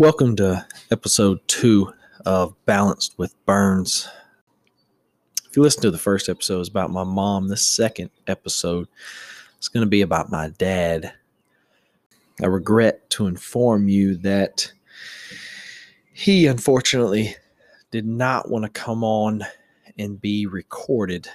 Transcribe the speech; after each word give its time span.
Welcome 0.00 0.36
to 0.36 0.64
episode 0.92 1.40
two 1.48 1.92
of 2.24 2.54
Balanced 2.66 3.18
with 3.18 3.34
Burns. 3.46 4.08
If 5.50 5.56
you 5.56 5.62
listen 5.64 5.82
to 5.82 5.90
the 5.90 5.98
first 5.98 6.28
episode, 6.28 6.60
it's 6.60 6.68
about 6.68 6.92
my 6.92 7.02
mom. 7.02 7.48
The 7.48 7.56
second 7.56 8.10
episode 8.28 8.86
is 9.58 9.66
going 9.66 9.84
to 9.84 9.90
be 9.90 10.02
about 10.02 10.30
my 10.30 10.50
dad. 10.50 11.14
I 12.40 12.46
regret 12.46 13.10
to 13.10 13.26
inform 13.26 13.88
you 13.88 14.14
that 14.18 14.70
he 16.12 16.46
unfortunately 16.46 17.34
did 17.90 18.06
not 18.06 18.48
want 18.48 18.66
to 18.66 18.70
come 18.70 19.02
on 19.02 19.42
and 19.98 20.20
be 20.20 20.46
recorded. 20.46 21.28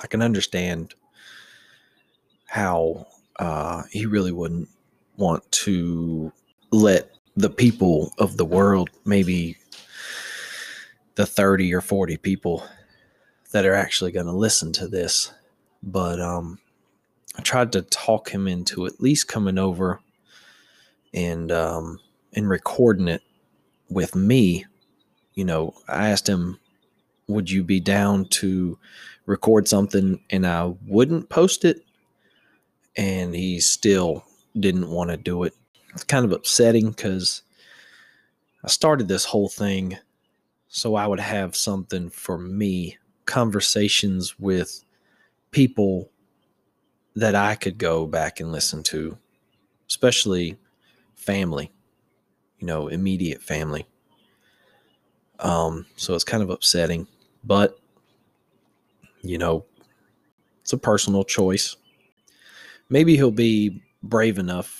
I 0.00 0.06
can 0.06 0.22
understand 0.22 0.94
how 2.46 3.08
uh, 3.40 3.82
he 3.90 4.06
really 4.06 4.30
wouldn't 4.30 4.68
want 5.16 5.50
to 5.50 6.32
let 6.70 7.10
the 7.40 7.50
people 7.50 8.12
of 8.18 8.36
the 8.36 8.44
world, 8.44 8.90
maybe 9.04 9.56
the 11.14 11.26
30 11.26 11.72
or 11.74 11.80
40 11.80 12.16
people 12.18 12.66
that 13.52 13.64
are 13.64 13.74
actually 13.74 14.12
going 14.12 14.26
to 14.26 14.32
listen 14.32 14.72
to 14.72 14.86
this. 14.86 15.32
But 15.82 16.20
um, 16.20 16.58
I 17.36 17.42
tried 17.42 17.72
to 17.72 17.82
talk 17.82 18.28
him 18.28 18.46
into 18.46 18.86
at 18.86 19.00
least 19.00 19.28
coming 19.28 19.58
over 19.58 20.00
and 21.14 21.50
um, 21.50 21.98
and 22.34 22.48
recording 22.48 23.08
it 23.08 23.22
with 23.88 24.14
me. 24.14 24.66
You 25.34 25.44
know, 25.46 25.74
I 25.88 26.10
asked 26.10 26.28
him, 26.28 26.60
"Would 27.26 27.50
you 27.50 27.64
be 27.64 27.80
down 27.80 28.26
to 28.26 28.78
record 29.24 29.66
something?" 29.66 30.20
And 30.28 30.46
I 30.46 30.74
wouldn't 30.86 31.30
post 31.30 31.64
it, 31.64 31.84
and 32.96 33.34
he 33.34 33.60
still 33.60 34.24
didn't 34.58 34.90
want 34.90 35.10
to 35.10 35.16
do 35.16 35.44
it 35.44 35.54
it's 35.92 36.04
kind 36.04 36.24
of 36.24 36.32
upsetting 36.32 36.90
because 36.90 37.42
I 38.64 38.68
started 38.68 39.08
this 39.08 39.24
whole 39.24 39.48
thing 39.48 39.96
so 40.72 40.94
I 40.94 41.08
would 41.08 41.18
have 41.18 41.56
something 41.56 42.10
for 42.10 42.38
me, 42.38 42.96
conversations 43.26 44.38
with 44.38 44.84
people 45.50 46.12
that 47.16 47.34
I 47.34 47.56
could 47.56 47.76
go 47.76 48.06
back 48.06 48.38
and 48.38 48.52
listen 48.52 48.84
to, 48.84 49.18
especially 49.88 50.56
family, 51.16 51.72
you 52.60 52.68
know, 52.68 52.86
immediate 52.86 53.42
family. 53.42 53.84
Um, 55.40 55.86
so 55.96 56.14
it's 56.14 56.22
kind 56.22 56.40
of 56.40 56.50
upsetting, 56.50 57.08
but 57.42 57.76
you 59.22 59.38
know, 59.38 59.64
it's 60.60 60.72
a 60.72 60.78
personal 60.78 61.24
choice. 61.24 61.76
Maybe 62.88 63.16
he'll 63.16 63.32
be 63.32 63.82
brave 64.04 64.38
enough 64.38 64.79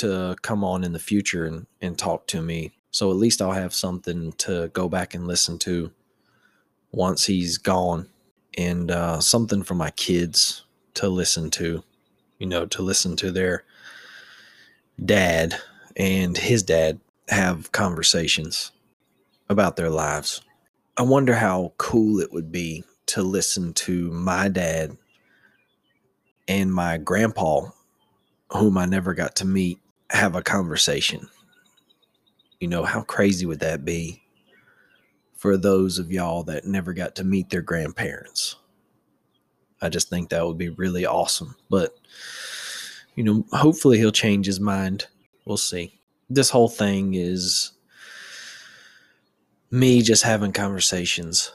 to 0.00 0.36
come 0.42 0.62
on 0.64 0.84
in 0.84 0.92
the 0.92 0.98
future 0.98 1.46
and, 1.46 1.66
and 1.80 1.98
talk 1.98 2.26
to 2.28 2.42
me. 2.42 2.72
So 2.90 3.10
at 3.10 3.16
least 3.16 3.40
I'll 3.40 3.52
have 3.52 3.74
something 3.74 4.32
to 4.38 4.68
go 4.72 4.88
back 4.88 5.14
and 5.14 5.26
listen 5.26 5.58
to 5.60 5.92
once 6.92 7.26
he's 7.26 7.56
gone 7.58 8.08
and 8.58 8.90
uh, 8.90 9.20
something 9.20 9.62
for 9.62 9.74
my 9.74 9.90
kids 9.90 10.64
to 10.94 11.08
listen 11.08 11.50
to, 11.50 11.84
you 12.38 12.46
know, 12.46 12.66
to 12.66 12.82
listen 12.82 13.16
to 13.16 13.30
their 13.30 13.64
dad 15.04 15.54
and 15.96 16.36
his 16.36 16.62
dad 16.62 17.00
have 17.28 17.72
conversations 17.72 18.72
about 19.48 19.76
their 19.76 19.90
lives. 19.90 20.42
I 20.96 21.02
wonder 21.02 21.34
how 21.34 21.72
cool 21.78 22.20
it 22.20 22.32
would 22.32 22.52
be 22.52 22.84
to 23.06 23.22
listen 23.22 23.72
to 23.74 24.10
my 24.10 24.48
dad 24.48 24.96
and 26.46 26.72
my 26.72 26.96
grandpa, 26.96 27.70
whom 28.50 28.78
I 28.78 28.86
never 28.86 29.14
got 29.14 29.36
to 29.36 29.44
meet, 29.44 29.79
have 30.10 30.34
a 30.34 30.42
conversation. 30.42 31.28
You 32.58 32.68
know, 32.68 32.84
how 32.84 33.02
crazy 33.02 33.46
would 33.46 33.60
that 33.60 33.84
be 33.84 34.22
for 35.34 35.56
those 35.56 35.98
of 35.98 36.12
y'all 36.12 36.42
that 36.44 36.66
never 36.66 36.92
got 36.92 37.14
to 37.16 37.24
meet 37.24 37.48
their 37.48 37.62
grandparents? 37.62 38.56
I 39.80 39.88
just 39.88 40.10
think 40.10 40.28
that 40.28 40.46
would 40.46 40.58
be 40.58 40.68
really 40.68 41.06
awesome. 41.06 41.56
But, 41.70 41.94
you 43.14 43.24
know, 43.24 43.46
hopefully 43.52 43.98
he'll 43.98 44.12
change 44.12 44.46
his 44.46 44.60
mind. 44.60 45.06
We'll 45.46 45.56
see. 45.56 45.98
This 46.28 46.50
whole 46.50 46.68
thing 46.68 47.14
is 47.14 47.72
me 49.70 50.02
just 50.02 50.22
having 50.22 50.52
conversations. 50.52 51.52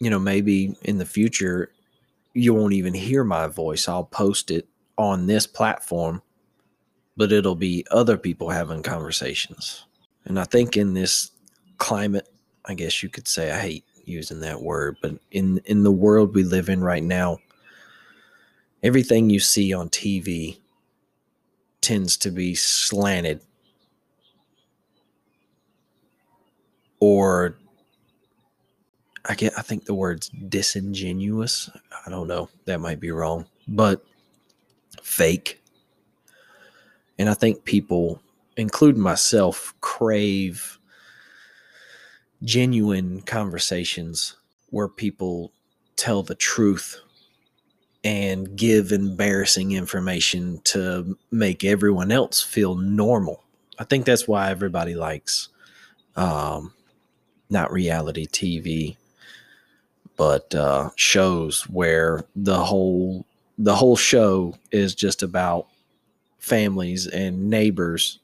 You 0.00 0.10
know, 0.10 0.18
maybe 0.18 0.76
in 0.82 0.98
the 0.98 1.06
future, 1.06 1.70
you 2.34 2.52
won't 2.52 2.74
even 2.74 2.94
hear 2.94 3.22
my 3.22 3.46
voice. 3.46 3.88
I'll 3.88 4.04
post 4.04 4.50
it 4.50 4.66
on 4.98 5.26
this 5.26 5.46
platform 5.46 6.22
but 7.16 7.32
it'll 7.32 7.56
be 7.56 7.86
other 7.90 8.16
people 8.16 8.50
having 8.50 8.82
conversations. 8.82 9.86
And 10.24 10.38
I 10.38 10.44
think 10.44 10.76
in 10.76 10.94
this 10.94 11.30
climate, 11.78 12.28
I 12.64 12.74
guess 12.74 13.02
you 13.02 13.08
could 13.08 13.28
say 13.28 13.50
I 13.50 13.58
hate 13.58 13.84
using 14.04 14.40
that 14.40 14.62
word, 14.62 14.96
but 15.02 15.14
in 15.30 15.60
in 15.64 15.82
the 15.82 15.92
world 15.92 16.34
we 16.34 16.44
live 16.44 16.68
in 16.68 16.82
right 16.82 17.02
now, 17.02 17.38
everything 18.82 19.30
you 19.30 19.40
see 19.40 19.72
on 19.72 19.88
TV 19.88 20.58
tends 21.80 22.16
to 22.16 22.30
be 22.30 22.54
slanted 22.54 23.40
or 27.00 27.56
I 29.24 29.34
get 29.34 29.58
I 29.58 29.62
think 29.62 29.84
the 29.84 29.94
word's 29.94 30.28
disingenuous. 30.48 31.70
I 32.06 32.10
don't 32.10 32.28
know. 32.28 32.48
That 32.64 32.80
might 32.80 33.00
be 33.00 33.10
wrong. 33.10 33.46
But 33.68 34.04
fake 35.02 35.62
and 37.18 37.28
I 37.28 37.34
think 37.34 37.64
people, 37.64 38.20
including 38.56 39.02
myself, 39.02 39.74
crave 39.80 40.78
genuine 42.42 43.22
conversations 43.22 44.36
where 44.70 44.88
people 44.88 45.52
tell 45.96 46.22
the 46.22 46.34
truth 46.34 47.00
and 48.04 48.56
give 48.56 48.92
embarrassing 48.92 49.72
information 49.72 50.60
to 50.64 51.18
make 51.30 51.64
everyone 51.64 52.12
else 52.12 52.42
feel 52.42 52.76
normal. 52.76 53.42
I 53.78 53.84
think 53.84 54.04
that's 54.04 54.28
why 54.28 54.50
everybody 54.50 54.94
likes 54.94 55.48
um, 56.14 56.72
not 57.50 57.72
reality 57.72 58.26
TV, 58.26 58.96
but 60.16 60.54
uh, 60.54 60.90
shows 60.96 61.62
where 61.68 62.24
the 62.34 62.64
whole 62.64 63.26
the 63.58 63.74
whole 63.74 63.96
show 63.96 64.54
is 64.70 64.94
just 64.94 65.22
about 65.22 65.66
families 66.46 67.08
and 67.08 67.50
neighbors 67.50 68.20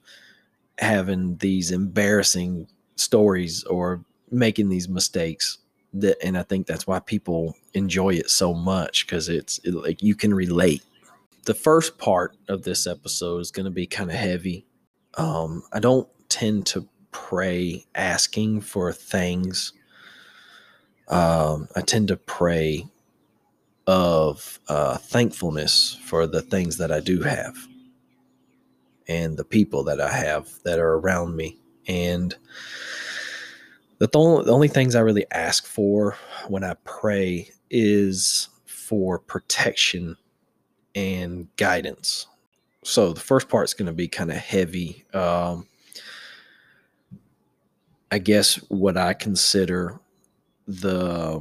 having 0.78 1.36
these 1.38 1.72
embarrassing 1.72 2.68
stories 2.94 3.64
or 3.64 4.04
making 4.30 4.68
these 4.68 4.88
mistakes 4.88 5.58
that 5.92 6.16
and 6.24 6.38
i 6.38 6.42
think 6.42 6.66
that's 6.66 6.86
why 6.86 7.00
people 7.00 7.54
enjoy 7.74 8.10
it 8.10 8.30
so 8.30 8.54
much 8.54 9.04
because 9.04 9.28
it's 9.28 9.58
it, 9.64 9.74
like 9.74 10.02
you 10.02 10.14
can 10.14 10.32
relate. 10.32 10.82
The 11.44 11.54
first 11.54 11.98
part 11.98 12.36
of 12.48 12.62
this 12.62 12.86
episode 12.86 13.40
is 13.40 13.50
going 13.50 13.64
to 13.64 13.70
be 13.70 13.86
kind 13.86 14.08
of 14.08 14.16
heavy. 14.16 14.64
Um 15.18 15.64
i 15.72 15.80
don't 15.80 16.08
tend 16.28 16.66
to 16.66 16.88
pray 17.10 17.84
asking 17.94 18.60
for 18.60 18.92
things. 18.92 19.72
Um 21.08 21.68
i 21.74 21.80
tend 21.80 22.08
to 22.08 22.16
pray 22.16 22.86
of 23.88 24.60
uh 24.68 24.96
thankfulness 24.96 25.98
for 26.04 26.28
the 26.28 26.40
things 26.40 26.78
that 26.78 26.92
i 26.92 27.00
do 27.00 27.20
have 27.22 27.56
and 29.12 29.36
the 29.36 29.44
people 29.44 29.84
that 29.84 30.00
I 30.00 30.10
have 30.10 30.48
that 30.64 30.78
are 30.78 30.94
around 30.94 31.36
me. 31.36 31.58
And 31.86 32.34
the, 33.98 34.08
th- 34.08 34.46
the 34.46 34.52
only 34.52 34.68
things 34.68 34.94
I 34.94 35.00
really 35.00 35.26
ask 35.32 35.66
for 35.66 36.16
when 36.48 36.64
I 36.64 36.74
pray 36.84 37.50
is 37.70 38.48
for 38.64 39.18
protection 39.18 40.16
and 40.94 41.46
guidance. 41.56 42.26
So 42.84 43.12
the 43.12 43.20
first 43.20 43.50
part 43.50 43.64
is 43.64 43.74
going 43.74 43.86
to 43.86 43.92
be 43.92 44.08
kind 44.08 44.30
of 44.30 44.38
heavy. 44.38 45.04
Um, 45.12 45.68
I 48.10 48.18
guess 48.18 48.56
what 48.68 48.96
I 48.96 49.12
consider 49.12 50.00
the 50.66 51.38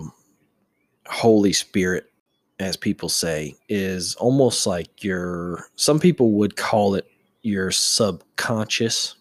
Holy 1.08 1.54
Spirit, 1.54 2.12
as 2.60 2.76
people 2.76 3.08
say, 3.08 3.56
is 3.70 4.16
almost 4.16 4.68
like 4.68 5.04
your, 5.06 5.68
some 5.78 6.00
people 6.00 6.34
would 6.34 6.58
call 6.58 6.96
it 6.96 7.08
your 7.44 7.72
subconscious 7.72 9.16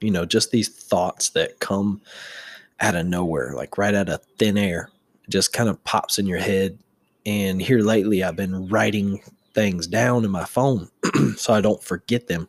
you 0.00 0.10
know 0.10 0.24
just 0.24 0.50
these 0.50 0.68
thoughts 0.68 1.30
that 1.30 1.58
come 1.60 2.00
out 2.80 2.94
of 2.94 3.06
nowhere 3.06 3.52
like 3.54 3.78
right 3.78 3.94
out 3.94 4.08
of 4.08 4.22
thin 4.38 4.58
air 4.58 4.90
it 5.24 5.30
just 5.30 5.52
kind 5.52 5.68
of 5.68 5.82
pops 5.84 6.18
in 6.18 6.26
your 6.26 6.38
head. 6.38 6.78
And 7.26 7.60
here 7.60 7.80
lately 7.80 8.22
i've 8.22 8.36
been 8.36 8.68
writing 8.68 9.22
things 9.54 9.86
down 9.86 10.24
in 10.24 10.30
my 10.30 10.44
phone 10.44 10.88
so 11.36 11.54
i 11.54 11.60
don't 11.60 11.82
forget 11.82 12.26
them. 12.26 12.48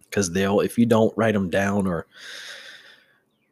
Because 0.00 0.32
they'll 0.32 0.60
if 0.60 0.76
you 0.76 0.86
don't 0.86 1.16
write 1.16 1.34
them 1.34 1.50
down 1.50 1.86
or 1.86 2.06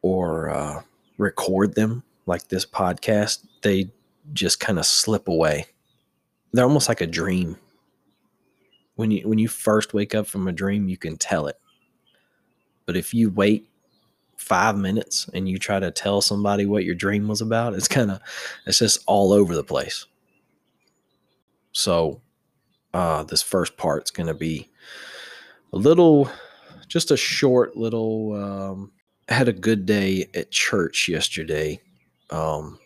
or 0.02 0.50
uh, 0.50 0.82
record 1.16 1.74
them 1.74 2.02
like 2.26 2.48
this 2.48 2.66
podcast 2.66 3.46
they 3.62 3.90
just 4.34 4.60
kind 4.60 4.78
of 4.78 4.84
slip 4.84 5.28
away. 5.28 5.66
They're 6.52 6.64
almost 6.64 6.88
like 6.88 7.00
a 7.00 7.06
dream 7.06 7.56
when 8.98 9.12
you 9.12 9.28
when 9.28 9.38
you 9.38 9.46
first 9.46 9.94
wake 9.94 10.12
up 10.12 10.26
from 10.26 10.48
a 10.48 10.52
dream, 10.52 10.88
you 10.88 10.96
can 10.96 11.16
tell 11.16 11.46
it. 11.46 11.56
But 12.84 12.96
if 12.96 13.14
you 13.14 13.30
wait 13.30 13.70
five 14.36 14.76
minutes 14.76 15.30
and 15.34 15.48
you 15.48 15.56
try 15.56 15.78
to 15.78 15.92
tell 15.92 16.20
somebody 16.20 16.66
what 16.66 16.84
your 16.84 16.96
dream 16.96 17.28
was 17.28 17.40
about, 17.40 17.74
it's 17.74 17.86
kind 17.86 18.10
of, 18.10 18.20
it's 18.66 18.80
just 18.80 19.04
all 19.06 19.32
over 19.32 19.54
the 19.54 19.62
place. 19.62 20.06
So, 21.70 22.20
uh, 22.92 23.22
this 23.22 23.42
first 23.42 23.76
part's 23.76 24.10
going 24.10 24.26
to 24.26 24.34
be 24.34 24.68
a 25.72 25.76
little, 25.76 26.28
just 26.88 27.12
a 27.12 27.16
short 27.16 27.76
little, 27.76 28.32
um, 28.34 28.92
I 29.28 29.34
had 29.34 29.48
a 29.48 29.52
good 29.52 29.86
day 29.86 30.28
at 30.34 30.50
church 30.50 31.08
yesterday. 31.08 31.80
Um, 32.30 32.80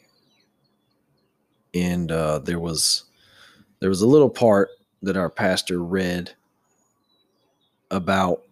and, 1.73 2.13
uh, 2.13 2.41
there 2.41 2.61
was, 2.61 3.05
there 3.81 3.89
was 3.89 4.03
a 4.03 4.07
little 4.07 4.31
part 4.31 4.69
that 5.03 5.17
our 5.17 5.31
pastor 5.31 5.83
read 5.83 6.33
about 7.91 8.43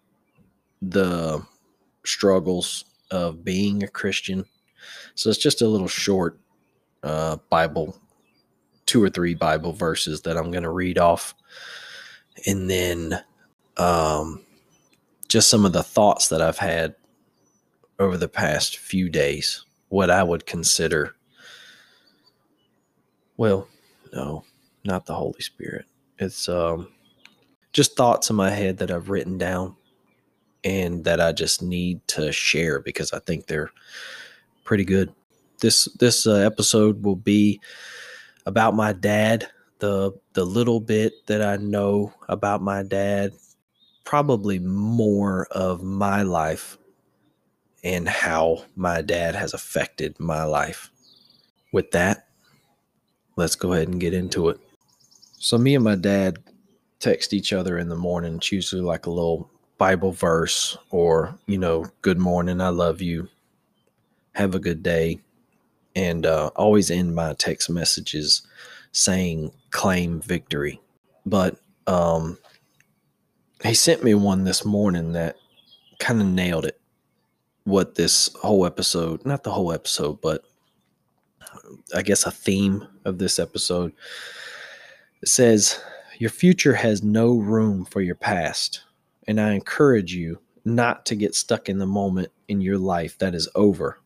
the 0.81 1.45
struggles 2.05 2.85
of 3.09 3.43
being 3.43 3.83
a 3.83 3.87
Christian. 3.87 4.45
So 5.15 5.29
it's 5.29 5.39
just 5.39 5.61
a 5.61 5.67
little 5.67 5.87
short 5.87 6.39
uh, 7.03 7.37
Bible, 7.49 7.97
two 8.85 9.03
or 9.03 9.09
three 9.09 9.33
Bible 9.33 9.73
verses 9.73 10.21
that 10.21 10.37
I'm 10.37 10.51
going 10.51 10.63
to 10.63 10.69
read 10.69 10.97
off. 10.97 11.33
And 12.45 12.69
then 12.69 13.23
um, 13.77 14.43
just 15.27 15.49
some 15.49 15.65
of 15.65 15.73
the 15.73 15.83
thoughts 15.83 16.29
that 16.29 16.41
I've 16.41 16.57
had 16.57 16.95
over 17.99 18.17
the 18.17 18.27
past 18.27 18.77
few 18.77 19.09
days, 19.09 19.65
what 19.89 20.09
I 20.09 20.23
would 20.23 20.45
consider, 20.45 21.15
well, 23.37 23.67
no, 24.13 24.43
not 24.83 25.05
the 25.05 25.13
Holy 25.13 25.41
Spirit. 25.41 25.85
It's 26.21 26.47
um, 26.47 26.87
just 27.73 27.97
thoughts 27.97 28.29
in 28.29 28.35
my 28.35 28.51
head 28.51 28.77
that 28.77 28.91
I've 28.91 29.09
written 29.09 29.39
down 29.39 29.75
and 30.63 31.03
that 31.05 31.19
I 31.19 31.31
just 31.31 31.63
need 31.63 32.07
to 32.09 32.31
share 32.31 32.79
because 32.79 33.11
I 33.11 33.17
think 33.19 33.47
they're 33.47 33.71
pretty 34.63 34.85
good. 34.85 35.11
This 35.61 35.85
this 35.99 36.27
uh, 36.27 36.35
episode 36.35 37.03
will 37.03 37.15
be 37.15 37.59
about 38.45 38.75
my 38.75 38.93
dad, 38.93 39.47
the 39.79 40.11
the 40.33 40.45
little 40.45 40.79
bit 40.79 41.25
that 41.25 41.41
I 41.41 41.57
know 41.57 42.13
about 42.29 42.61
my 42.61 42.83
dad, 42.83 43.31
probably 44.03 44.59
more 44.59 45.47
of 45.49 45.81
my 45.81 46.21
life 46.21 46.77
and 47.83 48.07
how 48.07 48.63
my 48.75 49.01
dad 49.01 49.33
has 49.33 49.55
affected 49.55 50.19
my 50.19 50.43
life. 50.43 50.91
With 51.73 51.89
that, 51.91 52.27
let's 53.37 53.55
go 53.55 53.73
ahead 53.73 53.87
and 53.87 53.99
get 53.99 54.13
into 54.13 54.49
it. 54.49 54.59
So 55.43 55.57
me 55.57 55.73
and 55.73 55.83
my 55.83 55.95
dad 55.95 56.37
text 56.99 57.33
each 57.33 57.51
other 57.51 57.79
in 57.79 57.89
the 57.89 57.95
morning. 57.95 58.35
It's 58.35 58.51
usually 58.51 58.83
like 58.83 59.07
a 59.07 59.09
little 59.09 59.49
Bible 59.79 60.11
verse 60.11 60.77
or, 60.91 61.35
you 61.47 61.57
know, 61.57 61.87
good 62.03 62.19
morning, 62.19 62.61
I 62.61 62.69
love 62.69 63.01
you, 63.01 63.27
have 64.33 64.53
a 64.53 64.59
good 64.59 64.83
day. 64.83 65.19
And 65.95 66.27
uh, 66.27 66.51
always 66.55 66.91
end 66.91 67.15
my 67.15 67.33
text 67.33 67.71
messages 67.71 68.43
saying 68.91 69.51
claim 69.71 70.21
victory. 70.21 70.79
But 71.25 71.57
um, 71.87 72.37
he 73.63 73.73
sent 73.73 74.03
me 74.03 74.13
one 74.13 74.43
this 74.43 74.63
morning 74.63 75.13
that 75.13 75.37
kind 75.97 76.21
of 76.21 76.27
nailed 76.27 76.65
it. 76.65 76.79
What 77.63 77.95
this 77.95 78.29
whole 78.43 78.63
episode, 78.63 79.25
not 79.25 79.41
the 79.41 79.51
whole 79.51 79.73
episode, 79.73 80.21
but 80.21 80.43
I 81.95 82.03
guess 82.03 82.27
a 82.27 82.31
theme 82.31 82.87
of 83.05 83.17
this 83.17 83.39
episode. 83.39 83.93
It 85.21 85.29
says, 85.29 85.81
Your 86.17 86.29
future 86.29 86.73
has 86.73 87.03
no 87.03 87.37
room 87.37 87.85
for 87.85 88.01
your 88.01 88.15
past 88.15 88.81
and 89.27 89.39
I 89.39 89.53
encourage 89.53 90.13
you 90.13 90.39
not 90.65 91.05
to 91.07 91.15
get 91.15 91.35
stuck 91.35 91.69
in 91.69 91.77
the 91.77 91.85
moment 91.85 92.29
in 92.47 92.61
your 92.61 92.77
life 92.77 93.17
that 93.19 93.33
is 93.33 93.49
over. 93.55 93.97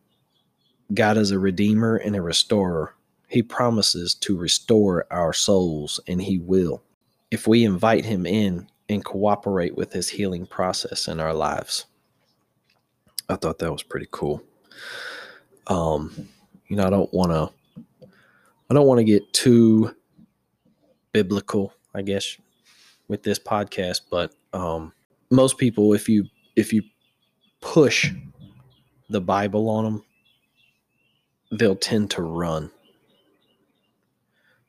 God 0.94 1.16
is 1.16 1.30
a 1.30 1.38
redeemer 1.38 1.96
and 1.96 2.14
a 2.14 2.22
restorer. 2.22 2.94
He 3.28 3.42
promises 3.42 4.14
to 4.14 4.36
restore 4.36 5.06
our 5.10 5.32
souls, 5.32 5.98
and 6.06 6.22
He 6.22 6.38
will 6.38 6.82
if 7.30 7.48
we 7.48 7.64
invite 7.64 8.04
Him 8.04 8.24
in 8.24 8.68
and 8.88 9.04
cooperate 9.04 9.76
with 9.76 9.92
His 9.92 10.08
healing 10.08 10.46
process 10.46 11.08
in 11.08 11.18
our 11.18 11.34
lives. 11.34 11.86
I 13.28 13.34
thought 13.34 13.58
that 13.58 13.72
was 13.72 13.82
pretty 13.82 14.06
cool. 14.12 14.42
Um, 15.66 16.28
you 16.68 16.76
know, 16.76 16.86
I 16.86 16.90
don't 16.90 17.12
want 17.12 17.32
to, 17.32 17.76
I 18.70 18.74
don't 18.74 18.86
want 18.86 18.98
to 18.98 19.04
get 19.04 19.32
too 19.32 19.92
biblical, 21.16 21.72
I 21.94 22.02
guess, 22.02 22.36
with 23.08 23.22
this 23.22 23.38
podcast, 23.38 24.02
but 24.10 24.34
um, 24.52 24.92
most 25.30 25.56
people 25.56 25.94
if 25.94 26.10
you 26.10 26.26
if 26.56 26.74
you 26.74 26.82
push 27.62 28.12
the 29.08 29.20
bible 29.20 29.70
on 29.70 29.84
them 29.84 30.04
they'll 31.52 31.74
tend 31.74 32.10
to 32.10 32.20
run. 32.22 32.70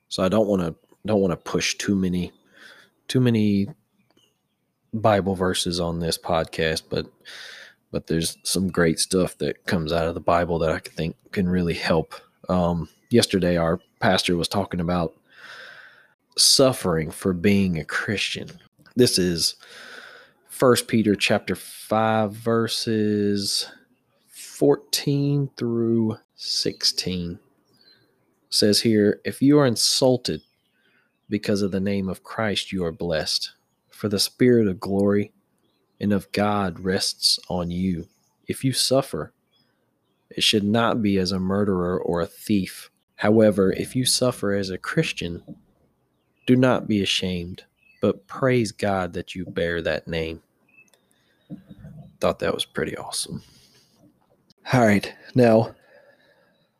So 0.08 0.22
i 0.24 0.28
don't 0.28 0.48
want 0.48 0.62
to 0.62 0.74
don't 1.04 1.20
want 1.20 1.32
to 1.32 1.36
push 1.36 1.74
too 1.74 1.94
many 1.94 2.32
too 3.08 3.20
many 3.20 3.68
bible 4.94 5.34
verses 5.34 5.80
on 5.80 6.00
this 6.00 6.16
podcast 6.16 6.84
but 6.88 7.06
but 7.92 8.06
there's 8.06 8.38
some 8.42 8.68
great 8.68 8.98
stuff 8.98 9.36
that 9.36 9.66
comes 9.66 9.92
out 9.92 10.06
of 10.06 10.14
the 10.14 10.20
bible 10.20 10.58
that 10.58 10.70
i 10.70 10.78
think 10.78 11.14
can 11.30 11.46
really 11.46 11.74
help. 11.74 12.14
Um, 12.48 12.88
yesterday 13.10 13.56
our 13.58 13.80
pastor 14.00 14.36
was 14.36 14.48
talking 14.48 14.80
about 14.80 15.14
suffering 16.38 17.10
for 17.10 17.32
being 17.32 17.78
a 17.78 17.84
christian. 17.84 18.48
This 18.96 19.18
is 19.18 19.56
First 20.48 20.88
Peter 20.88 21.14
chapter 21.14 21.54
5 21.54 22.32
verses 22.32 23.70
14 24.28 25.50
through 25.56 26.16
16 26.36 27.38
says 28.50 28.80
here 28.80 29.20
if 29.24 29.42
you 29.42 29.58
are 29.58 29.66
insulted 29.66 30.40
because 31.28 31.62
of 31.62 31.70
the 31.70 31.80
name 31.80 32.08
of 32.08 32.24
Christ 32.24 32.72
you 32.72 32.84
are 32.84 32.92
blessed. 32.92 33.52
For 33.90 34.08
the 34.08 34.18
spirit 34.18 34.68
of 34.68 34.80
glory 34.80 35.32
and 36.00 36.12
of 36.12 36.30
God 36.32 36.80
rests 36.80 37.38
on 37.48 37.70
you. 37.70 38.06
If 38.46 38.64
you 38.64 38.72
suffer 38.72 39.32
it 40.30 40.42
should 40.42 40.64
not 40.64 41.02
be 41.02 41.18
as 41.18 41.32
a 41.32 41.38
murderer 41.38 41.98
or 41.98 42.20
a 42.20 42.26
thief. 42.26 42.90
However 43.16 43.72
if 43.72 43.94
you 43.94 44.04
suffer 44.04 44.52
as 44.52 44.70
a 44.70 44.78
Christian 44.78 45.42
do 46.48 46.56
not 46.56 46.88
be 46.88 47.00
ashamed 47.00 47.62
but 48.00 48.26
praise 48.26 48.72
God 48.72 49.12
that 49.12 49.36
you 49.36 49.44
bear 49.44 49.80
that 49.82 50.08
name 50.08 50.42
thought 52.20 52.38
that 52.40 52.54
was 52.54 52.64
pretty 52.64 52.96
awesome. 52.96 53.42
All 54.72 54.84
right, 54.84 55.12
now 55.34 55.74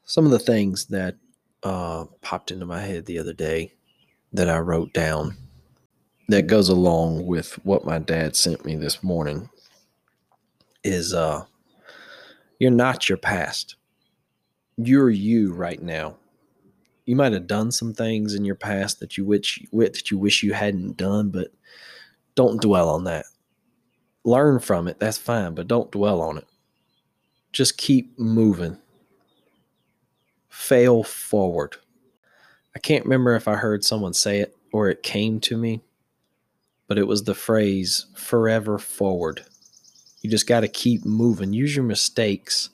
some 0.04 0.24
of 0.24 0.30
the 0.30 0.38
things 0.38 0.86
that 0.86 1.16
uh, 1.62 2.04
popped 2.22 2.50
into 2.50 2.66
my 2.66 2.80
head 2.80 3.06
the 3.06 3.18
other 3.18 3.32
day 3.32 3.72
that 4.32 4.48
I 4.48 4.58
wrote 4.58 4.92
down 4.92 5.36
that 6.28 6.46
goes 6.46 6.68
along 6.68 7.26
with 7.26 7.54
what 7.64 7.86
my 7.86 7.98
dad 7.98 8.36
sent 8.36 8.64
me 8.64 8.76
this 8.76 9.02
morning 9.02 9.48
is 10.84 11.14
uh, 11.14 11.44
you're 12.58 12.70
not 12.70 13.08
your 13.08 13.18
past. 13.18 13.76
You're 14.76 15.10
you 15.10 15.54
right 15.54 15.82
now. 15.82 16.17
You 17.08 17.16
might 17.16 17.32
have 17.32 17.46
done 17.46 17.72
some 17.72 17.94
things 17.94 18.34
in 18.34 18.44
your 18.44 18.54
past 18.54 19.00
that 19.00 19.16
you 19.16 19.24
wish 19.24 19.64
that 19.72 20.10
you 20.10 20.18
wish 20.18 20.42
you 20.42 20.52
hadn't 20.52 20.96
done, 20.96 21.30
but 21.30 21.48
don't 22.34 22.60
dwell 22.60 22.88
on 22.90 23.04
that 23.04 23.24
learn 24.28 24.60
from 24.60 24.88
it, 24.88 24.98
that's 24.98 25.18
fine, 25.18 25.54
but 25.54 25.68
don't 25.68 25.90
dwell 25.90 26.20
on 26.20 26.38
it. 26.38 26.46
Just 27.52 27.78
keep 27.78 28.18
moving. 28.18 28.78
Fail 30.48 31.02
forward. 31.02 31.76
I 32.76 32.78
can't 32.78 33.04
remember 33.04 33.34
if 33.34 33.48
I 33.48 33.54
heard 33.54 33.84
someone 33.84 34.12
say 34.12 34.40
it 34.40 34.54
or 34.72 34.88
it 34.88 35.02
came 35.02 35.40
to 35.40 35.56
me, 35.56 35.80
but 36.86 36.98
it 36.98 37.06
was 37.06 37.24
the 37.24 37.34
phrase 37.34 38.06
forever 38.14 38.78
forward. 38.78 39.44
You 40.20 40.30
just 40.30 40.46
got 40.46 40.60
to 40.60 40.68
keep 40.68 41.04
moving. 41.04 41.52
Use 41.52 41.74
your 41.74 41.84
mistakes 41.84 42.70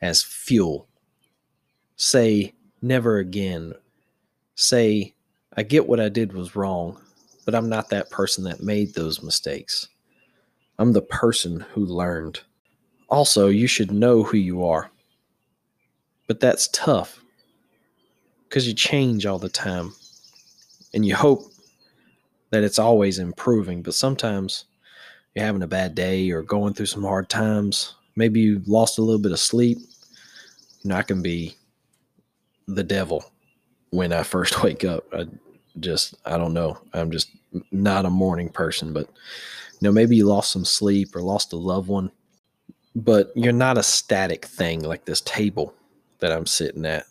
as 0.00 0.22
fuel. 0.22 0.88
Say 1.96 2.54
never 2.82 3.18
again. 3.18 3.74
Say, 4.54 5.14
I 5.56 5.62
get 5.62 5.86
what 5.86 6.00
I 6.00 6.08
did 6.08 6.32
was 6.32 6.56
wrong, 6.56 7.00
but 7.44 7.54
I'm 7.54 7.68
not 7.68 7.88
that 7.90 8.10
person 8.10 8.44
that 8.44 8.62
made 8.62 8.94
those 8.94 9.22
mistakes. 9.22 9.88
I'm 10.78 10.92
the 10.92 11.02
person 11.02 11.60
who 11.72 11.84
learned. 11.84 12.40
Also, 13.08 13.48
you 13.48 13.66
should 13.66 13.90
know 13.92 14.22
who 14.22 14.36
you 14.36 14.64
are. 14.64 14.90
But 16.26 16.40
that's 16.40 16.68
tough 16.68 17.22
because 18.48 18.66
you 18.66 18.74
change 18.74 19.26
all 19.26 19.38
the 19.38 19.48
time 19.48 19.92
and 20.94 21.04
you 21.04 21.14
hope 21.14 21.42
that 22.50 22.62
it's 22.62 22.78
always 22.78 23.18
improving. 23.18 23.82
But 23.82 23.94
sometimes 23.94 24.64
you're 25.34 25.44
having 25.44 25.62
a 25.62 25.66
bad 25.66 25.94
day 25.94 26.30
or 26.30 26.42
going 26.42 26.74
through 26.74 26.86
some 26.86 27.02
hard 27.02 27.28
times. 27.28 27.94
Maybe 28.16 28.40
you 28.40 28.62
lost 28.66 28.98
a 28.98 29.02
little 29.02 29.20
bit 29.20 29.32
of 29.32 29.40
sleep. 29.40 29.78
You 30.82 30.90
know, 30.90 30.96
I 30.96 31.02
can 31.02 31.22
be 31.22 31.56
the 32.68 32.84
devil 32.84 33.24
when 33.90 34.12
I 34.12 34.22
first 34.22 34.62
wake 34.64 34.84
up. 34.84 35.04
I 35.14 35.26
just, 35.80 36.14
I 36.26 36.38
don't 36.38 36.54
know. 36.54 36.78
I'm 36.92 37.10
just 37.10 37.30
not 37.72 38.06
a 38.06 38.10
morning 38.10 38.48
person, 38.50 38.92
but 38.92 39.08
you 39.80 39.88
know, 39.88 39.92
maybe 39.92 40.16
you 40.16 40.26
lost 40.26 40.52
some 40.52 40.64
sleep 40.64 41.14
or 41.16 41.22
lost 41.22 41.52
a 41.52 41.56
loved 41.56 41.88
one. 41.88 42.10
but 42.94 43.32
you're 43.34 43.52
not 43.52 43.78
a 43.78 43.82
static 43.82 44.44
thing 44.46 44.82
like 44.84 45.04
this 45.04 45.20
table 45.22 45.74
that 46.20 46.32
I'm 46.32 46.46
sitting 46.46 46.84
at. 46.84 47.04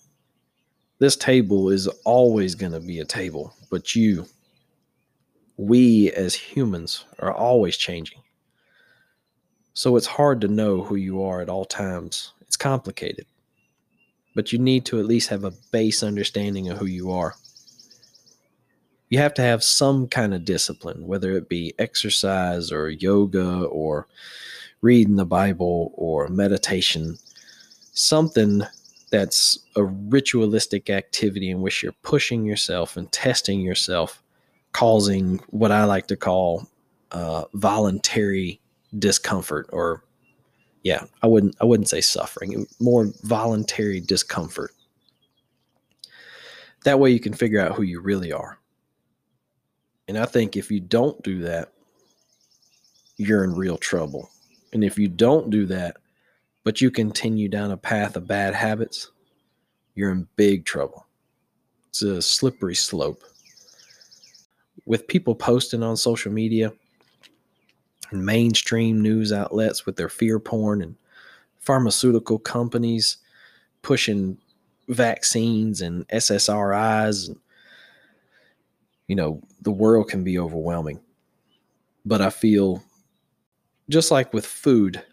This 1.00 1.16
table 1.16 1.70
is 1.70 1.88
always 2.06 2.56
going 2.56 2.74
to 2.74 2.80
be 2.80 3.00
a 3.00 3.06
table, 3.06 3.54
but 3.72 3.96
you, 3.96 4.28
we 5.58 6.12
as 6.14 6.36
humans, 6.36 7.06
are 7.20 7.34
always 7.34 7.78
changing. 7.78 8.20
So 9.74 9.96
it's 9.96 10.08
hard 10.08 10.42
to 10.42 10.48
know 10.48 10.84
who 10.84 10.96
you 10.96 11.24
are 11.24 11.42
at 11.42 11.50
all 11.50 11.66
times. 11.66 12.34
It's 12.42 12.58
complicated, 12.58 13.26
but 14.34 14.52
you 14.52 14.60
need 14.60 14.86
to 14.86 15.00
at 15.00 15.06
least 15.06 15.30
have 15.30 15.44
a 15.44 15.54
base 15.72 16.04
understanding 16.04 16.70
of 16.70 16.78
who 16.78 16.86
you 16.86 17.12
are. 17.12 17.36
You 19.10 19.20
have 19.20 19.34
to 19.36 19.42
have 19.42 19.64
some 19.64 20.08
kind 20.08 20.34
of 20.34 20.46
discipline, 20.46 21.06
whether 21.06 21.34
it 21.34 21.50
be 21.50 21.74
exercise 21.78 22.72
or 22.72 22.90
yoga 22.90 23.64
or 23.66 24.08
reading 24.82 25.18
the 25.18 25.26
Bible 25.26 25.92
or 25.96 26.28
meditation, 26.30 27.18
something 27.94 28.62
that's 29.12 29.60
a 29.76 29.84
ritualistic 29.84 30.90
activity 30.90 31.50
in 31.50 31.62
which 31.62 31.84
you're 31.84 31.92
pushing 32.04 32.46
yourself 32.46 32.96
and 32.96 33.12
testing 33.12 33.60
yourself, 33.60 34.24
causing 34.72 35.40
what 35.50 35.72
I 35.72 35.84
like 35.84 36.08
to 36.08 36.16
call 36.16 36.68
uh, 37.12 37.44
voluntary 37.54 38.62
discomfort 38.98 39.70
or 39.74 40.04
yeah 40.84 41.04
i 41.22 41.28
wouldn't 41.28 41.56
i 41.62 41.66
wouldn't 41.66 41.90
say 41.90 42.02
suffering 42.02 42.66
more 42.80 43.08
voluntary 43.24 44.00
discomfort 44.00 44.72
that 46.84 47.00
way 47.00 47.12
you 47.12 47.20
can 47.20 47.34
figure 47.34 47.62
out 47.62 47.76
who 47.76 47.84
you 47.84 48.00
really 48.02 48.32
are 48.32 48.58
and 50.08 50.18
i 50.18 50.26
think 50.26 50.56
if 50.58 50.72
you 50.72 50.80
don't 50.80 51.22
do 51.24 51.40
that 51.40 51.72
you're 53.18 53.44
in 53.44 53.56
real 53.56 53.78
trouble 53.78 54.32
and 54.74 54.84
if 54.84 54.98
you 54.98 55.08
don't 55.08 55.50
do 55.50 55.66
that, 55.68 55.98
but 56.64 56.82
you 56.82 56.92
continue 56.92 57.50
down 57.50 57.72
a 57.72 57.78
path 57.78 58.16
of 58.16 58.28
bad 58.28 58.54
habits, 58.54 59.12
you're 59.96 60.12
in 60.12 60.28
big 60.36 60.66
trouble. 60.66 61.06
It's 61.90 62.02
a 62.02 62.22
slippery 62.22 62.76
slope. 62.76 63.24
With 64.86 65.08
people 65.08 65.36
posting 65.36 65.84
on 65.84 65.98
social 65.98 66.32
media 66.32 66.72
and 68.12 68.26
mainstream 68.26 69.02
news 69.02 69.32
outlets 69.32 69.86
with 69.86 69.96
their 69.96 70.10
fear 70.10 70.40
porn 70.40 70.82
and 70.82 70.96
pharmaceutical 71.60 72.38
companies 72.38 73.18
pushing 73.82 74.38
vaccines 74.88 75.82
and 75.82 76.08
SSRIs, 76.10 77.36
you 79.08 79.16
know, 79.16 79.42
the 79.62 79.72
world 79.72 80.10
can 80.10 80.24
be 80.24 80.38
overwhelming. 80.38 81.00
But 82.06 82.22
I 82.22 82.30
feel 82.30 82.84
just 83.90 84.12
like 84.12 84.34
with 84.34 84.46
food, 84.46 85.04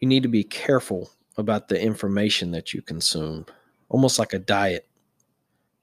you 0.00 0.08
need 0.08 0.22
to 0.22 0.28
be 0.28 0.44
careful 0.44 1.10
about 1.36 1.68
the 1.68 1.80
information 1.80 2.50
that 2.52 2.72
you 2.72 2.82
consume, 2.82 3.46
almost 3.88 4.18
like 4.18 4.32
a 4.32 4.38
diet. 4.38 4.86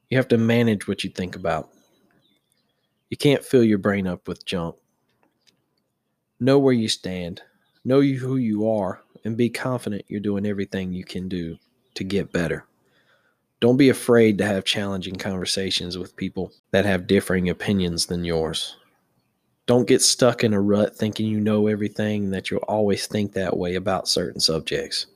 You 0.09 0.17
have 0.17 0.27
to 0.29 0.37
manage 0.37 0.87
what 0.87 1.03
you 1.03 1.09
think 1.09 1.35
about. 1.35 1.69
You 3.09 3.17
can't 3.17 3.43
fill 3.43 3.63
your 3.63 3.77
brain 3.77 4.07
up 4.07 4.27
with 4.27 4.45
junk. 4.45 4.75
Know 6.39 6.59
where 6.59 6.73
you 6.73 6.87
stand, 6.87 7.41
know 7.83 8.01
who 8.01 8.37
you 8.37 8.69
are, 8.69 9.01
and 9.23 9.35
be 9.35 9.49
confident 9.49 10.05
you're 10.07 10.19
doing 10.19 10.45
everything 10.45 10.93
you 10.93 11.03
can 11.03 11.27
do 11.27 11.57
to 11.95 12.03
get 12.03 12.31
better. 12.31 12.65
Don't 13.59 13.77
be 13.77 13.89
afraid 13.89 14.37
to 14.37 14.45
have 14.45 14.63
challenging 14.63 15.15
conversations 15.15 15.97
with 15.97 16.15
people 16.15 16.51
that 16.69 16.85
have 16.85 17.07
differing 17.07 17.49
opinions 17.49 18.05
than 18.05 18.23
yours. 18.23 18.77
Don't 19.65 19.87
get 19.87 20.03
stuck 20.03 20.43
in 20.43 20.53
a 20.53 20.61
rut 20.61 20.95
thinking 20.95 21.25
you 21.25 21.39
know 21.39 21.65
everything, 21.65 22.29
that 22.29 22.51
you'll 22.51 22.59
always 22.61 23.07
think 23.07 23.33
that 23.33 23.57
way 23.57 23.73
about 23.73 24.07
certain 24.07 24.39
subjects. 24.39 25.07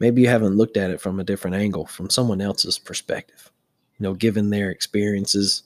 Maybe 0.00 0.22
you 0.22 0.28
haven't 0.28 0.56
looked 0.56 0.78
at 0.78 0.90
it 0.90 1.00
from 1.00 1.20
a 1.20 1.24
different 1.24 1.56
angle, 1.56 1.84
from 1.84 2.08
someone 2.08 2.40
else's 2.40 2.78
perspective. 2.78 3.50
You 3.98 4.04
know, 4.04 4.14
given 4.14 4.48
their 4.48 4.70
experiences 4.70 5.62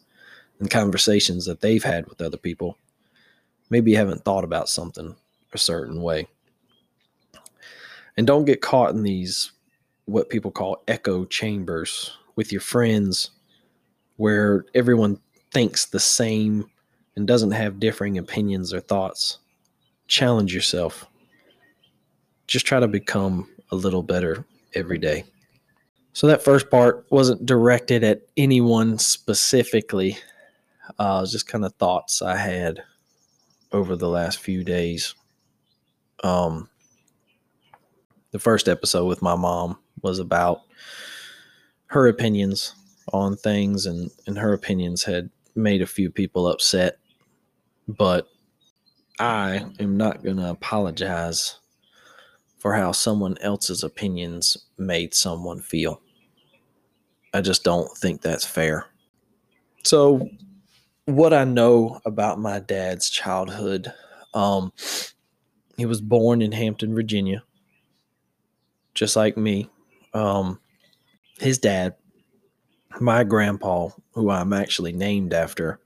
and 0.59 0.69
conversations 0.69 1.47
that 1.47 1.61
they've 1.61 1.85
had 1.85 2.09
with 2.09 2.21
other 2.21 2.37
people, 2.37 2.77
maybe 3.71 3.91
you 3.91 3.97
haven't 3.97 4.25
thought 4.25 4.45
about 4.45 4.69
something 4.69 5.15
a 5.53 5.59
certain 5.59 6.03
way. 6.03 6.27
And 8.17 8.27
don't 8.27 8.45
get 8.45 8.61
caught 8.61 8.95
in 8.95 9.03
these, 9.03 9.53
what 10.07 10.31
people 10.31 10.51
call 10.51 10.83
echo 10.89 11.25
chambers 11.25 12.17
with 12.37 12.51
your 12.51 12.61
friends, 12.61 13.31
where 14.17 14.65
everyone 14.75 15.21
thinks 15.53 15.87
the 15.87 16.01
same 16.01 16.69
and 17.17 17.27
doesn't 17.27 17.53
have 17.53 17.81
differing 17.81 18.19
opinions 18.19 18.73
or 18.73 18.81
thoughts. 18.81 19.39
Challenge 20.09 20.55
yourself. 20.55 21.07
Just 22.47 22.67
try 22.67 22.81
to 22.81 22.89
become 22.89 23.49
a 23.71 23.77
little 23.77 24.03
better 24.03 24.45
every 24.75 24.99
day. 24.99 25.25
So, 26.13 26.27
that 26.27 26.43
first 26.43 26.71
part 26.71 27.07
wasn't 27.11 27.47
directed 27.47 28.03
at 28.03 28.23
anyone 28.37 28.99
specifically, 28.99 30.19
uh, 30.99 31.25
just 31.27 31.47
kind 31.47 31.65
of 31.65 31.75
thoughts 31.75 32.23
I 32.23 32.37
had 32.37 32.83
over 33.73 33.97
the 33.97 34.09
last 34.09 34.39
few 34.39 34.65
days. 34.65 35.15
Um, 36.23 36.69
the 38.31 38.39
first 38.39 38.69
episode 38.69 39.07
with 39.07 39.23
my 39.23 39.35
mom 39.35 39.79
was 40.03 40.19
about 40.19 40.63
her 41.87 42.09
opinions 42.09 42.75
on 43.13 43.37
things, 43.37 43.87
and, 43.87 44.11
and 44.27 44.39
her 44.39 44.53
opinions 44.53 45.03
had 45.05 45.31
made 45.55 45.83
a 45.83 45.87
few 45.87 46.11
people 46.11 46.47
upset 46.47 46.99
but 47.89 48.29
I 49.19 49.65
am 49.81 49.97
not 49.97 50.23
going 50.23 50.37
to 50.37 50.51
apologize 50.51 51.59
for 52.59 52.75
how 52.75 52.93
someone 52.93 53.39
else's 53.41 53.83
opinions 53.83 54.57
made 54.77 55.15
someone 55.15 55.61
feel. 55.61 56.03
I 57.33 57.41
just 57.41 57.65
don't 57.65 57.89
think 57.97 58.21
that's 58.21 58.45
fair. 58.45 58.87
So, 59.85 60.29
what 61.09 61.33
I 61.33 61.45
know 61.45 62.01
about 62.05 62.39
my 62.39 62.59
dad's 62.59 63.09
childhood, 63.09 63.91
um, 64.35 64.75
he 65.79 65.87
was 65.87 66.03
born 66.03 66.43
in 66.43 66.53
Hampton, 66.53 66.95
Virginia, 66.95 67.43
just 68.93 69.17
like 69.17 69.35
me. 69.39 69.71
Um, 70.13 70.61
his 71.41 71.57
dad, 71.57 71.95
my 73.01 73.25
grandpa, 73.25 73.89
who 74.13 74.29
I'm 74.29 74.53
actually 74.53 74.93
named 74.93 75.33
after, 75.33 75.81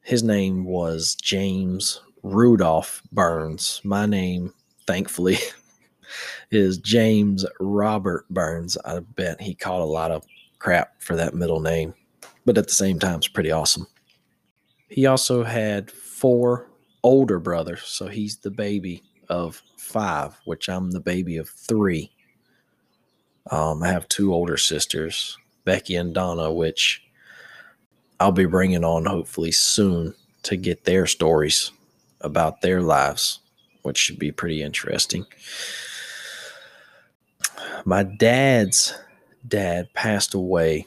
his 0.00 0.22
name 0.22 0.64
was 0.64 1.14
James 1.16 2.00
Rudolph 2.22 3.02
Burns. 3.12 3.82
My 3.84 4.06
name, 4.06 4.54
thankfully, 4.86 5.36
is 6.50 6.78
James 6.78 7.44
Robert 7.60 8.26
Burns. 8.30 8.78
I 8.82 9.00
bet 9.00 9.42
he 9.42 9.54
caught 9.54 9.82
a 9.82 9.84
lot 9.84 10.10
of 10.10 10.24
crap 10.58 11.02
for 11.02 11.16
that 11.16 11.34
middle 11.34 11.60
name, 11.60 11.92
but 12.46 12.56
at 12.56 12.66
the 12.66 12.72
same 12.72 12.98
time, 12.98 13.16
it's 13.16 13.28
pretty 13.28 13.50
awesome. 13.50 13.86
He 14.88 15.06
also 15.06 15.42
had 15.42 15.90
four 15.90 16.70
older 17.02 17.38
brothers, 17.38 17.82
so 17.82 18.08
he's 18.08 18.36
the 18.38 18.50
baby 18.50 19.02
of 19.28 19.62
five, 19.76 20.38
which 20.44 20.68
I'm 20.68 20.90
the 20.90 21.00
baby 21.00 21.36
of 21.36 21.48
three. 21.48 22.10
Um, 23.50 23.82
I 23.82 23.88
have 23.88 24.08
two 24.08 24.32
older 24.32 24.56
sisters, 24.56 25.36
Becky 25.64 25.96
and 25.96 26.14
Donna, 26.14 26.52
which 26.52 27.02
I'll 28.18 28.32
be 28.32 28.46
bringing 28.46 28.84
on 28.84 29.04
hopefully 29.04 29.52
soon 29.52 30.14
to 30.44 30.56
get 30.56 30.84
their 30.84 31.06
stories 31.06 31.72
about 32.20 32.60
their 32.60 32.80
lives, 32.80 33.40
which 33.82 33.98
should 33.98 34.18
be 34.18 34.32
pretty 34.32 34.62
interesting. 34.62 35.26
My 37.84 38.02
dad's 38.02 38.94
dad 39.46 39.92
passed 39.94 40.34
away 40.34 40.86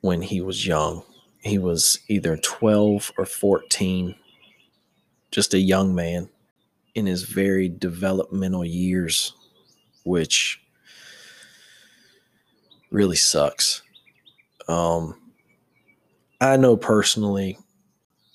when 0.00 0.22
he 0.22 0.40
was 0.40 0.66
young. 0.66 1.02
He 1.42 1.58
was 1.58 1.98
either 2.08 2.36
12 2.36 3.12
or 3.18 3.26
14, 3.26 4.14
just 5.32 5.54
a 5.54 5.58
young 5.58 5.94
man 5.94 6.28
in 6.94 7.06
his 7.06 7.24
very 7.24 7.68
developmental 7.68 8.64
years, 8.64 9.34
which 10.04 10.60
really 12.92 13.16
sucks. 13.16 13.82
Um, 14.68 15.18
I 16.40 16.56
know 16.56 16.76
personally, 16.76 17.58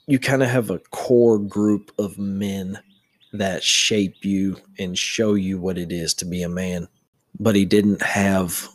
you 0.06 0.20
kind 0.20 0.44
of 0.44 0.50
have 0.50 0.70
a 0.70 0.80
core 0.80 1.40
group 1.40 1.94
of 1.98 2.18
men 2.18 2.80
that 3.32 3.64
shape 3.64 4.26
you 4.26 4.58
and 4.80 4.98
show 4.98 5.36
you 5.36 5.60
what 5.60 5.78
it 5.78 5.92
is 5.92 6.14
to 6.16 6.26
be 6.26 6.44
a 6.44 6.50
man. 6.50 6.88
But 7.40 7.56
he 7.56 7.66
didn't 7.66 8.02
have 8.02 8.68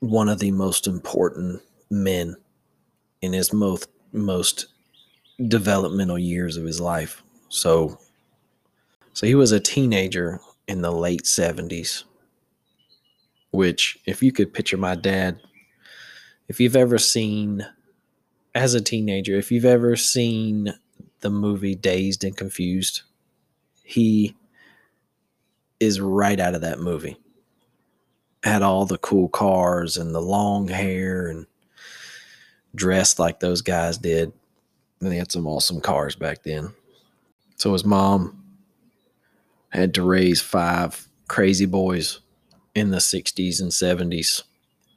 one 0.00 0.28
of 0.28 0.38
the 0.40 0.50
most 0.50 0.86
important 0.86 1.62
men 1.90 2.36
in 3.22 3.32
his 3.32 3.52
most 3.52 3.88
most 4.12 4.66
developmental 5.48 6.18
years 6.18 6.56
of 6.56 6.64
his 6.64 6.80
life. 6.80 7.22
So 7.48 7.98
so 9.12 9.26
he 9.26 9.34
was 9.34 9.52
a 9.52 9.60
teenager 9.60 10.40
in 10.66 10.82
the 10.82 10.92
late 10.92 11.24
70s 11.24 12.04
which 13.50 13.98
if 14.06 14.22
you 14.22 14.32
could 14.32 14.52
picture 14.52 14.76
my 14.76 14.94
dad 14.94 15.38
if 16.48 16.60
you've 16.60 16.76
ever 16.76 16.98
seen 16.98 17.66
as 18.54 18.74
a 18.74 18.80
teenager, 18.80 19.36
if 19.36 19.50
you've 19.50 19.64
ever 19.64 19.96
seen 19.96 20.74
the 21.20 21.30
movie 21.30 21.74
Dazed 21.74 22.24
and 22.24 22.36
Confused, 22.36 23.02
he 23.82 24.36
is 25.80 26.00
right 26.00 26.38
out 26.38 26.54
of 26.54 26.60
that 26.60 26.78
movie. 26.78 27.16
Had 28.42 28.62
all 28.62 28.86
the 28.86 28.98
cool 28.98 29.28
cars 29.28 29.96
and 29.96 30.14
the 30.14 30.20
long 30.20 30.68
hair 30.68 31.26
and 31.26 31.46
dressed 32.74 33.18
like 33.18 33.40
those 33.40 33.62
guys 33.62 33.98
did. 33.98 34.32
And 35.00 35.10
they 35.12 35.16
had 35.16 35.32
some 35.32 35.46
awesome 35.46 35.80
cars 35.80 36.16
back 36.16 36.42
then. 36.42 36.72
So 37.56 37.72
his 37.72 37.84
mom 37.84 38.42
had 39.70 39.94
to 39.94 40.02
raise 40.02 40.40
five 40.40 41.08
crazy 41.28 41.66
boys 41.66 42.20
in 42.74 42.90
the 42.90 42.98
60s 42.98 43.60
and 43.60 43.70
70s, 43.70 44.42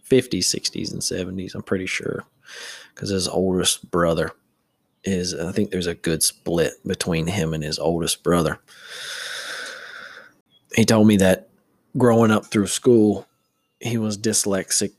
50s, 0.09 0.39
60s, 0.39 0.91
and 0.91 1.01
70s, 1.01 1.55
I'm 1.55 1.63
pretty 1.63 1.85
sure. 1.85 2.25
Because 2.93 3.09
his 3.09 3.27
oldest 3.27 3.89
brother 3.91 4.31
is, 5.03 5.33
I 5.33 5.51
think 5.51 5.69
there's 5.69 5.87
a 5.87 5.95
good 5.95 6.23
split 6.23 6.73
between 6.85 7.27
him 7.27 7.53
and 7.53 7.63
his 7.63 7.79
oldest 7.79 8.23
brother. 8.23 8.59
He 10.75 10.85
told 10.85 11.07
me 11.07 11.17
that 11.17 11.49
growing 11.97 12.31
up 12.31 12.45
through 12.45 12.67
school, 12.67 13.27
he 13.79 13.97
was 13.97 14.17
dyslexic. 14.17 14.91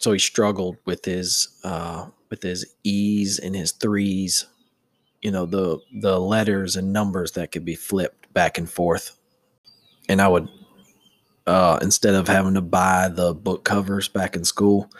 So 0.00 0.12
he 0.12 0.18
struggled 0.18 0.78
with 0.86 1.04
his 1.04 1.48
uh, 1.62 2.06
with 2.30 2.42
his 2.42 2.66
E's 2.84 3.38
and 3.38 3.54
his 3.54 3.72
threes, 3.72 4.46
you 5.20 5.30
know, 5.30 5.46
the 5.46 5.78
the 5.92 6.18
letters 6.18 6.74
and 6.74 6.92
numbers 6.92 7.32
that 7.32 7.52
could 7.52 7.64
be 7.64 7.74
flipped 7.74 8.32
back 8.32 8.58
and 8.58 8.68
forth. 8.68 9.16
And 10.08 10.20
I 10.20 10.28
would 10.28 10.48
uh, 11.46 11.78
instead 11.82 12.14
of 12.14 12.28
having 12.28 12.54
to 12.54 12.62
buy 12.62 13.08
the 13.08 13.34
book 13.34 13.64
covers 13.64 14.08
back 14.08 14.34
in 14.36 14.44
school, 14.44 14.90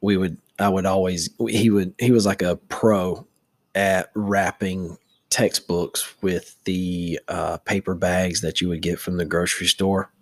we 0.00 0.16
would 0.16 0.38
I 0.60 0.68
would 0.68 0.86
always 0.86 1.28
he 1.48 1.70
would 1.70 1.94
he 1.98 2.12
was 2.12 2.26
like 2.26 2.42
a 2.42 2.56
pro 2.56 3.26
at 3.74 4.12
wrapping 4.14 4.96
textbooks 5.28 6.14
with 6.22 6.54
the 6.64 7.18
uh, 7.26 7.56
paper 7.58 7.96
bags 7.96 8.42
that 8.42 8.60
you 8.60 8.68
would 8.68 8.82
get 8.82 9.00
from 9.00 9.16
the 9.16 9.24
grocery 9.24 9.66
store, 9.66 10.12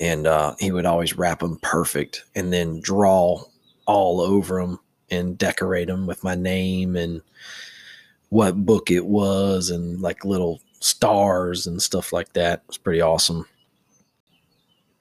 and 0.00 0.26
uh, 0.26 0.54
he 0.58 0.72
would 0.72 0.86
always 0.86 1.16
wrap 1.16 1.40
them 1.40 1.58
perfect 1.62 2.24
and 2.34 2.52
then 2.52 2.80
draw 2.80 3.42
all 3.86 4.20
over 4.20 4.60
them 4.60 4.80
and 5.10 5.38
decorate 5.38 5.88
them 5.88 6.06
with 6.06 6.24
my 6.24 6.34
name 6.34 6.96
and 6.96 7.22
what 8.30 8.66
book 8.66 8.90
it 8.90 9.06
was 9.06 9.70
and 9.70 10.00
like 10.00 10.24
little 10.24 10.60
stars 10.80 11.66
and 11.66 11.80
stuff 11.80 12.12
like 12.12 12.32
that. 12.32 12.60
It 12.60 12.68
was 12.68 12.78
pretty 12.78 13.00
awesome. 13.00 13.46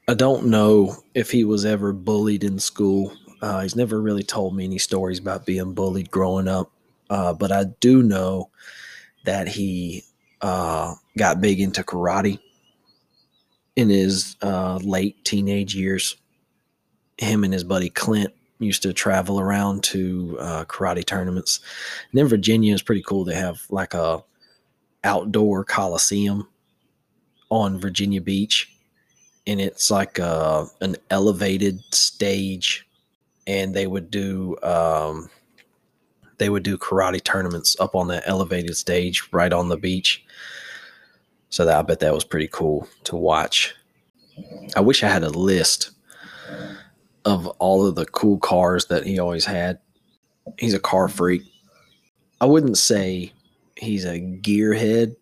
I 0.07 0.13
don't 0.13 0.47
know 0.47 0.97
if 1.13 1.31
he 1.31 1.43
was 1.43 1.65
ever 1.65 1.93
bullied 1.93 2.43
in 2.43 2.59
school. 2.59 3.13
Uh, 3.41 3.61
he's 3.61 3.75
never 3.75 4.01
really 4.01 4.23
told 4.23 4.55
me 4.55 4.65
any 4.65 4.77
stories 4.77 5.19
about 5.19 5.45
being 5.45 5.73
bullied 5.73 6.11
growing 6.11 6.47
up, 6.47 6.71
uh, 7.09 7.33
but 7.33 7.51
I 7.51 7.65
do 7.79 8.03
know 8.03 8.49
that 9.25 9.47
he 9.47 10.03
uh, 10.41 10.93
got 11.17 11.41
big 11.41 11.59
into 11.59 11.83
karate 11.83 12.39
in 13.75 13.89
his 13.89 14.35
uh, 14.41 14.77
late 14.83 15.23
teenage 15.25 15.75
years. 15.75 16.15
Him 17.17 17.43
and 17.43 17.53
his 17.53 17.63
buddy 17.63 17.89
Clint 17.89 18.33
used 18.59 18.83
to 18.83 18.93
travel 18.93 19.39
around 19.39 19.83
to 19.83 20.37
uh, 20.39 20.65
karate 20.65 21.05
tournaments. 21.05 21.59
And 22.11 22.19
in 22.19 22.27
Virginia, 22.27 22.73
is 22.73 22.81
pretty 22.81 23.03
cool. 23.03 23.23
They 23.23 23.35
have 23.35 23.61
like 23.69 23.93
a 23.93 24.23
outdoor 25.03 25.63
coliseum 25.63 26.47
on 27.49 27.79
Virginia 27.79 28.21
Beach, 28.21 28.69
and 29.45 29.59
it's 29.59 29.91
like 29.91 30.17
a, 30.17 30.25
uh, 30.25 30.67
an 30.81 30.95
elevated 31.09 31.81
stage, 31.93 32.87
and 33.45 33.73
they 33.73 33.85
would 33.85 34.09
do 34.09 34.57
um, 34.63 35.29
they 36.37 36.49
would 36.49 36.63
do 36.63 36.77
karate 36.77 37.23
tournaments 37.23 37.75
up 37.79 37.95
on 37.95 38.07
that 38.07 38.23
elevated 38.25 38.75
stage 38.75 39.29
right 39.31 39.53
on 39.53 39.69
the 39.69 39.77
beach. 39.77 40.25
So 41.53 41.65
that 41.65 41.77
I 41.77 41.83
bet 41.83 41.99
that 41.99 42.15
was 42.15 42.23
pretty 42.23 42.47
cool 42.51 42.87
to 43.03 43.15
watch. 43.15 43.75
I 44.75 44.79
wish 44.79 45.03
I 45.03 45.07
had 45.07 45.23
a 45.23 45.29
list 45.29 45.91
of 47.25 47.45
all 47.45 47.85
of 47.85 47.93
the 47.93 48.07
cool 48.07 48.39
cars 48.39 48.87
that 48.87 49.05
he 49.05 49.19
always 49.19 49.45
had. 49.45 49.77
He's 50.57 50.73
a 50.73 50.79
car 50.79 51.07
freak. 51.07 51.43
I 52.41 52.47
wouldn't 52.47 52.79
say 52.79 53.33
he's 53.77 54.03
a 54.03 54.19
gearhead, 54.19 55.15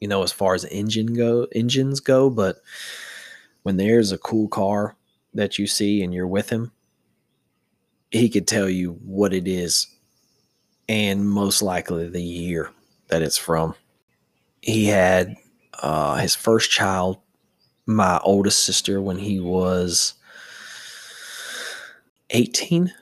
you 0.00 0.08
know, 0.08 0.24
as 0.24 0.32
far 0.32 0.56
as 0.56 0.64
engine 0.64 1.14
go 1.14 1.46
engines 1.52 2.00
go, 2.00 2.28
but 2.28 2.56
when 3.62 3.76
there's 3.76 4.10
a 4.10 4.18
cool 4.18 4.48
car 4.48 4.96
that 5.34 5.60
you 5.60 5.68
see 5.68 6.02
and 6.02 6.12
you're 6.12 6.26
with 6.26 6.50
him, 6.50 6.72
he 8.10 8.28
could 8.28 8.48
tell 8.48 8.68
you 8.68 8.94
what 9.04 9.32
it 9.32 9.46
is 9.46 9.86
and 10.88 11.30
most 11.30 11.62
likely 11.62 12.08
the 12.08 12.20
year 12.20 12.72
that 13.10 13.22
it's 13.22 13.38
from. 13.38 13.76
He 14.60 14.86
had 14.86 15.36
uh, 15.82 16.16
his 16.16 16.34
first 16.34 16.70
child, 16.70 17.18
my 17.86 18.18
oldest 18.22 18.64
sister, 18.64 19.00
when 19.00 19.18
he 19.18 19.40
was 19.40 20.14
18. 22.30 22.92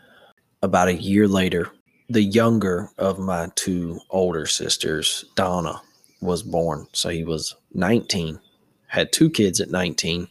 About 0.61 0.89
a 0.89 0.95
year 0.95 1.29
later, 1.29 1.71
the 2.09 2.23
younger 2.23 2.91
of 2.99 3.19
my 3.19 3.49
two 3.55 4.01
older 4.11 4.47
sisters, 4.47 5.25
Donna, 5.37 5.81
was 6.21 6.43
born. 6.43 6.87
So 6.93 7.11
he 7.11 7.23
was 7.25 7.55
19, 7.75 8.41
had 8.87 9.13
two 9.13 9.31
kids 9.31 9.61
at 9.61 9.71
19, 9.71 10.27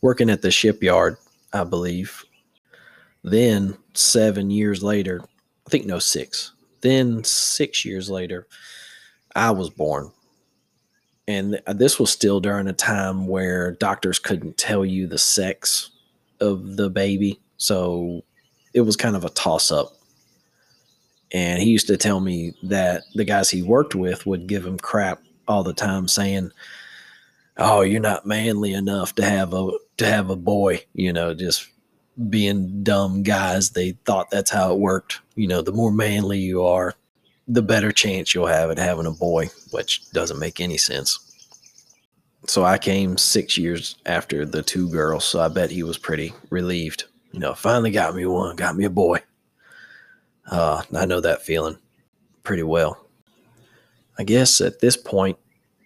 working 0.00 0.30
at 0.30 0.42
the 0.42 0.50
shipyard, 0.50 1.16
I 1.52 1.64
believe. 1.64 2.24
Then, 3.22 3.76
seven 3.94 4.50
years 4.50 4.82
later, 4.82 5.22
I 5.66 5.70
think 5.70 5.84
no, 5.84 5.98
six. 5.98 6.52
Then, 6.80 7.24
six 7.24 7.84
years 7.84 8.08
later, 8.08 8.46
I 9.38 9.52
was 9.52 9.70
born. 9.70 10.10
And 11.28 11.60
uh, 11.66 11.74
this 11.74 12.00
was 12.00 12.10
still 12.10 12.40
during 12.40 12.66
a 12.66 12.72
time 12.72 13.28
where 13.28 13.72
doctors 13.72 14.18
couldn't 14.18 14.56
tell 14.56 14.84
you 14.84 15.06
the 15.06 15.18
sex 15.18 15.90
of 16.40 16.76
the 16.76 16.90
baby. 16.90 17.38
So 17.56 18.24
it 18.74 18.80
was 18.80 18.96
kind 18.96 19.14
of 19.14 19.24
a 19.24 19.30
toss 19.30 19.70
up. 19.70 19.92
And 21.30 21.62
he 21.62 21.70
used 21.70 21.86
to 21.86 21.96
tell 21.96 22.18
me 22.20 22.54
that 22.64 23.02
the 23.14 23.24
guys 23.24 23.50
he 23.50 23.62
worked 23.62 23.94
with 23.94 24.26
would 24.26 24.48
give 24.48 24.64
him 24.66 24.78
crap 24.78 25.22
all 25.46 25.62
the 25.62 25.74
time 25.74 26.08
saying, 26.08 26.50
"Oh, 27.58 27.82
you're 27.82 28.00
not 28.00 28.26
manly 28.26 28.72
enough 28.72 29.14
to 29.16 29.24
have 29.24 29.52
a 29.52 29.70
to 29.98 30.06
have 30.06 30.30
a 30.30 30.36
boy," 30.36 30.84
you 30.94 31.12
know, 31.12 31.34
just 31.34 31.68
being 32.30 32.82
dumb 32.82 33.22
guys. 33.22 33.70
They 33.70 33.92
thought 34.06 34.30
that's 34.30 34.50
how 34.50 34.72
it 34.72 34.78
worked. 34.78 35.20
You 35.36 35.48
know, 35.48 35.60
the 35.60 35.72
more 35.72 35.92
manly 35.92 36.38
you 36.38 36.64
are, 36.64 36.94
the 37.48 37.62
better 37.62 37.90
chance 37.90 38.34
you'll 38.34 38.46
have 38.46 38.70
at 38.70 38.78
having 38.78 39.06
a 39.06 39.10
boy, 39.10 39.48
which 39.70 40.08
doesn't 40.12 40.38
make 40.38 40.60
any 40.60 40.76
sense 40.76 41.18
so 42.46 42.64
I 42.64 42.78
came 42.78 43.18
six 43.18 43.58
years 43.58 43.96
after 44.06 44.44
the 44.44 44.62
two 44.62 44.88
girls, 44.88 45.24
so 45.24 45.40
I 45.40 45.48
bet 45.48 45.70
he 45.70 45.82
was 45.82 45.98
pretty 45.98 46.32
relieved. 46.50 47.04
You 47.32 47.40
know, 47.40 47.54
finally 47.54 47.90
got 47.90 48.14
me 48.14 48.26
one, 48.26 48.56
got 48.56 48.76
me 48.76 48.84
a 48.84 48.90
boy. 48.90 49.20
Uh, 50.50 50.82
I 50.94 51.04
know 51.04 51.20
that 51.20 51.42
feeling 51.42 51.78
pretty 52.42 52.62
well. 52.62 53.04
I 54.18 54.24
guess 54.24 54.60
at 54.60 54.80
this 54.80 54.96
point, 54.96 55.38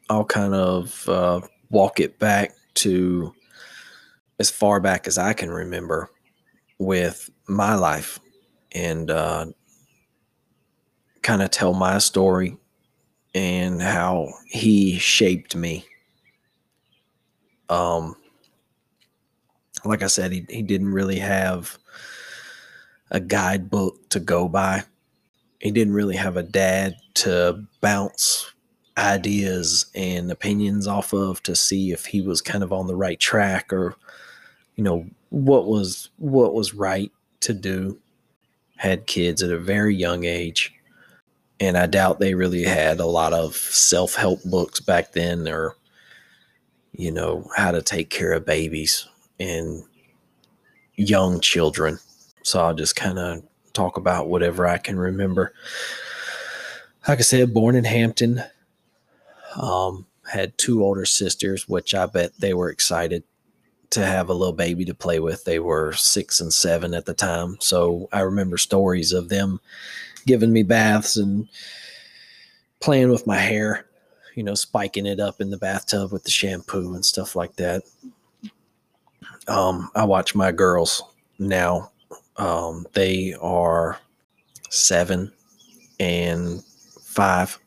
I'll 0.08 0.24
kind 0.24 0.54
of 0.54 1.08
uh, 1.08 1.40
walk 1.70 2.00
it 2.00 2.18
back 2.18 2.54
to 2.74 3.34
as 4.38 4.50
far 4.50 4.78
back 4.78 5.06
as 5.06 5.18
I 5.18 5.32
can 5.32 5.50
remember 5.50 6.10
with 6.78 7.30
my 7.48 7.74
life 7.74 8.18
and 8.72 9.10
uh, 9.10 9.46
kind 11.22 11.42
of 11.42 11.50
tell 11.50 11.72
my 11.72 11.98
story 11.98 12.56
and 13.34 13.80
how 13.80 14.28
he 14.46 14.98
shaped 14.98 15.56
me. 15.56 15.86
Um, 17.68 18.16
like 19.84 20.02
I 20.02 20.08
said, 20.08 20.32
he, 20.32 20.44
he 20.48 20.62
didn't 20.62 20.92
really 20.92 21.18
have 21.18 21.78
a 23.10 23.20
guidebook 23.20 24.08
to 24.10 24.20
go 24.20 24.48
by. 24.48 24.84
He 25.60 25.70
didn't 25.70 25.94
really 25.94 26.16
have 26.16 26.36
a 26.36 26.42
dad 26.42 26.96
to 27.14 27.64
bounce 27.80 28.52
ideas 28.98 29.86
and 29.94 30.30
opinions 30.30 30.86
off 30.86 31.14
of 31.14 31.42
to 31.44 31.56
see 31.56 31.92
if 31.92 32.06
he 32.06 32.20
was 32.20 32.42
kind 32.42 32.62
of 32.62 32.72
on 32.72 32.86
the 32.86 32.96
right 32.96 33.18
track 33.18 33.72
or 33.72 33.94
you 34.76 34.84
know 34.84 35.06
what 35.30 35.66
was 35.66 36.10
what 36.18 36.52
was 36.52 36.74
right 36.74 37.10
to 37.40 37.54
do. 37.54 37.98
Had 38.76 39.06
kids 39.06 39.42
at 39.42 39.50
a 39.50 39.58
very 39.58 39.94
young 39.94 40.24
age 40.24 40.74
and 41.62 41.78
i 41.78 41.86
doubt 41.86 42.20
they 42.20 42.34
really 42.34 42.64
had 42.64 43.00
a 43.00 43.06
lot 43.06 43.32
of 43.32 43.54
self-help 43.54 44.42
books 44.44 44.80
back 44.80 45.12
then 45.12 45.48
or 45.48 45.76
you 46.92 47.10
know, 47.10 47.48
how 47.56 47.70
to 47.70 47.82
take 47.82 48.10
care 48.10 48.32
of 48.32 48.46
babies 48.46 49.06
and 49.40 49.82
young 50.94 51.40
children. 51.40 51.98
So 52.42 52.62
I'll 52.62 52.74
just 52.74 52.96
kind 52.96 53.18
of 53.18 53.42
talk 53.72 53.96
about 53.96 54.28
whatever 54.28 54.66
I 54.66 54.78
can 54.78 54.98
remember. 54.98 55.54
Like 57.08 57.18
I 57.18 57.22
said, 57.22 57.54
born 57.54 57.74
in 57.74 57.84
Hampton, 57.84 58.42
um, 59.56 60.06
had 60.30 60.56
two 60.58 60.84
older 60.84 61.04
sisters, 61.04 61.68
which 61.68 61.94
I 61.94 62.06
bet 62.06 62.32
they 62.38 62.54
were 62.54 62.70
excited 62.70 63.24
to 63.90 64.04
have 64.04 64.28
a 64.28 64.34
little 64.34 64.54
baby 64.54 64.84
to 64.84 64.94
play 64.94 65.18
with. 65.18 65.44
They 65.44 65.58
were 65.58 65.92
six 65.94 66.40
and 66.40 66.52
seven 66.52 66.94
at 66.94 67.06
the 67.06 67.14
time. 67.14 67.56
So 67.60 68.08
I 68.12 68.20
remember 68.20 68.56
stories 68.58 69.12
of 69.12 69.28
them 69.28 69.60
giving 70.26 70.52
me 70.52 70.62
baths 70.62 71.16
and 71.16 71.48
playing 72.80 73.10
with 73.10 73.26
my 73.26 73.38
hair 73.38 73.86
you 74.34 74.42
know, 74.42 74.54
spiking 74.54 75.06
it 75.06 75.20
up 75.20 75.40
in 75.40 75.50
the 75.50 75.56
bathtub 75.56 76.12
with 76.12 76.24
the 76.24 76.30
shampoo 76.30 76.94
and 76.94 77.04
stuff 77.04 77.36
like 77.36 77.56
that. 77.56 77.82
Um, 79.48 79.90
I 79.94 80.04
watch 80.04 80.34
my 80.34 80.52
girls 80.52 81.02
now. 81.38 81.90
Um, 82.36 82.86
they 82.94 83.34
are 83.40 83.98
seven 84.70 85.32
and 86.00 86.62
five. 87.02 87.58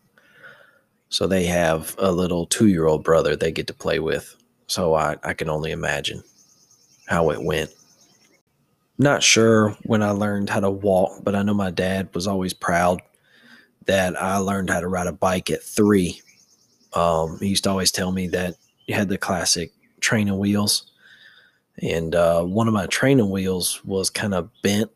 So 1.09 1.27
they 1.27 1.45
have 1.45 1.95
a 1.97 2.11
little 2.11 2.45
two 2.45 2.67
year 2.67 2.87
old 2.87 3.03
brother 3.03 3.35
they 3.35 3.51
get 3.51 3.67
to 3.67 3.73
play 3.73 3.99
with. 3.99 4.35
So 4.67 4.95
I, 4.95 5.17
I 5.23 5.33
can 5.33 5.49
only 5.49 5.71
imagine 5.71 6.23
how 7.07 7.29
it 7.29 7.43
went. 7.43 7.69
Not 8.97 9.23
sure 9.23 9.75
when 9.83 10.01
I 10.01 10.11
learned 10.11 10.49
how 10.49 10.61
to 10.61 10.71
walk, 10.71 11.23
but 11.23 11.35
I 11.35 11.43
know 11.43 11.53
my 11.53 11.71
dad 11.71 12.09
was 12.13 12.27
always 12.27 12.53
proud 12.53 13.01
that 13.85 14.21
I 14.21 14.37
learned 14.37 14.69
how 14.69 14.79
to 14.79 14.87
ride 14.87 15.07
a 15.07 15.11
bike 15.11 15.51
at 15.51 15.63
three. 15.63 16.21
Um, 16.93 17.37
he 17.39 17.49
used 17.49 17.65
to 17.65 17.69
always 17.69 17.91
tell 17.91 18.11
me 18.11 18.27
that 18.29 18.55
you 18.87 18.95
had 18.95 19.09
the 19.09 19.17
classic 19.17 19.71
training 19.99 20.37
wheels. 20.37 20.91
And 21.81 22.15
uh, 22.15 22.43
one 22.43 22.67
of 22.67 22.73
my 22.73 22.85
training 22.85 23.29
wheels 23.29 23.83
was 23.83 24.09
kind 24.09 24.33
of 24.33 24.49
bent 24.61 24.89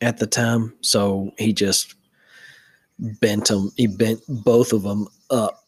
at 0.00 0.18
the 0.18 0.26
time. 0.26 0.74
So 0.80 1.32
he 1.38 1.52
just 1.52 1.94
bent 2.98 3.46
them, 3.46 3.70
he 3.76 3.86
bent 3.86 4.20
both 4.28 4.72
of 4.72 4.82
them 4.82 5.06
up 5.30 5.64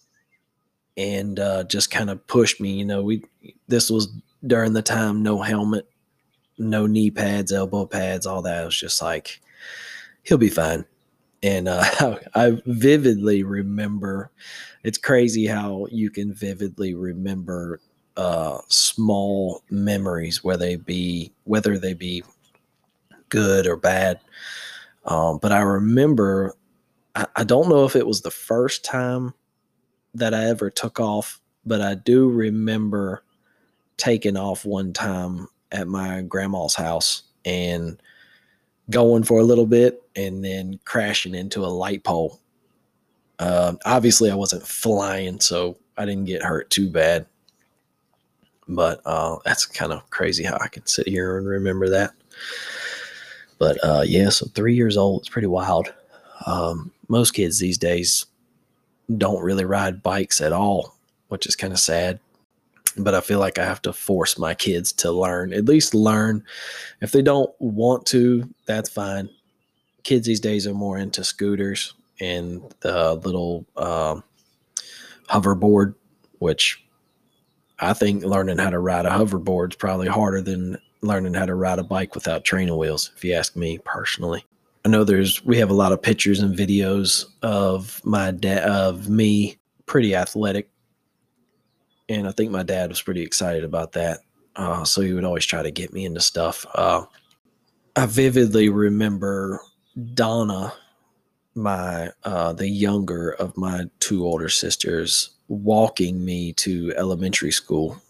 and 0.96 1.38
uh, 1.38 1.64
just 1.64 1.90
kind 1.90 2.11
of 2.11 2.26
pushed 2.26 2.61
me. 2.61 2.72
You 2.72 2.85
know, 2.85 3.02
we, 3.02 3.24
this 3.68 3.90
was 3.90 4.09
during 4.44 4.72
the 4.72 4.83
time, 4.83 5.22
no 5.22 5.40
helmet, 5.40 5.88
no 6.61 6.87
knee 6.87 7.11
pads, 7.11 7.53
elbow 7.53 7.87
pads, 7.87 8.27
all 8.27 8.42
that. 8.42 8.62
It 8.62 8.66
was 8.66 8.79
just 8.79 9.03
like, 9.03 9.40
he'll 10.23 10.38
be 10.38 10.51
fine. 10.51 10.85
And 11.42 11.68
uh, 11.68 12.18
I 12.35 12.61
vividly 12.66 13.42
remember, 13.42 14.31
it's 14.85 14.99
crazy 14.99 15.46
how 15.46 15.87
you 15.90 16.11
can 16.11 16.33
vividly 16.33 16.94
remember 16.94 17.81
uh, 18.16 18.59
small 18.68 19.62
memories, 19.70 20.44
whether 20.44 20.66
they 20.66 20.77
be 20.77 21.33
whether 21.44 21.79
they 21.79 21.94
be 21.94 22.23
good 23.31 23.66
or 23.66 23.77
bad. 23.77 24.20
Um, 25.07 25.38
but 25.40 25.53
I 25.53 25.61
remember, 25.61 26.55
I, 27.14 27.27
I 27.37 27.44
don't 27.44 27.68
know 27.68 27.85
if 27.87 27.96
it 27.96 28.07
was 28.07 28.20
the 28.20 28.31
first 28.31 28.85
time 28.85 29.33
that 30.12 30.35
I 30.35 30.44
ever 30.44 30.68
took 30.68 31.01
off, 31.01 31.40
but 31.64 31.81
I 31.81 31.94
do 31.94 32.29
remember 32.29 33.23
taking 33.96 34.37
off 34.37 34.64
one 34.64 34.92
time 34.92 35.46
at 35.72 35.88
my 35.88 36.22
grandma's 36.22 36.74
house 36.74 37.22
and 37.44 38.00
going 38.90 39.22
for 39.22 39.40
a 39.40 39.44
little 39.44 39.66
bit 39.66 40.02
and 40.16 40.44
then 40.44 40.78
crashing 40.85 41.35
into 41.35 41.64
a 41.64 41.66
light 41.66 42.04
pole. 42.04 42.40
Uh, 43.38 43.74
obviously, 43.87 44.30
I 44.30 44.35
wasn't 44.35 44.66
flying, 44.66 45.40
so 45.40 45.76
I 45.96 46.04
didn't 46.04 46.26
get 46.26 46.42
hurt 46.42 46.70
too 46.70 46.90
bad. 46.90 47.26
But 48.68 49.00
uh, 49.04 49.37
that's 49.44 49.64
kind 49.66 49.92
of 49.92 50.09
crazy 50.11 50.44
how 50.44 50.59
I 50.61 50.68
can 50.68 50.87
sit 50.87 51.09
here 51.09 51.38
and 51.38 51.46
remember 51.46 51.88
that. 51.88 52.12
But 53.59 53.78
uh, 53.83 54.04
yeah, 54.06 54.28
so 54.30 54.46
three 54.46 54.74
years 54.74 54.96
old, 54.96 55.22
it's 55.22 55.28
pretty 55.28 55.48
wild. 55.48 55.92
Um, 56.46 56.90
most 57.09 57.33
kids 57.33 57.59
these 57.59 57.78
days 57.78 58.26
don't 59.16 59.42
really 59.42 59.64
ride 59.64 60.02
bikes 60.02 60.40
at 60.40 60.52
all, 60.52 60.94
which 61.28 61.46
is 61.46 61.56
kind 61.56 61.72
of 61.72 61.78
sad. 61.78 62.20
But 62.96 63.14
I 63.14 63.20
feel 63.20 63.38
like 63.38 63.59
I 63.59 63.64
have 63.64 63.83
to 63.83 63.92
force 63.92 64.38
my 64.38 64.55
kids 64.55 64.92
to 64.94 65.12
learn, 65.12 65.53
at 65.53 65.66
least 65.66 65.94
learn. 65.94 66.44
If 67.00 67.12
they 67.12 67.22
don't 67.22 67.50
want 67.61 68.07
to, 68.07 68.48
that's 68.66 68.90
fine. 68.90 69.31
Kids 70.03 70.26
these 70.26 70.40
days 70.40 70.66
are 70.66 70.74
more 70.74 70.98
into 70.98 71.22
scooters 71.22 71.94
and 72.20 72.62
the 72.81 73.14
little 73.14 73.66
uh, 73.76 74.20
hoverboard, 75.29 75.94
which 76.38 76.83
I 77.79 77.92
think 77.92 78.24
learning 78.24 78.59
how 78.59 78.70
to 78.70 78.79
ride 78.79 79.07
a 79.07 79.11
hoverboard 79.11 79.70
is 79.70 79.76
probably 79.76 80.09
harder 80.09 80.42
than 80.42 80.79
learning 81.03 81.35
how 81.35 81.46
to 81.46 81.55
ride 81.55 81.79
a 81.79 81.85
bike 81.85 82.14
without 82.14 82.44
training 82.44 82.76
wheels, 82.76 83.11
if 83.16 83.24
you 83.24 83.33
ask 83.33 83.57
me 83.57 83.79
personally. 83.85 84.44
I 84.85 84.88
know 84.88 85.05
there's 85.05 85.44
we 85.44 85.59
have 85.59 85.70
a 85.70 85.74
lot 85.74 85.92
of 85.92 86.03
pictures 86.03 86.40
and 86.40 86.57
videos 86.57 87.26
of 87.42 88.00
my 88.05 88.31
dad 88.31 88.62
of 88.64 89.09
me 89.09 89.59
pretty 89.87 90.14
athletic, 90.14 90.70
and 92.11 92.27
I 92.27 92.33
think 92.33 92.51
my 92.51 92.64
dad 92.64 92.90
was 92.90 93.01
pretty 93.01 93.23
excited 93.23 93.62
about 93.64 93.92
that. 93.92 94.18
Uh, 94.57 94.85
so 94.85 95.01
he 95.01 95.12
would 95.12 95.25
always 95.25 95.46
try 95.46 95.62
to 95.62 95.70
get 95.70 95.92
me 95.92 96.05
into 96.05 96.20
stuff. 96.20 96.66
Uh, 96.75 97.05
I 97.94 98.07
vividly 98.07 98.68
remember 98.68 99.61
Donna, 100.14 100.73
my 101.55 102.11
uh, 102.25 102.53
the 102.53 102.68
younger 102.68 103.31
of 103.31 103.57
my 103.57 103.85
two 104.01 104.27
older 104.27 104.49
sisters, 104.49 105.31
walking 105.49 106.25
me 106.25 106.53
to 106.55 106.92
elementary 106.96 107.53
school. 107.53 108.03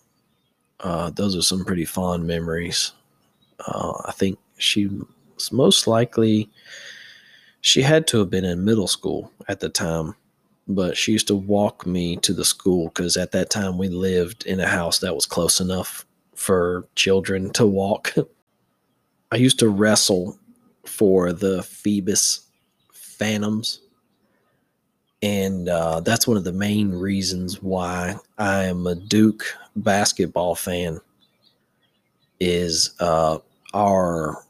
Uh, 0.81 1.11
those 1.11 1.37
are 1.37 1.43
some 1.43 1.65
pretty 1.65 1.85
fond 1.85 2.27
memories. 2.27 2.93
Uh, 3.67 3.93
I 4.07 4.13
think 4.13 4.39
she 4.57 4.89
was 5.35 5.53
most 5.53 5.87
likely 5.87 6.49
she 7.61 7.83
had 7.83 8.07
to 8.07 8.19
have 8.21 8.31
been 8.31 8.47
in 8.47 8.65
middle 8.65 8.89
school 8.89 9.31
at 9.47 9.61
the 9.61 9.69
time, 9.69 10.15
but 10.75 10.97
she 10.97 11.13
used 11.13 11.29
to 11.29 11.35
walk 11.35 11.87
me 11.87 12.17
to 12.17 12.33
the 12.33 12.45
school 12.45 12.89
because 12.89 13.17
at 13.17 13.33
that 13.33 13.51
time 13.51 13.79
we 13.79 13.89
lived 13.89 14.47
in 14.47 14.61
a 14.61 14.67
house 14.67 14.99
that 15.01 15.15
was 15.15 15.27
close 15.27 15.61
enough 15.61 16.07
for 16.35 16.89
children 16.95 17.51
to 17.53 17.67
walk. 17.67 18.15
I 19.33 19.37
used 19.37 19.59
to 19.61 19.69
wrestle 19.69 20.39
for 20.85 21.33
the 21.33 21.63
Phoebus 21.63 22.47
Phantoms 22.93 23.81
and 25.23 25.69
uh, 25.69 26.01
that's 26.01 26.27
one 26.27 26.37
of 26.37 26.45
the 26.45 26.53
main 26.53 26.93
reasons 26.93 27.63
why 27.63 28.17
I 28.39 28.65
am 28.65 28.87
a 28.87 28.95
Duke 28.95 29.45
basketball 29.77 30.55
fan. 30.55 31.01
Is 32.43 32.95
uh, 33.01 33.39
our 33.75 34.43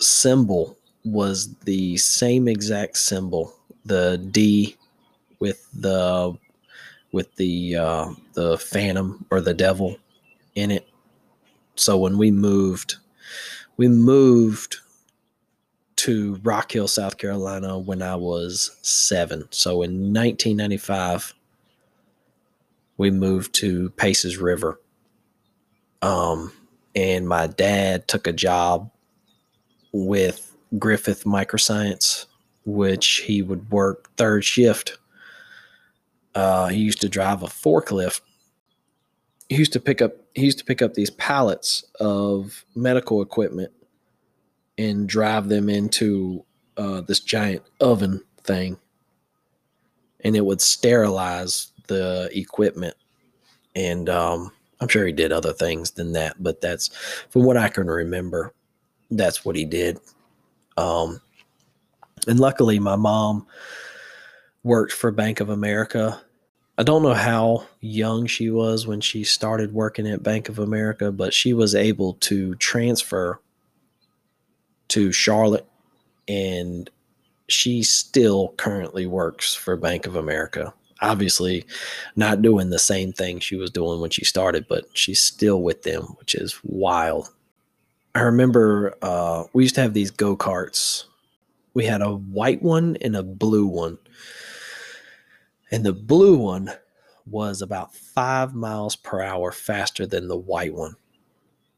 symbol 0.00 0.78
was 1.04 1.54
the 1.56 1.98
same 1.98 2.48
exact 2.48 2.96
symbol, 2.96 3.54
the 3.84 4.16
D 4.30 4.76
with 5.42 5.66
the 5.74 6.38
with 7.10 7.34
the 7.34 7.74
uh, 7.74 8.06
the 8.34 8.56
phantom 8.58 9.26
or 9.28 9.40
the 9.40 9.52
devil 9.52 9.96
in 10.54 10.70
it. 10.70 10.88
So 11.74 11.98
when 11.98 12.16
we 12.16 12.30
moved, 12.30 12.94
we 13.76 13.88
moved 13.88 14.76
to 15.96 16.38
Rock 16.44 16.70
Hill, 16.70 16.86
South 16.86 17.18
Carolina 17.18 17.76
when 17.76 18.02
I 18.02 18.14
was 18.14 18.76
seven. 18.82 19.48
So 19.50 19.82
in 19.82 20.14
1995, 20.14 21.34
we 22.96 23.10
moved 23.10 23.52
to 23.56 23.90
Paces 23.90 24.36
River. 24.38 24.80
Um, 26.02 26.52
and 26.94 27.28
my 27.28 27.48
dad 27.48 28.06
took 28.06 28.28
a 28.28 28.32
job 28.32 28.92
with 29.92 30.56
Griffith 30.78 31.24
Microscience, 31.24 32.26
which 32.64 33.24
he 33.26 33.42
would 33.42 33.72
work 33.72 34.08
third 34.16 34.44
shift. 34.44 34.98
Uh, 36.34 36.68
he 36.68 36.78
used 36.80 37.00
to 37.00 37.08
drive 37.08 37.42
a 37.42 37.46
forklift. 37.46 38.20
He 39.48 39.56
used 39.56 39.72
to 39.74 39.80
pick 39.80 40.00
up 40.00 40.12
he 40.34 40.44
used 40.44 40.58
to 40.58 40.64
pick 40.64 40.80
up 40.80 40.94
these 40.94 41.10
pallets 41.10 41.84
of 42.00 42.64
medical 42.74 43.20
equipment 43.20 43.70
and 44.78 45.06
drive 45.06 45.48
them 45.48 45.68
into 45.68 46.44
uh, 46.78 47.02
this 47.02 47.20
giant 47.20 47.62
oven 47.80 48.22
thing, 48.44 48.78
and 50.20 50.34
it 50.34 50.44
would 50.44 50.60
sterilize 50.60 51.72
the 51.88 52.30
equipment. 52.32 52.96
And 53.74 54.08
um, 54.08 54.52
I'm 54.80 54.88
sure 54.88 55.06
he 55.06 55.12
did 55.12 55.32
other 55.32 55.52
things 55.52 55.90
than 55.92 56.12
that, 56.12 56.42
but 56.42 56.60
that's 56.60 56.88
from 57.30 57.44
what 57.44 57.56
I 57.56 57.68
can 57.68 57.86
remember. 57.86 58.54
That's 59.10 59.44
what 59.44 59.56
he 59.56 59.64
did. 59.64 60.00
Um, 60.76 61.20
and 62.26 62.40
luckily, 62.40 62.78
my 62.78 62.96
mom 62.96 63.46
worked 64.64 64.92
for 64.92 65.10
Bank 65.10 65.40
of 65.40 65.48
America. 65.48 66.20
I 66.78 66.82
don't 66.82 67.02
know 67.02 67.14
how 67.14 67.66
young 67.80 68.26
she 68.26 68.50
was 68.50 68.86
when 68.86 69.00
she 69.00 69.24
started 69.24 69.74
working 69.74 70.06
at 70.08 70.22
Bank 70.22 70.48
of 70.48 70.58
America, 70.58 71.12
but 71.12 71.34
she 71.34 71.52
was 71.52 71.74
able 71.74 72.14
to 72.14 72.54
transfer 72.56 73.40
to 74.88 75.12
Charlotte, 75.12 75.66
and 76.28 76.88
she 77.48 77.82
still 77.82 78.54
currently 78.56 79.06
works 79.06 79.54
for 79.54 79.76
Bank 79.76 80.06
of 80.06 80.16
America. 80.16 80.72
Obviously, 81.00 81.64
not 82.14 82.42
doing 82.42 82.70
the 82.70 82.78
same 82.78 83.12
thing 83.12 83.40
she 83.40 83.56
was 83.56 83.70
doing 83.70 84.00
when 84.00 84.10
she 84.10 84.24
started, 84.24 84.66
but 84.68 84.84
she's 84.94 85.20
still 85.20 85.60
with 85.62 85.82
them, 85.82 86.02
which 86.18 86.34
is 86.34 86.58
wild. 86.62 87.28
I 88.14 88.20
remember 88.20 88.94
uh, 89.02 89.44
we 89.52 89.64
used 89.64 89.74
to 89.76 89.80
have 89.80 89.94
these 89.94 90.10
go 90.10 90.36
karts. 90.36 91.04
We 91.74 91.86
had 91.86 92.02
a 92.02 92.12
white 92.12 92.62
one 92.62 92.96
and 93.00 93.16
a 93.16 93.22
blue 93.22 93.66
one. 93.66 93.98
And 95.72 95.84
the 95.84 95.92
blue 95.92 96.36
one 96.36 96.70
was 97.26 97.62
about 97.62 97.94
five 97.94 98.54
miles 98.54 98.94
per 98.94 99.22
hour 99.22 99.50
faster 99.50 100.06
than 100.06 100.28
the 100.28 100.36
white 100.36 100.74
one 100.74 100.96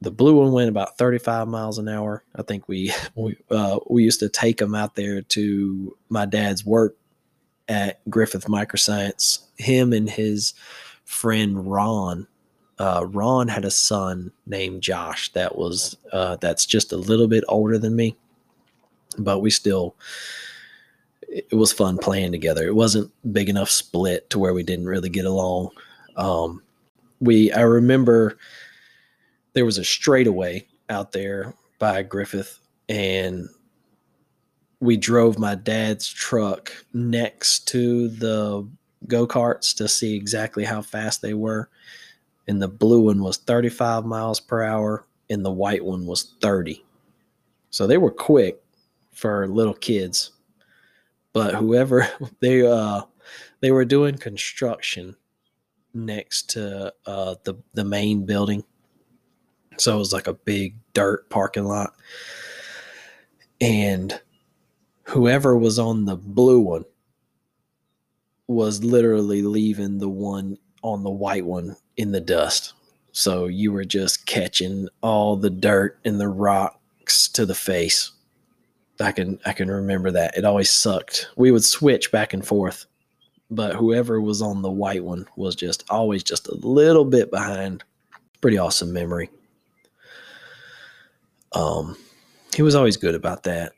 the 0.05 0.11
blue 0.11 0.37
one 0.37 0.53
went 0.53 0.69
about 0.69 0.99
35 0.99 1.49
miles 1.49 1.79
an 1.79 1.89
hour. 1.89 2.23
I 2.37 2.43
think 2.43 2.69
we 2.69 2.93
we 3.15 3.37
uh, 3.51 3.81
we 3.89 4.05
used 4.05 4.21
to 4.21 4.29
take 4.29 4.59
them 4.59 4.75
out 4.75 4.95
there 4.95 5.23
to 5.23 5.97
my 6.09 6.27
dad's 6.27 6.65
work 6.65 6.97
at 7.69 8.09
Griffith 8.09 8.45
Microscience. 8.45 9.41
Him 9.57 9.93
and 9.93 10.09
his 10.09 10.55
friend 11.05 11.71
Ron. 11.71 12.29
Uh, 12.79 13.07
Ron 13.09 13.49
had 13.49 13.65
a 13.65 13.71
son 13.71 14.33
named 14.47 14.83
Josh 14.83 15.33
that 15.33 15.57
was 15.57 15.97
uh, 16.13 16.37
that's 16.37 16.67
just 16.67 16.93
a 16.93 16.97
little 16.97 17.29
bit 17.29 17.45
older 17.49 17.79
than 17.79 17.97
me, 17.97 18.17
but 19.17 19.39
we 19.39 19.51
still 19.51 19.95
it 21.35 21.53
was 21.53 21.73
fun 21.73 21.99
playing 21.99 22.31
together. 22.31 22.65
It 22.65 22.77
wasn't 22.77 23.11
big 23.33 23.49
enough 23.49 23.69
split 23.69 24.31
to 24.31 24.39
where 24.39 24.55
we 24.55 24.63
didn't 24.63 24.87
really 24.87 25.09
get 25.09 25.25
along. 25.25 25.71
Um, 26.17 26.63
we 27.21 27.51
I 27.53 27.63
remember 27.63 28.39
there 29.53 29.65
was 29.65 29.79
a 29.79 29.85
straightaway 29.85 30.69
out 30.89 31.11
there 31.11 31.53
by 31.81 32.03
Griffith, 32.03 32.61
and 32.89 33.49
we 34.79 34.97
drove 34.97 35.37
my 35.37 35.57
dad's 35.57 36.09
truck 36.09 36.73
next 36.93 37.67
to 37.69 38.09
the 38.09 38.69
go 39.09 39.27
karts 39.27 39.75
to 39.77 39.89
see 39.89 40.15
exactly 40.15 40.65
how 40.65 40.83
fast 40.83 41.21
they 41.21 41.35
were. 41.35 41.69
And 42.47 42.63
the 42.63 42.69
blue 42.69 43.01
one 43.01 43.23
was 43.23 43.39
35 43.39 44.05
miles 44.05 44.39
per 44.39 44.63
hour, 44.63 45.05
and 45.31 45.45
the 45.45 45.51
white 45.51 45.85
one 45.85 46.07
was 46.07 46.35
30. 46.41 46.85
So 47.71 47.89
they 47.89 47.99
were 47.99 48.11
quick 48.13 48.63
for 49.13 49.49
little 49.49 49.75
kids. 49.75 50.31
But 51.35 51.57
whoever 51.57 52.09
they 52.41 52.67
uh 52.67 53.03
they 53.61 53.71
were 53.71 53.85
doing 53.85 54.17
construction 54.17 55.17
next 55.93 56.51
to 56.51 56.95
uh 57.05 57.35
the 57.45 57.57
the 57.75 57.85
main 57.85 58.25
building. 58.25 58.65
So 59.77 59.97
it 59.97 59.99
was 59.99 60.13
like 60.15 60.29
a 60.29 60.35
big 60.35 60.77
dirt 60.95 61.29
parking 61.29 61.65
lot. 61.65 61.93
And 63.61 64.21
whoever 65.05 65.57
was 65.57 65.79
on 65.79 66.07
the 66.07 66.17
blue 66.17 66.61
one 66.61 66.85
was 68.47 68.85
literally 68.85 69.43
leaving 69.43 69.99
the 69.99 70.09
one 70.09 70.59
on 70.83 71.03
the 71.03 71.11
white 71.11 71.47
one 71.47 71.77
in 71.97 72.13
the 72.13 72.21
dust. 72.21 72.75
So 73.13 73.47
you 73.47 73.73
were 73.73 73.85
just 73.85 74.27
catching 74.27 74.89
all 75.01 75.37
the 75.37 75.51
dirt 75.51 75.99
and 76.05 76.21
the 76.21 76.29
rocks 76.29 77.29
to 77.29 77.47
the 77.47 77.55
face. 77.55 78.11
I 79.01 79.13
can 79.13 79.39
I 79.45 79.53
can 79.53 79.71
remember 79.71 80.11
that. 80.13 80.37
It 80.37 80.45
always 80.45 80.71
sucked. 80.71 81.29
We 81.37 81.51
would 81.51 81.65
switch 81.65 82.13
back 82.13 82.33
and 82.33 82.47
forth, 82.47 82.87
but 83.51 83.75
whoever 83.75 84.21
was 84.21 84.41
on 84.41 84.63
the 84.63 84.71
white 84.71 85.05
one 85.05 85.27
was 85.37 85.57
just 85.57 85.85
always 85.91 86.23
just 86.23 86.49
a 86.49 86.55
little 86.57 87.05
bit 87.05 87.31
behind. 87.31 87.83
Pretty 88.41 88.59
awesome 88.59 88.93
memory. 88.93 89.31
Um 91.53 91.97
he 92.55 92.63
was 92.63 92.75
always 92.75 92.97
good 92.97 93.15
about 93.15 93.43
that. 93.45 93.73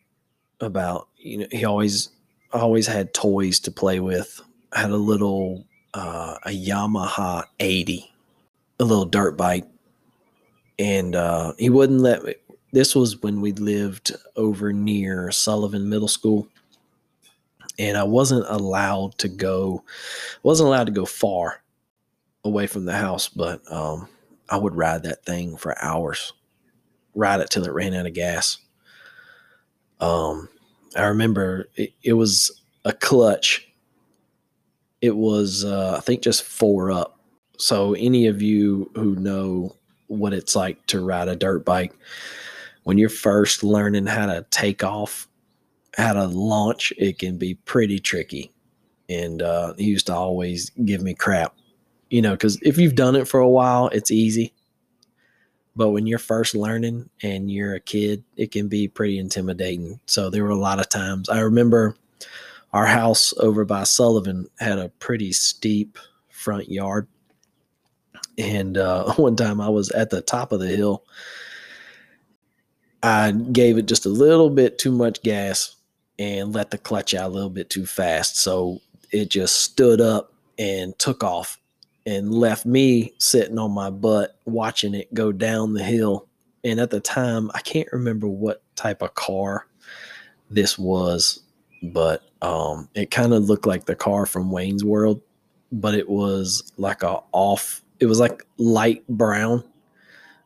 About 0.61 1.09
you 1.17 1.39
know, 1.39 1.47
he 1.51 1.65
always 1.65 2.11
always 2.53 2.87
had 2.87 3.15
toys 3.15 3.61
to 3.61 3.71
play 3.71 4.01
with. 4.01 4.41
Had 4.73 4.91
a 4.91 4.97
little 4.97 5.65
uh, 5.95 6.37
a 6.45 6.51
Yamaha 6.51 7.45
80, 7.59 8.13
a 8.79 8.85
little 8.85 9.07
dirt 9.07 9.37
bike, 9.37 9.67
and 10.79 11.17
uh, 11.17 11.55
he 11.59 11.71
wouldn't 11.71 12.01
let 12.01 12.23
me. 12.23 12.35
This 12.77 12.95
was 12.95 13.23
when 13.23 13.41
we 13.41 13.53
lived 13.53 14.15
over 14.37 14.71
near 14.71 15.31
Sullivan 15.31 15.89
Middle 15.89 16.09
School, 16.09 16.47
and 17.79 17.97
I 17.97 18.03
wasn't 18.03 18.45
allowed 18.51 19.17
to 19.17 19.29
go. 19.29 19.83
wasn't 20.43 20.67
allowed 20.67 20.85
to 20.85 20.93
go 20.93 21.07
far 21.07 21.63
away 22.45 22.67
from 22.67 22.85
the 22.85 22.93
house, 22.93 23.31
but 23.31 23.63
um, 23.73 24.11
I 24.51 24.59
would 24.59 24.77
ride 24.77 25.05
that 25.05 25.25
thing 25.25 25.57
for 25.57 25.83
hours, 25.83 26.35
ride 27.15 27.41
it 27.41 27.49
till 27.49 27.65
it 27.65 27.73
ran 27.73 27.95
out 27.95 28.05
of 28.05 28.13
gas. 28.13 28.59
Um, 29.99 30.51
I 30.95 31.05
remember 31.05 31.71
it, 31.77 31.95
it 32.03 32.13
was 32.13 32.61
a 32.85 32.93
clutch. 32.93 33.73
It 35.01 35.17
was, 35.17 35.65
uh, 35.65 35.95
I 35.97 36.01
think, 36.01 36.21
just 36.21 36.43
four 36.43 36.91
up. 36.91 37.19
So, 37.57 37.95
any 37.95 38.27
of 38.27 38.43
you 38.43 38.91
who 38.97 39.17
know 39.17 39.77
what 40.09 40.35
it's 40.35 40.55
like 40.55 40.85
to 40.89 41.03
ride 41.03 41.29
a 41.29 41.37
dirt 41.37 41.65
bike, 41.65 41.95
when 42.87 42.99
you're 42.99 43.09
first 43.09 43.65
learning 43.65 44.07
how 44.07 44.27
to 44.27 44.47
take 44.51 44.85
off, 44.85 45.27
how 45.97 46.13
to 46.13 46.25
launch, 46.27 46.93
it 46.97 47.19
can 47.19 47.37
be 47.37 47.55
pretty 47.55 47.99
tricky. 47.99 48.53
And 49.09 49.43
uh, 49.43 49.75
he 49.77 49.87
used 49.87 50.07
to 50.07 50.15
always 50.15 50.71
give 50.85 51.03
me 51.03 51.13
crap, 51.13 51.57
you 52.11 52.23
know, 52.23 52.31
because 52.31 52.61
if 52.63 52.79
you've 52.79 52.95
done 52.95 53.17
it 53.17 53.27
for 53.27 53.41
a 53.41 53.49
while, 53.49 53.89
it's 53.89 54.13
easy. 54.13 54.55
But 55.75 55.91
when 55.91 56.07
you're 56.07 56.21
first 56.21 56.55
learning 56.55 57.11
and 57.25 57.51
you're 57.51 57.75
a 57.75 57.81
kid, 57.81 58.23
it 58.37 58.53
can 58.53 58.69
be 58.69 58.87
pretty 58.87 59.19
intimidating. 59.19 59.99
So 60.07 60.31
there 60.31 60.45
were 60.45 60.51
a 60.51 60.55
lot 60.55 60.79
of 60.79 60.89
times. 60.89 61.29
I 61.29 61.41
remember 61.41 61.97
our 62.73 62.87
house 62.87 63.35
over 63.39 63.65
by 63.65 63.83
Sullivan 63.83 64.47
had 64.61 64.79
a 64.79 64.91
pretty 65.01 65.33
steep 65.33 65.99
front 66.29 66.71
yard. 66.71 67.09
And 68.39 68.79
uh, 68.79 69.13
one 69.17 69.35
time 69.35 69.61
I 69.61 69.71
was 69.71 69.91
at 69.91 70.11
the 70.11 70.23
top 70.23 70.53
of 70.53 70.61
the 70.61 70.69
hill. 70.69 71.03
I 73.03 73.33
gave 73.33 73.79
it 73.79 73.87
just 73.87 74.07
a 74.07 74.11
little 74.11 74.51
bit 74.51 74.79
too 74.79 74.93
much 74.93 75.23
gas 75.23 75.77
and 76.19 76.55
let 76.55 76.71
the 76.71 76.79
clutch 76.79 77.15
out 77.15 77.31
a 77.31 77.35
little 77.35 77.51
bit 77.51 77.71
too 77.71 77.87
fast. 77.87 78.39
So 78.39 78.81
it 79.13 79.31
just 79.31 79.57
stood 79.57 80.01
up 80.01 80.33
and 80.59 80.99
took 80.99 81.23
off 81.23 81.59
and 82.07 82.33
left 82.33 82.65
me 82.65 83.13
sitting 83.19 83.59
on 83.59 83.73
my 83.73 83.91
butt 83.91 84.39
watching 84.45 84.95
it 84.95 85.13
go 85.13 85.33
down 85.33 85.75
the 85.75 85.85
hill. 85.85 86.29
And 86.65 86.81
at 86.81 86.91
the 86.91 87.01
time, 87.01 87.51
I 87.55 87.61
can't 87.61 87.89
remember 87.93 88.27
what 88.29 88.63
type 88.77 89.03
of 89.03 89.15
car 89.15 89.67
this 90.51 90.79
was, 90.79 91.41
but 91.83 92.23
um, 92.43 92.89
it 92.95 93.11
kind 93.11 93.35
of 93.35 93.45
looked 93.45 93.67
like 93.67 93.87
the 93.87 93.95
car 93.95 94.27
from 94.27 94.51
Wayne's 94.51 94.85
World, 94.85 95.21
but 95.73 95.95
it 95.95 96.09
was 96.09 96.73
like 96.77 97.03
a 97.03 97.21
off. 97.33 97.83
It 98.01 98.07
was 98.07 98.21
like 98.21 98.45
light 98.59 99.07
brown, 99.09 99.65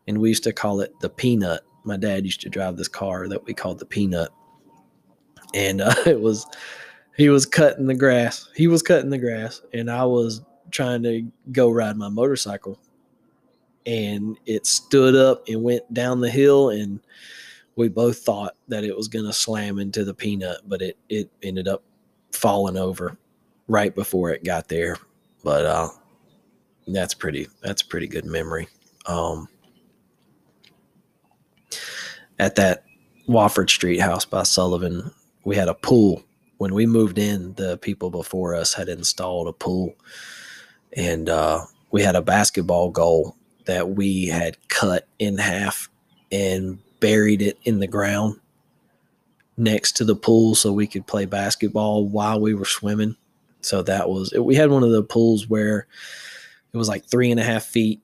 and 0.06 0.18
we 0.18 0.28
used 0.28 0.44
to 0.44 0.52
call 0.52 0.80
it 0.80 0.98
the 1.00 1.08
Peanut. 1.08 1.62
My 1.90 1.96
dad 1.96 2.24
used 2.24 2.40
to 2.42 2.48
drive 2.48 2.76
this 2.76 2.86
car 2.86 3.26
that 3.26 3.44
we 3.44 3.52
called 3.52 3.80
the 3.80 3.84
Peanut, 3.84 4.30
and 5.54 5.80
uh, 5.80 5.92
it 6.06 6.20
was 6.20 6.46
he 7.16 7.28
was 7.28 7.46
cutting 7.46 7.86
the 7.88 7.96
grass. 7.96 8.48
He 8.54 8.68
was 8.68 8.80
cutting 8.80 9.10
the 9.10 9.18
grass, 9.18 9.60
and 9.72 9.90
I 9.90 10.04
was 10.04 10.42
trying 10.70 11.02
to 11.02 11.26
go 11.50 11.68
ride 11.68 11.96
my 11.96 12.08
motorcycle. 12.08 12.78
And 13.86 14.38
it 14.46 14.66
stood 14.66 15.16
up 15.16 15.48
and 15.48 15.64
went 15.64 15.92
down 15.92 16.20
the 16.20 16.30
hill 16.30 16.70
and 16.70 17.00
we 17.74 17.88
both 17.88 18.18
thought 18.18 18.54
that 18.68 18.84
it 18.84 18.96
was 18.96 19.08
going 19.08 19.24
to 19.24 19.32
slam 19.32 19.78
into 19.78 20.04
the 20.04 20.14
peanut 20.14 20.60
but 20.66 20.82
it 20.82 20.98
it 21.08 21.30
ended 21.42 21.66
up 21.66 21.82
falling 22.30 22.76
over 22.76 23.16
right 23.66 23.94
before 23.94 24.30
it 24.30 24.44
got 24.44 24.68
there. 24.68 24.96
But 25.42 25.64
uh 25.64 25.88
that's 26.86 27.14
pretty 27.14 27.48
that's 27.62 27.82
a 27.82 27.86
pretty 27.86 28.06
good 28.06 28.26
memory. 28.26 28.68
Um 29.06 29.48
at 32.40 32.56
that 32.56 32.84
Wofford 33.28 33.70
Street 33.70 34.00
house 34.00 34.24
by 34.24 34.42
Sullivan 34.42 35.10
we 35.44 35.56
had 35.56 35.68
a 35.68 35.74
pool 35.74 36.22
when 36.58 36.74
we 36.74 36.86
moved 36.86 37.18
in 37.18 37.54
the 37.54 37.78
people 37.78 38.10
before 38.10 38.54
us 38.54 38.74
had 38.74 38.88
installed 38.88 39.48
a 39.48 39.52
pool 39.52 39.94
and 40.96 41.28
uh, 41.28 41.64
we 41.90 42.02
had 42.02 42.16
a 42.16 42.22
basketball 42.22 42.90
goal 42.90 43.36
that 43.66 43.90
we 43.90 44.26
had 44.26 44.56
cut 44.68 45.06
in 45.18 45.38
half 45.38 45.88
and 46.32 46.78
buried 46.98 47.42
it 47.42 47.58
in 47.64 47.78
the 47.78 47.86
ground 47.86 48.38
next 49.56 49.96
to 49.96 50.04
the 50.04 50.16
pool 50.16 50.54
so 50.54 50.72
we 50.72 50.86
could 50.86 51.06
play 51.06 51.24
basketball 51.24 52.06
while 52.06 52.40
we 52.40 52.54
were 52.54 52.64
swimming. 52.64 53.16
So 53.60 53.82
that 53.82 54.08
was 54.08 54.32
we 54.32 54.54
had 54.54 54.70
one 54.70 54.82
of 54.82 54.90
the 54.90 55.02
pools 55.02 55.48
where 55.48 55.86
it 56.72 56.76
was 56.76 56.88
like 56.88 57.04
three 57.04 57.30
and 57.30 57.38
a 57.38 57.44
half 57.44 57.64
feet 57.64 58.00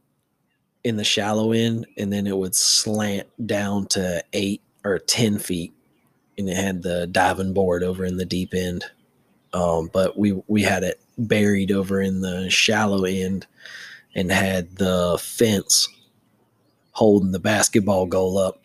in 0.86 0.96
the 0.96 1.04
shallow 1.04 1.50
end, 1.50 1.84
and 1.96 2.12
then 2.12 2.28
it 2.28 2.36
would 2.36 2.54
slant 2.54 3.26
down 3.44 3.86
to 3.86 4.22
eight 4.32 4.62
or 4.84 5.00
ten 5.00 5.38
feet, 5.38 5.74
and 6.38 6.48
it 6.48 6.56
had 6.56 6.82
the 6.82 7.08
diving 7.08 7.52
board 7.52 7.82
over 7.82 8.04
in 8.04 8.18
the 8.18 8.24
deep 8.24 8.54
end. 8.54 8.84
Um, 9.52 9.90
but 9.92 10.16
we 10.16 10.40
we 10.46 10.62
had 10.62 10.84
it 10.84 11.00
buried 11.18 11.72
over 11.72 12.00
in 12.00 12.20
the 12.20 12.48
shallow 12.50 13.04
end 13.04 13.48
and 14.14 14.30
had 14.30 14.76
the 14.76 15.18
fence 15.20 15.88
holding 16.92 17.32
the 17.32 17.40
basketball 17.40 18.06
goal 18.06 18.38
up. 18.38 18.62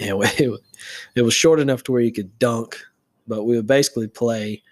And 0.00 0.24
it, 0.24 0.60
it 1.14 1.22
was 1.22 1.34
short 1.34 1.60
enough 1.60 1.84
to 1.84 1.92
where 1.92 2.00
you 2.00 2.12
could 2.12 2.36
dunk, 2.40 2.76
but 3.28 3.44
we 3.44 3.54
would 3.54 3.68
basically 3.68 4.08
play 4.08 4.64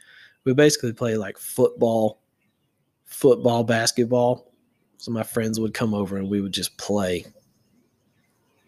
we 0.45 0.53
basically 0.53 0.93
play 0.93 1.17
like 1.17 1.39
football, 1.39 2.21
football, 3.05 3.63
basketball. 3.63 4.46
So 5.07 5.13
my 5.13 5.23
friends 5.23 5.61
would 5.61 5.73
come 5.73 5.95
over 5.95 6.17
and 6.17 6.29
we 6.29 6.41
would 6.41 6.51
just 6.51 6.77
play 6.79 7.27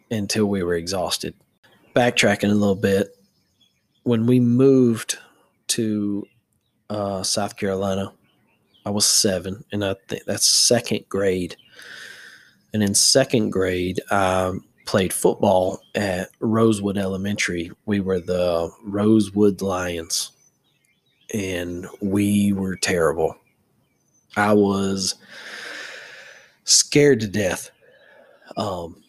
until 0.08 0.46
we 0.46 0.62
were 0.62 0.76
exhausted. 0.76 1.34
Backtracking 1.96 2.48
a 2.48 2.54
little 2.54 2.76
bit, 2.76 3.08
when 4.04 4.24
we 4.24 4.38
moved 4.38 5.18
to 5.66 6.28
uh, 6.90 7.24
South 7.24 7.56
Carolina. 7.56 8.12
I 8.86 8.90
was 8.90 9.04
seven, 9.04 9.64
and 9.72 9.84
I 9.84 9.96
think 10.08 10.26
that's 10.26 10.48
second 10.48 11.06
grade. 11.08 11.56
And 12.72 12.84
in 12.84 12.94
second 12.94 13.50
grade, 13.50 14.00
I 14.08 14.52
played 14.86 15.12
football 15.12 15.80
at 15.96 16.30
Rosewood 16.38 16.96
Elementary. 16.96 17.72
We 17.84 17.98
were 17.98 18.20
the 18.20 18.70
Rosewood 18.84 19.60
Lions. 19.60 20.30
and 21.34 21.88
we 22.00 22.52
were 22.52 22.76
terrible. 22.76 23.36
I 24.36 24.52
was 24.52 25.16
scared 26.68 27.20
to 27.20 27.28
death. 27.28 27.70
Um, 28.56 29.02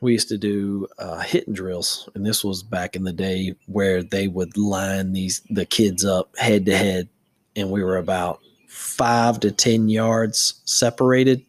we 0.00 0.12
used 0.12 0.28
to 0.28 0.38
do 0.38 0.86
uh, 0.98 1.20
hitting 1.20 1.54
drills, 1.54 2.08
and 2.14 2.24
this 2.24 2.44
was 2.44 2.62
back 2.62 2.94
in 2.94 3.04
the 3.04 3.12
day 3.12 3.54
where 3.66 4.02
they 4.02 4.28
would 4.28 4.56
line 4.56 5.12
these 5.12 5.42
the 5.50 5.64
kids 5.64 6.04
up 6.04 6.36
head 6.36 6.66
to 6.66 6.76
head, 6.76 7.08
and 7.56 7.70
we 7.70 7.82
were 7.82 7.96
about 7.96 8.40
five 8.68 9.40
to 9.40 9.50
ten 9.50 9.88
yards 9.88 10.60
separated, 10.64 11.44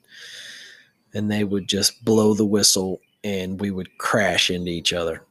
and 1.13 1.29
they 1.29 1.43
would 1.43 1.67
just 1.67 2.03
blow 2.05 2.33
the 2.33 2.45
whistle, 2.45 3.01
and 3.23 3.59
we 3.59 3.71
would 3.71 3.97
crash 3.97 4.49
into 4.49 4.71
each 4.71 4.93
other. 4.93 5.21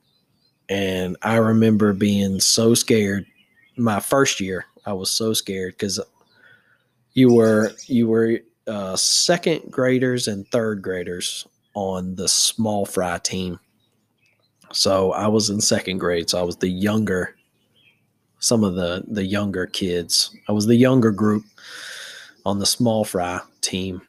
And 0.69 1.17
I 1.23 1.37
remember 1.37 1.93
being 1.93 2.41
so 2.41 2.75
scared. 2.75 3.27
My 3.77 4.01
first 4.01 4.41
year, 4.41 4.67
I 4.87 4.93
was 4.93 5.11
so 5.11 5.33
scared 5.33 5.75
because 5.75 5.99
you 7.15 7.33
were 7.33 7.73
you 7.87 8.09
were 8.09 8.41
uh, 8.67 8.97
second 8.97 9.71
graders 9.71 10.29
and 10.29 10.47
third 10.49 10.83
graders 10.83 11.47
on 11.75 12.15
the 12.15 12.29
small 12.29 12.87
fry 12.87 13.19
team. 13.19 13.59
So 14.73 15.13
I 15.13 15.29
was 15.29 15.51
in 15.51 15.61
second 15.61 15.99
grade, 15.99 16.31
so 16.31 16.39
I 16.39 16.43
was 16.43 16.57
the 16.57 16.69
younger 16.69 17.35
some 18.45 18.63
of 18.63 18.75
the 18.75 19.03
the 19.09 19.25
younger 19.25 19.65
kids. 19.67 20.37
I 20.51 20.53
was 20.53 20.67
the 20.67 20.77
younger 20.77 21.11
group 21.11 21.45
on 22.45 22.59
the 22.59 22.67
small 22.67 23.05
fry 23.05 23.41
team. 23.63 24.03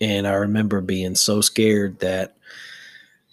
And 0.00 0.26
I 0.26 0.32
remember 0.32 0.80
being 0.80 1.14
so 1.14 1.42
scared 1.42 1.98
that 2.00 2.36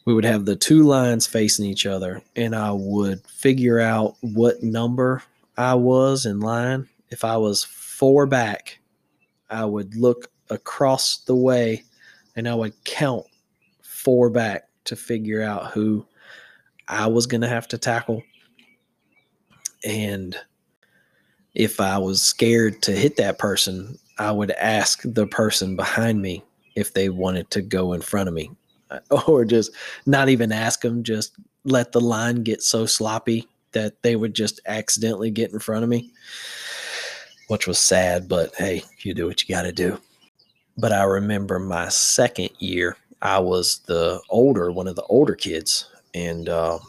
we 0.06 0.14
would 0.14 0.26
have 0.26 0.44
the 0.44 0.58
two 0.58 0.84
lines 0.84 1.26
facing 1.26 1.66
each 1.66 1.86
other 1.86 2.22
and 2.36 2.54
I 2.54 2.72
would 2.72 3.26
figure 3.26 3.80
out 3.80 4.16
what 4.20 4.62
number 4.62 5.24
I 5.58 5.76
was 5.76 6.26
in 6.26 6.42
line. 6.42 6.90
If 7.10 7.24
I 7.24 7.38
was 7.38 7.64
four 7.64 8.26
back, 8.26 8.80
I 9.50 9.64
would 9.64 9.96
look 9.96 10.30
across 10.54 11.18
the 11.26 11.36
way 11.36 11.84
and 12.36 12.48
I 12.48 12.56
would 12.56 12.74
count 12.84 13.26
four 13.82 14.30
back 14.30 14.68
to 14.86 14.96
figure 14.96 15.42
out 15.42 15.72
who 15.72 16.06
I 16.88 17.08
was 17.08 17.26
going 17.26 17.42
to 17.42 17.48
have 17.48 17.68
to 17.70 17.78
tackle. 17.78 18.24
And 19.86 20.36
if 21.54 21.80
I 21.80 21.98
was 21.98 22.22
scared 22.22 22.82
to 22.84 22.92
hit 22.92 23.18
that 23.18 23.38
person, 23.38 23.98
I 24.18 24.32
would 24.32 24.52
ask 24.52 25.02
the 25.04 25.28
person 25.28 25.76
behind 25.76 26.22
me 26.22 26.44
if 26.76 26.94
they 26.94 27.10
wanted 27.10 27.50
to 27.52 27.62
go 27.62 27.94
in 27.94 28.02
front 28.02 28.28
of 28.28 28.34
me 28.34 28.52
or 29.28 29.46
just 29.46 29.72
not 30.06 30.30
even 30.30 30.52
ask 30.52 30.82
them, 30.82 31.04
just 31.04 31.34
let 31.64 31.92
the 31.92 32.02
line 32.02 32.44
get 32.44 32.62
so 32.62 32.86
sloppy 32.86 33.48
that 33.72 34.02
they 34.04 34.16
would 34.16 34.34
just 34.34 34.60
accidentally 34.68 35.32
get 35.32 35.52
in 35.52 35.60
front 35.60 35.84
of 35.84 35.90
me, 35.90 36.12
which 37.48 37.68
was 37.68 37.80
sad, 37.80 38.28
but 38.28 38.54
hey, 38.56 38.84
you 39.00 39.14
do 39.14 39.28
what 39.28 39.42
you 39.42 39.54
got 39.54 39.64
to 39.64 39.72
do. 39.72 40.00
But 40.78 40.92
I 40.92 41.04
remember 41.04 41.60
my 41.60 41.90
second 41.90 42.50
year, 42.60 42.98
I 43.22 43.40
was 43.40 43.80
the 43.86 44.20
older, 44.30 44.72
one 44.72 44.88
of 44.88 44.96
the 44.96 45.04
older 45.04 45.36
kids. 45.36 45.90
And 46.14 46.50
uh, 46.50 46.80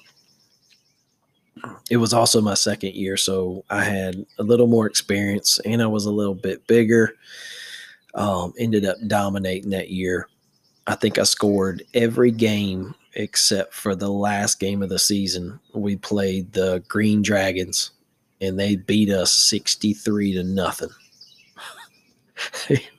it 1.90 1.98
was 1.98 2.12
also 2.12 2.40
my 2.40 2.54
second 2.54 2.94
year. 2.94 3.16
So 3.16 3.64
I 3.70 3.84
had 3.84 4.24
a 4.38 4.42
little 4.42 4.66
more 4.66 4.86
experience 4.86 5.60
and 5.64 5.82
I 5.82 5.86
was 5.86 6.06
a 6.06 6.12
little 6.12 6.34
bit 6.34 6.66
bigger. 6.66 7.14
Um, 8.14 8.52
ended 8.58 8.84
up 8.84 8.96
dominating 9.06 9.70
that 9.70 9.90
year. 9.90 10.28
I 10.86 10.94
think 10.94 11.18
I 11.18 11.24
scored 11.24 11.82
every 11.94 12.30
game 12.30 12.94
except 13.14 13.74
for 13.74 13.94
the 13.94 14.10
last 14.10 14.60
game 14.60 14.82
of 14.82 14.88
the 14.88 14.98
season. 14.98 15.58
We 15.72 15.96
played 15.96 16.52
the 16.52 16.82
Green 16.88 17.22
Dragons 17.22 17.92
and 18.40 18.58
they 18.58 18.76
beat 18.76 19.10
us 19.10 19.32
63 19.32 20.34
to 20.34 20.42
nothing. 20.42 20.90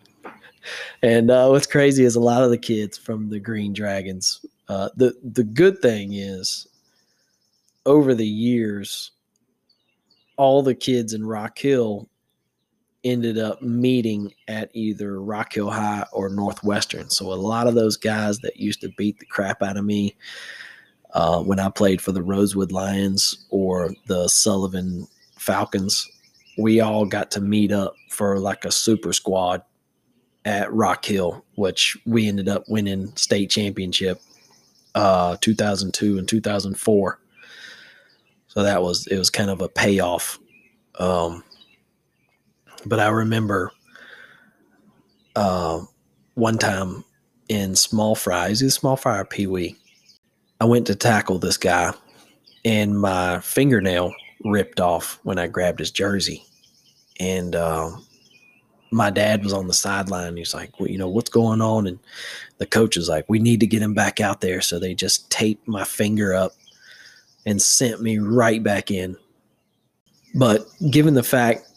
And 1.01 1.29
uh, 1.29 1.49
what's 1.49 1.67
crazy 1.67 2.03
is 2.03 2.15
a 2.15 2.21
lot 2.21 2.43
of 2.43 2.49
the 2.49 2.57
kids 2.57 2.97
from 2.97 3.29
the 3.29 3.39
Green 3.39 3.73
Dragons. 3.73 4.45
Uh, 4.67 4.89
the 4.95 5.13
the 5.23 5.43
good 5.43 5.79
thing 5.79 6.13
is, 6.13 6.67
over 7.85 8.15
the 8.15 8.27
years, 8.27 9.11
all 10.37 10.63
the 10.63 10.75
kids 10.75 11.13
in 11.13 11.25
Rock 11.25 11.57
Hill 11.57 12.09
ended 13.03 13.37
up 13.37 13.61
meeting 13.61 14.33
at 14.47 14.71
either 14.73 15.21
Rock 15.21 15.53
Hill 15.53 15.69
High 15.69 16.05
or 16.11 16.29
Northwestern. 16.29 17.09
So 17.11 17.31
a 17.31 17.35
lot 17.35 17.67
of 17.67 17.75
those 17.75 17.97
guys 17.97 18.39
that 18.39 18.57
used 18.57 18.81
to 18.81 18.89
beat 18.97 19.19
the 19.19 19.27
crap 19.27 19.61
out 19.61 19.77
of 19.77 19.85
me 19.85 20.15
uh, 21.13 21.41
when 21.41 21.59
I 21.59 21.69
played 21.69 22.01
for 22.01 22.11
the 22.11 22.23
Rosewood 22.23 22.71
Lions 22.71 23.45
or 23.51 23.93
the 24.07 24.27
Sullivan 24.27 25.07
Falcons, 25.37 26.09
we 26.57 26.81
all 26.81 27.05
got 27.05 27.29
to 27.31 27.41
meet 27.41 27.71
up 27.71 27.95
for 28.09 28.39
like 28.39 28.65
a 28.65 28.71
super 28.71 29.13
squad 29.13 29.61
at 30.45 30.71
Rock 30.71 31.03
Hill, 31.05 31.43
which 31.55 31.97
we 32.05 32.27
ended 32.27 32.47
up 32.47 32.63
winning 32.67 33.15
state 33.15 33.49
championship 33.49 34.21
uh 34.93 35.35
2002 35.41 36.17
and 36.17 36.27
2004. 36.27 37.19
So 38.47 38.63
that 38.63 38.81
was 38.81 39.07
it 39.07 39.17
was 39.17 39.29
kind 39.29 39.49
of 39.49 39.61
a 39.61 39.67
payoff. 39.67 40.39
Um 40.97 41.43
but 42.85 42.99
I 42.99 43.09
remember 43.09 43.71
uh, 45.35 45.81
one 46.35 46.57
time 46.57 47.03
in 47.49 47.75
small 47.75 48.15
fries, 48.15 48.61
is 48.61 48.73
small 48.73 48.95
fry 48.95 49.23
pee 49.23 49.47
wee. 49.47 49.75
I 50.61 50.65
went 50.65 50.87
to 50.87 50.95
tackle 50.95 51.39
this 51.39 51.57
guy 51.57 51.93
and 52.63 52.99
my 52.99 53.39
fingernail 53.41 54.13
ripped 54.43 54.79
off 54.79 55.19
when 55.23 55.37
I 55.37 55.47
grabbed 55.47 55.79
his 55.79 55.91
jersey. 55.91 56.43
And 57.19 57.55
uh, 57.55 57.91
my 58.91 59.09
dad 59.09 59.43
was 59.43 59.53
on 59.53 59.67
the 59.67 59.73
sideline. 59.73 60.37
He's 60.37 60.53
like, 60.53 60.79
well, 60.79 60.89
you 60.89 60.97
know, 60.97 61.09
what's 61.09 61.29
going 61.29 61.61
on? 61.61 61.87
And 61.87 61.99
the 62.57 62.65
coach 62.65 62.97
is 62.97 63.09
like, 63.09 63.25
we 63.27 63.39
need 63.39 63.59
to 63.59 63.67
get 63.67 63.81
him 63.81 63.93
back 63.93 64.21
out 64.21 64.41
there. 64.41 64.61
So 64.61 64.79
they 64.79 64.93
just 64.93 65.29
taped 65.29 65.67
my 65.67 65.83
finger 65.83 66.33
up 66.33 66.53
and 67.45 67.61
sent 67.61 68.01
me 68.01 68.17
right 68.17 68.63
back 68.63 68.91
in. 68.91 69.17
But 70.33 70.65
given 70.91 71.13
the 71.13 71.23
fact, 71.23 71.67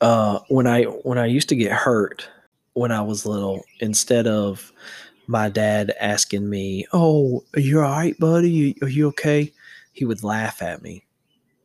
uh, 0.00 0.40
when 0.48 0.66
I 0.66 0.82
when 0.84 1.18
I 1.18 1.26
used 1.26 1.48
to 1.50 1.56
get 1.56 1.72
hurt 1.72 2.28
when 2.74 2.92
I 2.92 3.00
was 3.00 3.24
little, 3.24 3.64
instead 3.80 4.26
of 4.26 4.72
my 5.26 5.48
dad 5.48 5.94
asking 6.00 6.50
me, 6.50 6.86
"Oh, 6.92 7.44
are 7.54 7.60
you 7.60 7.80
all 7.80 7.90
right, 7.90 8.18
buddy? 8.18 8.76
Are 8.82 8.88
you 8.88 9.08
okay?" 9.08 9.52
He 9.92 10.04
would 10.04 10.22
laugh 10.22 10.62
at 10.62 10.82
me, 10.82 11.04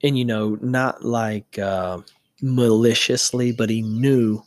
and 0.04 0.18
you 0.18 0.24
know, 0.24 0.58
not 0.62 1.04
like 1.04 1.60
uh, 1.60 2.00
maliciously, 2.42 3.52
but 3.52 3.70
he 3.70 3.82
knew 3.82 4.44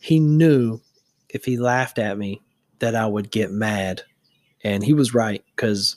he 0.00 0.18
knew 0.18 0.80
if 1.28 1.44
he 1.44 1.56
laughed 1.56 1.98
at 1.98 2.18
me 2.18 2.40
that 2.80 2.96
I 2.96 3.06
would 3.06 3.30
get 3.30 3.52
mad. 3.52 4.02
And 4.64 4.82
he 4.82 4.94
was 4.94 5.14
right 5.14 5.44
because 5.54 5.96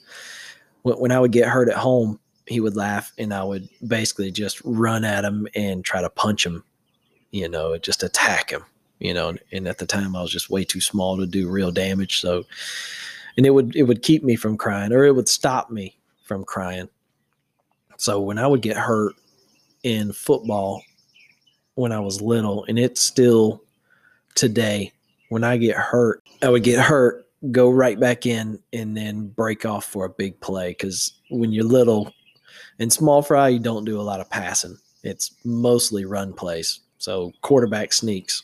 when 0.83 1.11
I 1.11 1.19
would 1.19 1.31
get 1.31 1.49
hurt 1.49 1.69
at 1.69 1.77
home, 1.77 2.19
he 2.45 2.59
would 2.59 2.75
laugh 2.75 3.11
and 3.17 3.33
I 3.33 3.43
would 3.43 3.67
basically 3.87 4.29
just 4.31 4.61
run 4.63 5.05
at 5.05 5.23
him 5.23 5.47
and 5.55 5.83
try 5.83 6.01
to 6.01 6.09
punch 6.09 6.45
him, 6.45 6.63
you 7.31 7.47
know, 7.47 7.77
just 7.77 8.03
attack 8.03 8.51
him, 8.51 8.63
you 8.99 9.13
know. 9.13 9.33
And 9.51 9.67
at 9.67 9.77
the 9.77 9.85
time, 9.85 10.15
I 10.15 10.21
was 10.21 10.31
just 10.31 10.49
way 10.49 10.65
too 10.65 10.81
small 10.81 11.17
to 11.17 11.25
do 11.25 11.49
real 11.49 11.71
damage. 11.71 12.19
So, 12.19 12.43
and 13.37 13.45
it 13.45 13.51
would 13.51 13.75
it 13.75 13.83
would 13.83 14.01
keep 14.01 14.23
me 14.23 14.35
from 14.35 14.57
crying 14.57 14.91
or 14.91 15.05
it 15.05 15.15
would 15.15 15.29
stop 15.29 15.71
me 15.71 15.97
from 16.23 16.43
crying. 16.43 16.89
So 17.97 18.19
when 18.19 18.37
I 18.37 18.47
would 18.47 18.61
get 18.61 18.75
hurt 18.75 19.15
in 19.83 20.11
football 20.11 20.81
when 21.75 21.91
I 21.91 21.99
was 21.99 22.21
little, 22.21 22.65
and 22.65 22.77
it 22.77 22.97
still 22.97 23.62
today 24.35 24.91
when 25.29 25.43
I 25.43 25.57
get 25.57 25.75
hurt, 25.75 26.23
I 26.41 26.49
would 26.49 26.63
get 26.63 26.79
hurt, 26.79 27.25
go 27.51 27.69
right 27.69 27.99
back 27.99 28.25
in, 28.25 28.59
and 28.71 28.95
then 28.95 29.27
break 29.27 29.65
off 29.65 29.85
for 29.85 30.05
a 30.05 30.09
big 30.09 30.39
play. 30.41 30.69
Because 30.69 31.13
when 31.29 31.51
you're 31.51 31.63
little 31.63 32.13
and 32.79 32.93
small 32.93 33.21
fry, 33.21 33.49
you 33.49 33.59
don't 33.59 33.85
do 33.85 33.99
a 33.99 34.03
lot 34.03 34.19
of 34.19 34.29
passing. 34.29 34.77
It's 35.03 35.31
mostly 35.43 36.05
run 36.05 36.33
plays. 36.33 36.81
So 36.97 37.33
quarterback 37.41 37.93
sneaks. 37.93 38.43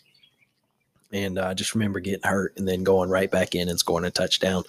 And 1.12 1.40
I 1.40 1.54
just 1.54 1.74
remember 1.76 2.00
getting 2.00 2.28
hurt 2.28 2.54
and 2.58 2.68
then 2.68 2.84
going 2.84 3.10
right 3.10 3.32
back 3.32 3.56
in 3.56 3.70
and 3.70 3.80
scoring 3.80 4.06
a 4.06 4.12
touchdown, 4.12 4.64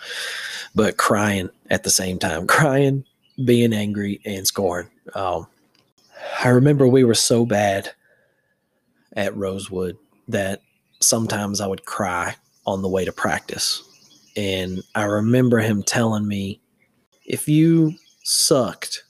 but 0.74 0.96
crying 0.96 1.50
at 1.70 1.84
the 1.84 1.90
same 1.90 2.18
time, 2.18 2.46
crying, 2.46 3.04
being 3.44 3.72
angry, 3.72 4.20
and 4.24 4.46
scoring. 4.46 4.88
Um, 5.14 5.46
I 6.44 6.48
remember 6.48 6.86
we 6.86 7.04
were 7.04 7.14
so 7.14 7.44
bad 7.44 7.92
at 9.14 9.36
Rosewood 9.36 9.98
that 10.28 10.62
sometimes 11.00 11.60
I 11.60 11.66
would 11.66 11.84
cry 11.84 12.36
on 12.66 12.82
the 12.82 12.88
way 12.88 13.04
to 13.04 13.12
practice. 13.12 13.82
And 14.36 14.82
I 14.94 15.04
remember 15.04 15.58
him 15.58 15.82
telling 15.82 16.26
me, 16.26 16.60
if 17.26 17.48
you 17.48 17.94
sucked, 18.22 19.04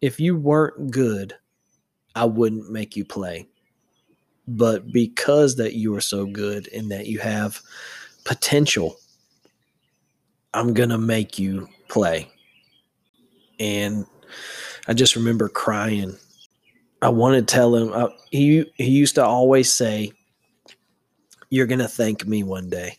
if 0.00 0.18
you 0.18 0.36
weren't 0.36 0.90
good, 0.90 1.34
I 2.14 2.24
wouldn't 2.24 2.70
make 2.70 2.96
you 2.96 3.04
play. 3.04 3.46
But 4.46 4.92
because 4.92 5.56
that 5.56 5.74
you 5.74 5.94
are 5.94 6.00
so 6.00 6.26
good 6.26 6.68
and 6.72 6.90
that 6.90 7.06
you 7.06 7.18
have 7.20 7.60
potential, 8.24 8.96
I'm 10.52 10.74
going 10.74 10.90
to 10.90 10.98
make 10.98 11.38
you 11.38 11.68
play. 11.88 12.30
And 13.58 14.06
I 14.86 14.92
just 14.92 15.16
remember 15.16 15.48
crying. 15.48 16.16
I 17.00 17.08
want 17.08 17.36
to 17.36 17.54
tell 17.54 17.74
him. 17.74 17.92
Uh, 17.92 18.08
he 18.30 18.70
he 18.76 18.90
used 18.90 19.14
to 19.14 19.24
always 19.24 19.72
say, 19.72 20.12
"You're 21.54 21.66
gonna 21.66 21.86
thank 21.86 22.26
me 22.26 22.42
one 22.42 22.68
day." 22.68 22.98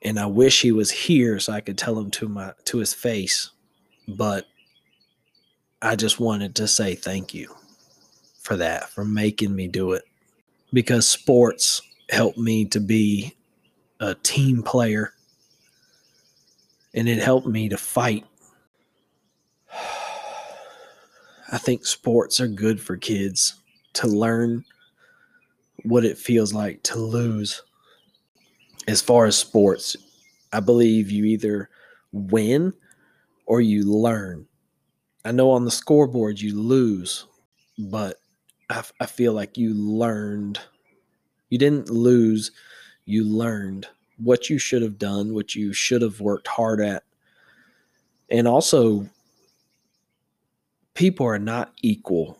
And 0.00 0.18
I 0.18 0.24
wish 0.24 0.62
he 0.62 0.72
was 0.72 0.90
here 0.90 1.38
so 1.38 1.52
I 1.52 1.60
could 1.60 1.76
tell 1.76 1.98
him 1.98 2.10
to 2.12 2.28
my 2.28 2.54
to 2.64 2.78
his 2.78 2.94
face, 2.94 3.50
but 4.08 4.46
I 5.82 5.96
just 5.96 6.18
wanted 6.18 6.54
to 6.54 6.66
say 6.66 6.94
thank 6.94 7.34
you 7.34 7.54
for 8.40 8.56
that, 8.56 8.88
for 8.88 9.04
making 9.04 9.54
me 9.54 9.68
do 9.68 9.92
it. 9.92 10.04
Because 10.72 11.06
sports 11.06 11.82
helped 12.08 12.38
me 12.38 12.64
to 12.66 12.80
be 12.80 13.36
a 14.00 14.14
team 14.14 14.62
player 14.62 15.12
and 16.94 17.06
it 17.06 17.18
helped 17.18 17.46
me 17.46 17.68
to 17.68 17.76
fight. 17.76 18.24
I 21.52 21.58
think 21.58 21.84
sports 21.84 22.40
are 22.40 22.48
good 22.48 22.80
for 22.80 22.96
kids 22.96 23.56
to 23.92 24.06
learn 24.06 24.64
what 25.84 26.04
it 26.04 26.18
feels 26.18 26.52
like 26.52 26.82
to 26.84 26.98
lose. 26.98 27.62
As 28.88 29.02
far 29.02 29.26
as 29.26 29.36
sports, 29.36 29.96
I 30.52 30.60
believe 30.60 31.10
you 31.10 31.24
either 31.24 31.70
win 32.12 32.72
or 33.46 33.60
you 33.60 33.84
learn. 33.84 34.46
I 35.24 35.32
know 35.32 35.50
on 35.50 35.64
the 35.64 35.70
scoreboard 35.70 36.40
you 36.40 36.60
lose, 36.60 37.26
but 37.78 38.18
I, 38.70 38.82
I 39.00 39.06
feel 39.06 39.32
like 39.32 39.58
you 39.58 39.74
learned. 39.74 40.60
You 41.50 41.58
didn't 41.58 41.90
lose, 41.90 42.52
you 43.04 43.24
learned 43.24 43.86
what 44.18 44.48
you 44.48 44.58
should 44.58 44.82
have 44.82 44.98
done, 44.98 45.34
what 45.34 45.54
you 45.54 45.72
should 45.72 46.02
have 46.02 46.20
worked 46.20 46.48
hard 46.48 46.80
at. 46.80 47.04
And 48.30 48.48
also, 48.48 49.08
people 50.94 51.26
are 51.26 51.38
not 51.38 51.72
equal. 51.82 52.38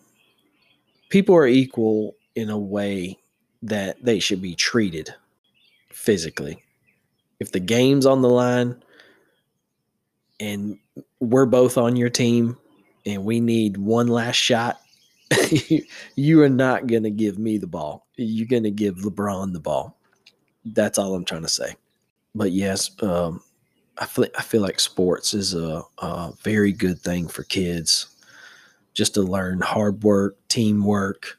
People 1.09 1.37
are 1.37 1.47
equal 1.47 2.16
in 2.34 2.51
a 2.51 2.59
way 2.59 3.18
that 3.68 4.04
they 4.04 4.18
should 4.18 4.40
be 4.40 4.54
treated 4.54 5.14
physically. 5.90 6.62
If 7.40 7.52
the 7.52 7.60
game's 7.60 8.06
on 8.06 8.22
the 8.22 8.28
line 8.28 8.82
and 10.40 10.78
we're 11.20 11.46
both 11.46 11.76
on 11.78 11.96
your 11.96 12.10
team 12.10 12.56
and 13.04 13.24
we 13.24 13.40
need 13.40 13.76
one 13.76 14.08
last 14.08 14.36
shot, 14.36 14.80
you 16.14 16.42
are 16.42 16.48
not 16.48 16.86
going 16.86 17.02
to 17.02 17.10
give 17.10 17.38
me 17.38 17.58
the 17.58 17.66
ball. 17.66 18.06
You're 18.16 18.46
going 18.46 18.62
to 18.62 18.70
give 18.70 18.96
LeBron 18.96 19.52
the 19.52 19.60
ball. 19.60 19.98
That's 20.64 20.98
all 20.98 21.14
I'm 21.14 21.24
trying 21.24 21.42
to 21.42 21.48
say. 21.48 21.74
But 22.34 22.52
yes, 22.52 22.90
um, 23.02 23.42
I 23.98 24.06
feel 24.06 24.26
I 24.36 24.42
feel 24.42 24.60
like 24.60 24.78
sports 24.78 25.32
is 25.32 25.54
a, 25.54 25.82
a 25.98 26.32
very 26.42 26.72
good 26.72 27.00
thing 27.00 27.28
for 27.28 27.44
kids, 27.44 28.06
just 28.92 29.14
to 29.14 29.22
learn 29.22 29.60
hard 29.60 30.02
work, 30.02 30.36
teamwork, 30.48 31.38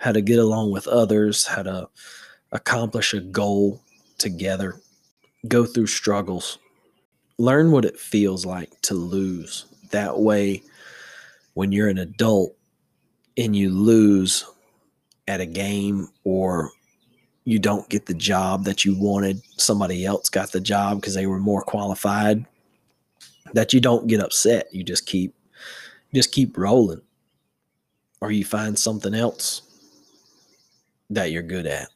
how 0.00 0.12
to 0.12 0.22
get 0.22 0.38
along 0.38 0.70
with 0.70 0.88
others, 0.88 1.46
how 1.46 1.62
to 1.62 1.86
accomplish 2.52 3.12
a 3.12 3.20
goal 3.20 3.82
together, 4.16 4.80
go 5.46 5.66
through 5.66 5.86
struggles, 5.86 6.58
learn 7.38 7.70
what 7.70 7.84
it 7.84 7.98
feels 8.00 8.46
like 8.46 8.72
to 8.80 8.94
lose. 8.94 9.66
That 9.90 10.18
way, 10.18 10.62
when 11.52 11.70
you're 11.70 11.88
an 11.88 11.98
adult 11.98 12.56
and 13.36 13.54
you 13.54 13.68
lose 13.70 14.46
at 15.28 15.42
a 15.42 15.46
game 15.46 16.08
or 16.24 16.70
you 17.44 17.58
don't 17.58 17.88
get 17.90 18.06
the 18.06 18.14
job 18.14 18.64
that 18.64 18.86
you 18.86 18.98
wanted, 18.98 19.42
somebody 19.58 20.06
else 20.06 20.30
got 20.30 20.50
the 20.50 20.60
job 20.60 20.98
because 20.98 21.14
they 21.14 21.26
were 21.26 21.38
more 21.38 21.62
qualified, 21.62 22.46
that 23.52 23.74
you 23.74 23.80
don't 23.82 24.06
get 24.06 24.20
upset. 24.20 24.72
You 24.72 24.82
just 24.82 25.04
keep 25.04 25.34
just 26.14 26.32
keep 26.32 26.56
rolling. 26.56 27.02
Or 28.22 28.30
you 28.30 28.44
find 28.44 28.78
something 28.78 29.14
else 29.14 29.62
that 31.10 31.30
you're 31.30 31.42
good 31.42 31.66
at. 31.66 31.88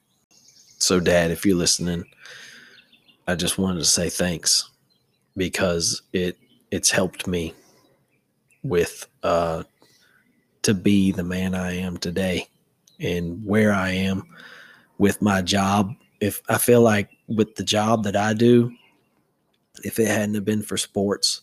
So 0.79 1.01
dad, 1.01 1.31
if 1.31 1.47
you're 1.47 1.57
listening, 1.57 2.05
I 3.27 3.35
just 3.37 3.59
wanted 3.59 3.79
to 3.79 3.85
say 3.87 4.11
thanks 4.11 4.69
because 5.37 6.03
it 6.13 6.37
it's 6.71 6.91
helped 6.91 7.27
me 7.27 7.55
with 8.63 9.07
uh 9.23 9.63
to 10.63 10.75
be 10.75 11.13
the 11.13 11.25
man 11.25 11.55
I 11.55 11.77
am 11.77 11.97
today 11.97 12.49
and 13.01 13.45
where 13.45 13.73
I 13.73 13.91
am 13.91 14.25
with 14.99 15.23
my 15.23 15.43
job. 15.43 15.95
If 16.21 16.43
I 16.49 16.59
feel 16.59 16.81
like 16.81 17.11
with 17.29 17.57
the 17.57 17.65
job 17.65 18.05
that 18.05 18.17
I 18.17 18.35
do, 18.35 18.73
if 19.83 19.99
it 19.99 20.07
hadn't 20.07 20.35
have 20.35 20.45
been 20.45 20.63
for 20.63 20.77
sports, 20.77 21.43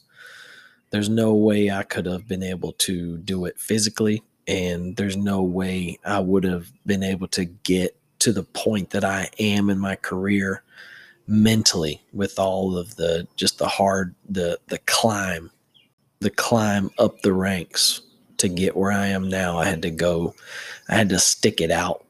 there's 0.90 1.10
no 1.10 1.34
way 1.34 1.70
I 1.70 1.84
could 1.84 2.06
have 2.06 2.28
been 2.28 2.44
able 2.44 2.74
to 2.74 3.18
do 3.18 3.46
it 3.46 3.60
physically. 3.60 4.24
And 4.52 4.98
there's 4.98 5.16
no 5.16 5.42
way 5.42 5.98
I 6.04 6.20
would 6.20 6.44
have 6.44 6.70
been 6.86 7.04
able 7.04 7.30
to 7.30 7.46
get 7.46 7.96
to 8.20 8.34
the 8.34 8.44
point 8.44 8.90
that 8.90 9.06
I 9.06 9.30
am 9.40 9.70
in 9.70 9.80
my 9.80 9.96
career 9.96 10.62
mentally 11.26 12.02
with 12.12 12.38
all 12.38 12.78
of 12.78 12.98
the 12.98 13.26
just 13.38 13.60
the 13.60 13.68
hard 13.68 14.14
the 14.28 14.60
the 14.68 14.80
climb 14.80 15.50
the 16.20 16.30
climb 16.30 16.90
up 17.00 17.22
the 17.22 17.32
ranks 17.32 18.02
to 18.38 18.50
get 18.50 18.76
where 18.76 18.92
I 18.92 19.08
am 19.08 19.30
now 19.30 19.58
I 19.58 19.66
had 19.66 19.84
to 19.84 19.92
go 19.92 20.36
I 20.90 20.96
had 20.96 21.08
to 21.10 21.20
stick 21.20 21.62
it 21.62 21.72
out 21.72 22.06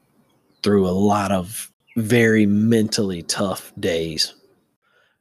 through 0.64 0.88
a 0.88 0.90
lot 0.90 1.32
of 1.32 1.72
very 1.96 2.46
mentally 2.46 3.22
tough 3.24 3.72
days. 3.80 4.34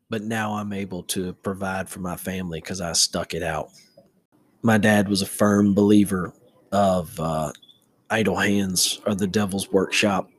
But 0.09 0.23
now 0.23 0.55
I'm 0.55 0.73
able 0.73 1.03
to 1.05 1.33
provide 1.35 1.89
for 1.89 2.01
my 2.01 2.17
family 2.17 2.61
because 2.61 2.81
I 2.81 2.93
stuck 2.93 3.35
it 3.35 3.43
out. 3.43 3.71
My 4.63 4.79
dad 4.79 5.09
was 5.09 5.23
a 5.23 5.27
firm 5.27 5.75
believer 5.75 6.33
of 6.73 7.19
uh, 7.19 7.53
idle 8.11 8.37
hands 8.37 9.01
or 9.07 9.15
the 9.15 9.27
devil's 9.27 9.71
workshop. 9.71 10.31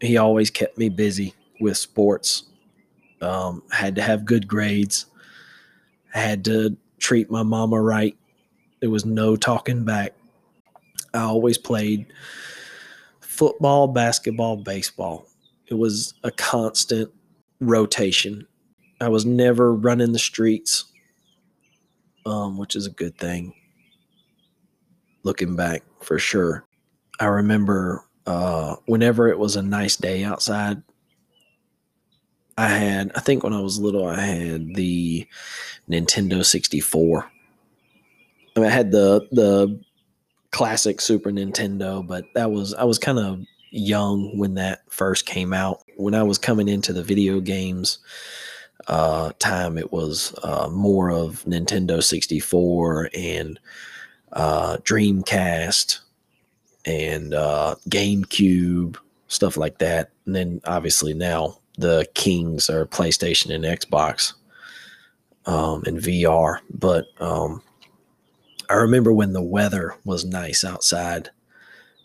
He 0.00 0.16
always 0.16 0.50
kept 0.50 0.78
me 0.78 0.88
busy 0.88 1.34
with 1.60 1.76
sports. 1.76 2.44
Um, 3.20 3.62
had 3.70 3.94
to 3.96 4.02
have 4.02 4.24
good 4.24 4.46
grades. 4.46 5.06
Had 6.12 6.44
to 6.46 6.76
treat 6.98 7.30
my 7.30 7.42
mama 7.42 7.80
right. 7.80 8.16
There 8.80 8.90
was 8.90 9.04
no 9.04 9.36
talking 9.36 9.84
back. 9.84 10.14
I 11.12 11.20
always 11.20 11.58
played 11.58 12.06
football, 13.20 13.88
basketball, 13.88 14.56
baseball. 14.56 15.26
It 15.66 15.74
was 15.74 16.14
a 16.22 16.30
constant 16.30 17.10
rotation. 17.60 18.46
I 19.00 19.08
was 19.08 19.24
never 19.24 19.74
running 19.74 20.12
the 20.12 20.18
streets, 20.18 20.84
um, 22.26 22.58
which 22.58 22.76
is 22.76 22.86
a 22.86 22.90
good 22.90 23.16
thing. 23.16 23.54
Looking 25.24 25.56
back, 25.56 25.82
for 26.00 26.18
sure. 26.18 26.64
I 27.18 27.26
remember 27.26 28.04
uh, 28.26 28.76
whenever 28.86 29.28
it 29.28 29.38
was 29.38 29.56
a 29.56 29.62
nice 29.62 29.96
day 29.96 30.22
outside, 30.22 30.82
I 32.56 32.68
had, 32.68 33.10
I 33.16 33.20
think 33.20 33.42
when 33.42 33.52
I 33.52 33.60
was 33.60 33.80
little, 33.80 34.06
I 34.06 34.20
had 34.20 34.74
the 34.74 35.26
Nintendo 35.90 36.44
64. 36.44 37.30
I, 38.56 38.60
mean, 38.60 38.68
I 38.68 38.72
had 38.72 38.92
the 38.92 39.26
the 39.32 39.80
classic 40.52 41.00
Super 41.00 41.30
Nintendo, 41.30 42.06
but 42.06 42.26
that 42.34 42.52
was 42.52 42.74
I 42.74 42.84
was 42.84 42.98
kind 42.98 43.18
of 43.18 43.44
young 43.70 44.38
when 44.38 44.54
that 44.54 44.82
first 44.88 45.26
came 45.26 45.52
out. 45.52 45.82
When 45.96 46.14
I 46.14 46.22
was 46.22 46.38
coming 46.38 46.68
into 46.68 46.92
the 46.92 47.02
video 47.02 47.40
games 47.40 47.98
uh, 48.86 49.32
time, 49.40 49.76
it 49.76 49.92
was 49.92 50.32
uh, 50.44 50.68
more 50.70 51.10
of 51.10 51.42
Nintendo 51.44 52.00
64 52.02 53.10
and 53.14 53.58
uh, 54.34 54.76
Dreamcast 54.78 56.00
and 56.84 57.34
uh, 57.34 57.76
GameCube, 57.88 58.96
stuff 59.28 59.56
like 59.56 59.78
that. 59.78 60.10
And 60.26 60.34
then 60.34 60.60
obviously 60.66 61.14
now 61.14 61.58
the 61.78 62.06
kings 62.14 62.68
are 62.68 62.86
PlayStation 62.86 63.54
and 63.54 63.64
Xbox 63.64 64.34
um, 65.46 65.82
and 65.86 65.98
VR. 65.98 66.58
But 66.72 67.06
um, 67.20 67.62
I 68.68 68.74
remember 68.74 69.12
when 69.12 69.32
the 69.32 69.42
weather 69.42 69.94
was 70.04 70.24
nice 70.24 70.64
outside, 70.64 71.30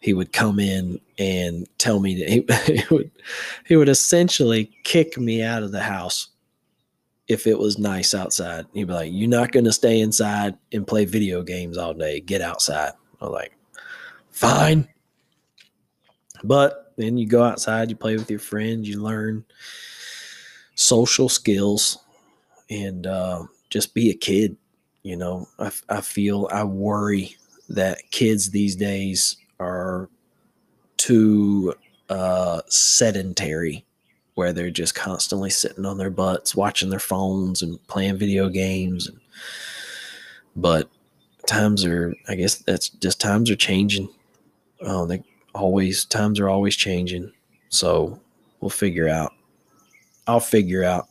he 0.01 0.13
would 0.13 0.32
come 0.32 0.59
in 0.59 0.99
and 1.17 1.67
tell 1.77 1.99
me 1.99 2.15
that 2.15 2.30
he, 2.30 2.73
he 2.80 2.84
would 2.93 3.11
he 3.65 3.75
would 3.75 3.89
essentially 3.89 4.71
kick 4.84 5.17
me 5.17 5.43
out 5.43 5.63
of 5.63 5.71
the 5.71 5.82
house 5.82 6.28
if 7.30 7.47
it 7.47 7.57
was 7.57 7.77
nice 7.77 8.13
outside. 8.13 8.65
He'd 8.73 8.88
be 8.88 8.93
like, 8.93 9.11
"You're 9.13 9.30
not 9.30 9.51
going 9.51 9.65
to 9.65 9.71
stay 9.71 10.01
inside 10.01 10.57
and 10.73 10.86
play 10.86 11.05
video 11.05 11.41
games 11.43 11.77
all 11.77 11.93
day. 11.93 12.19
Get 12.19 12.41
outside." 12.41 12.91
I'm 13.21 13.32
like, 13.32 13.53
"Fine." 14.32 14.89
But 16.43 16.93
then 16.97 17.17
you 17.17 17.27
go 17.27 17.43
outside, 17.43 17.89
you 17.89 17.95
play 17.95 18.17
with 18.17 18.30
your 18.30 18.39
friends, 18.39 18.88
you 18.88 19.01
learn 19.01 19.45
social 20.75 21.30
skills, 21.30 21.97
and 22.69 23.05
uh, 23.07 23.43
just 23.69 23.93
be 23.93 24.09
a 24.09 24.13
kid. 24.13 24.57
You 25.03 25.15
know, 25.15 25.47
I, 25.59 25.71
I 25.89 26.01
feel 26.01 26.49
I 26.51 26.63
worry 26.63 27.36
that 27.69 27.99
kids 28.11 28.51
these 28.51 28.75
days 28.75 29.38
are 29.59 30.09
too 30.97 31.73
uh, 32.09 32.61
sedentary, 32.67 33.86
where 34.39 34.53
they're 34.53 34.71
just 34.71 34.95
constantly 34.95 35.49
sitting 35.49 35.85
on 35.85 35.97
their 35.97 36.09
butts, 36.09 36.55
watching 36.55 36.89
their 36.89 36.97
phones 36.97 37.61
and 37.61 37.85
playing 37.87 38.15
video 38.15 38.47
games. 38.47 39.11
But 40.55 40.89
times 41.45 41.83
are, 41.83 42.15
I 42.29 42.35
guess 42.35 42.55
that's 42.55 42.87
just 42.87 43.19
times 43.19 43.51
are 43.51 43.57
changing. 43.57 44.07
Oh, 44.79 45.05
they 45.05 45.25
always, 45.53 46.05
times 46.05 46.39
are 46.39 46.47
always 46.47 46.77
changing. 46.77 47.33
So 47.67 48.17
we'll 48.61 48.69
figure 48.69 49.09
out, 49.09 49.33
I'll 50.25 50.39
figure 50.39 50.85
out 50.85 51.09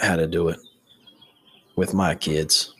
how 0.00 0.14
to 0.14 0.28
do 0.28 0.46
it 0.46 0.60
with 1.74 1.94
my 1.94 2.14
kids. 2.14 2.76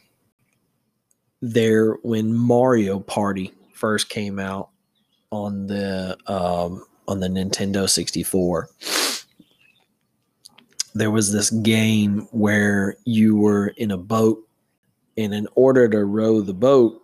There, 1.43 1.95
when 2.05 2.33
Mario 2.33 3.01
Party 3.01 3.53
first 3.75 4.11
came 4.11 4.39
out 4.39 4.69
on 5.33 5.67
the 5.67 6.17
um, 6.29 6.85
on 7.09 7.19
the 7.19 7.27
Nintendo 7.27 7.91
64, 7.91 8.69
there 10.99 11.11
was 11.11 11.33
this 11.33 11.51
game 11.51 12.29
where 12.31 12.97
you 13.05 13.37
were 13.37 13.69
in 13.77 13.91
a 13.91 13.97
boat, 13.99 14.47
and 15.17 15.33
in 15.33 15.49
order 15.55 15.89
to 15.89 16.05
row 16.05 16.41
the 16.41 16.55
boat, 16.55 17.01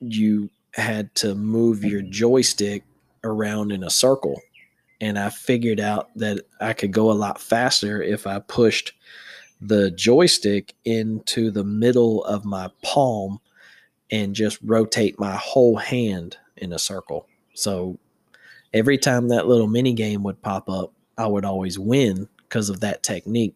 you 0.00 0.50
had 0.74 1.14
to 1.16 1.34
move 1.34 1.84
your 1.84 2.02
joystick 2.02 2.84
around 3.24 3.72
in 3.72 3.82
a 3.82 3.90
circle. 3.90 4.40
And 5.00 5.18
I 5.18 5.30
figured 5.30 5.80
out 5.80 6.10
that 6.16 6.40
I 6.60 6.72
could 6.72 6.92
go 6.92 7.10
a 7.10 7.14
lot 7.14 7.40
faster 7.40 8.02
if 8.02 8.26
I 8.26 8.38
pushed 8.40 8.92
the 9.60 9.90
joystick 9.90 10.74
into 10.84 11.50
the 11.50 11.64
middle 11.64 12.24
of 12.24 12.44
my 12.44 12.70
palm 12.82 13.40
and 14.10 14.34
just 14.34 14.58
rotate 14.62 15.18
my 15.18 15.34
whole 15.36 15.76
hand 15.76 16.36
in 16.56 16.72
a 16.72 16.78
circle. 16.78 17.26
So 17.54 17.98
every 18.72 18.98
time 18.98 19.28
that 19.28 19.46
little 19.46 19.66
mini 19.66 19.92
game 19.92 20.22
would 20.22 20.40
pop 20.42 20.68
up, 20.68 20.92
I 21.18 21.26
would 21.26 21.44
always 21.44 21.78
win 21.78 22.28
because 22.48 22.70
of 22.70 22.80
that 22.80 23.02
technique. 23.02 23.54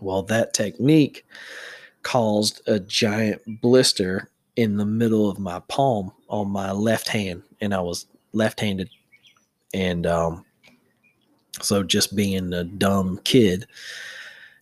Well, 0.00 0.22
that 0.24 0.54
technique 0.54 1.24
caused 2.02 2.60
a 2.66 2.80
giant 2.80 3.60
blister 3.60 4.30
in 4.56 4.76
the 4.76 4.86
middle 4.86 5.30
of 5.30 5.38
my 5.38 5.60
palm 5.68 6.12
on 6.28 6.50
my 6.50 6.72
left 6.72 7.08
hand, 7.08 7.42
and 7.60 7.74
I 7.74 7.80
was 7.80 8.06
left 8.32 8.60
handed. 8.60 8.90
And 9.72 10.06
um, 10.06 10.44
so, 11.60 11.82
just 11.82 12.14
being 12.16 12.52
a 12.52 12.64
dumb 12.64 13.20
kid, 13.24 13.66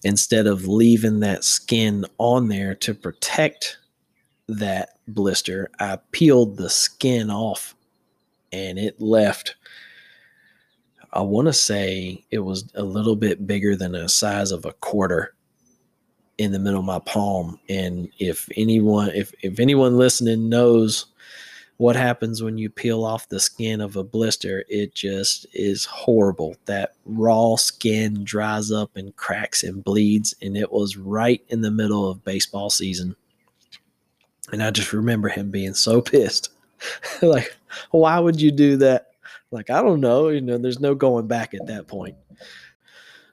instead 0.05 0.47
of 0.47 0.67
leaving 0.67 1.21
that 1.21 1.45
skin 1.45 2.05
on 2.19 2.49
there 2.49 2.75
to 2.77 2.95
protect 2.95 3.79
that 4.49 4.99
blister, 5.09 5.71
I 5.79 5.99
peeled 6.13 6.57
the 6.57 6.71
skin 6.71 7.31
off 7.31 7.75
and 8.53 8.79
it 8.79 9.01
left. 9.01 9.57
I 11.13 11.23
want 11.23 11.47
to 11.47 11.53
say 11.53 12.25
it 12.31 12.41
was 12.41 12.71
a 12.75 12.83
little 12.83 13.17
bit 13.17 13.47
bigger 13.47 13.77
than 13.77 13.93
the 13.93 14.09
size 14.09 14.53
of 14.53 14.65
a 14.65 14.73
quarter 14.75 15.35
in 16.39 16.53
the 16.53 16.59
middle 16.59 16.81
of 16.81 16.87
my 16.87 17.01
palm. 17.01 17.59
And 17.69 18.09
if 18.19 18.49
anyone, 18.57 19.11
if, 19.11 19.33
if 19.43 19.59
anyone 19.59 19.99
listening 19.99 20.49
knows 20.49 21.07
what 21.79 21.97
happens 21.97 22.43
when 22.43 22.59
you 22.59 22.71
peel 22.71 23.05
off 23.05 23.29
the 23.29 23.41
skin 23.41 23.81
of 23.81 23.97
a 23.97 24.05
blister, 24.05 24.65
it 24.69 24.95
just 24.95 25.47
is 25.53 25.85
horrible. 25.85 26.55
That 26.67 26.95
raw 27.05 27.57
skin 27.57 28.23
dries 28.23 28.71
up 28.71 28.97
and 28.97 29.15
cracks 29.17 29.63
and 29.65 29.83
bleeds. 29.83 30.35
And 30.41 30.57
it 30.57 30.71
was 30.71 30.97
right 30.97 31.43
in 31.49 31.63
the 31.63 31.71
middle 31.71 32.09
of 32.09 32.25
baseball 32.25 32.71
season. 32.71 33.17
And 34.53 34.63
I 34.63 34.71
just 34.71 34.93
remember 34.93 35.29
him 35.29 35.51
being 35.51 35.75
so 35.75 36.01
pissed. 36.03 36.51
like, 37.23 37.57
why 37.91 38.19
would 38.19 38.41
you 38.41 38.51
do 38.51 38.77
that? 38.79 39.10
Like, 39.51 39.71
I 39.71 39.83
don't 39.83 40.01
know. 40.01 40.29
You 40.29 40.41
know, 40.41 40.59
there's 40.59 40.81
no 40.81 40.95
going 40.95 41.27
back 41.27 41.55
at 41.55 41.67
that 41.67 41.89
point. 41.89 42.17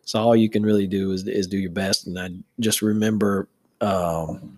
So 0.03 0.19
all 0.19 0.35
you 0.35 0.49
can 0.49 0.63
really 0.63 0.87
do 0.87 1.11
is 1.11 1.27
is 1.27 1.47
do 1.47 1.57
your 1.57 1.71
best. 1.71 2.07
And 2.07 2.17
I 2.17 2.29
just 2.59 2.81
remember 2.81 3.49
um, 3.81 4.57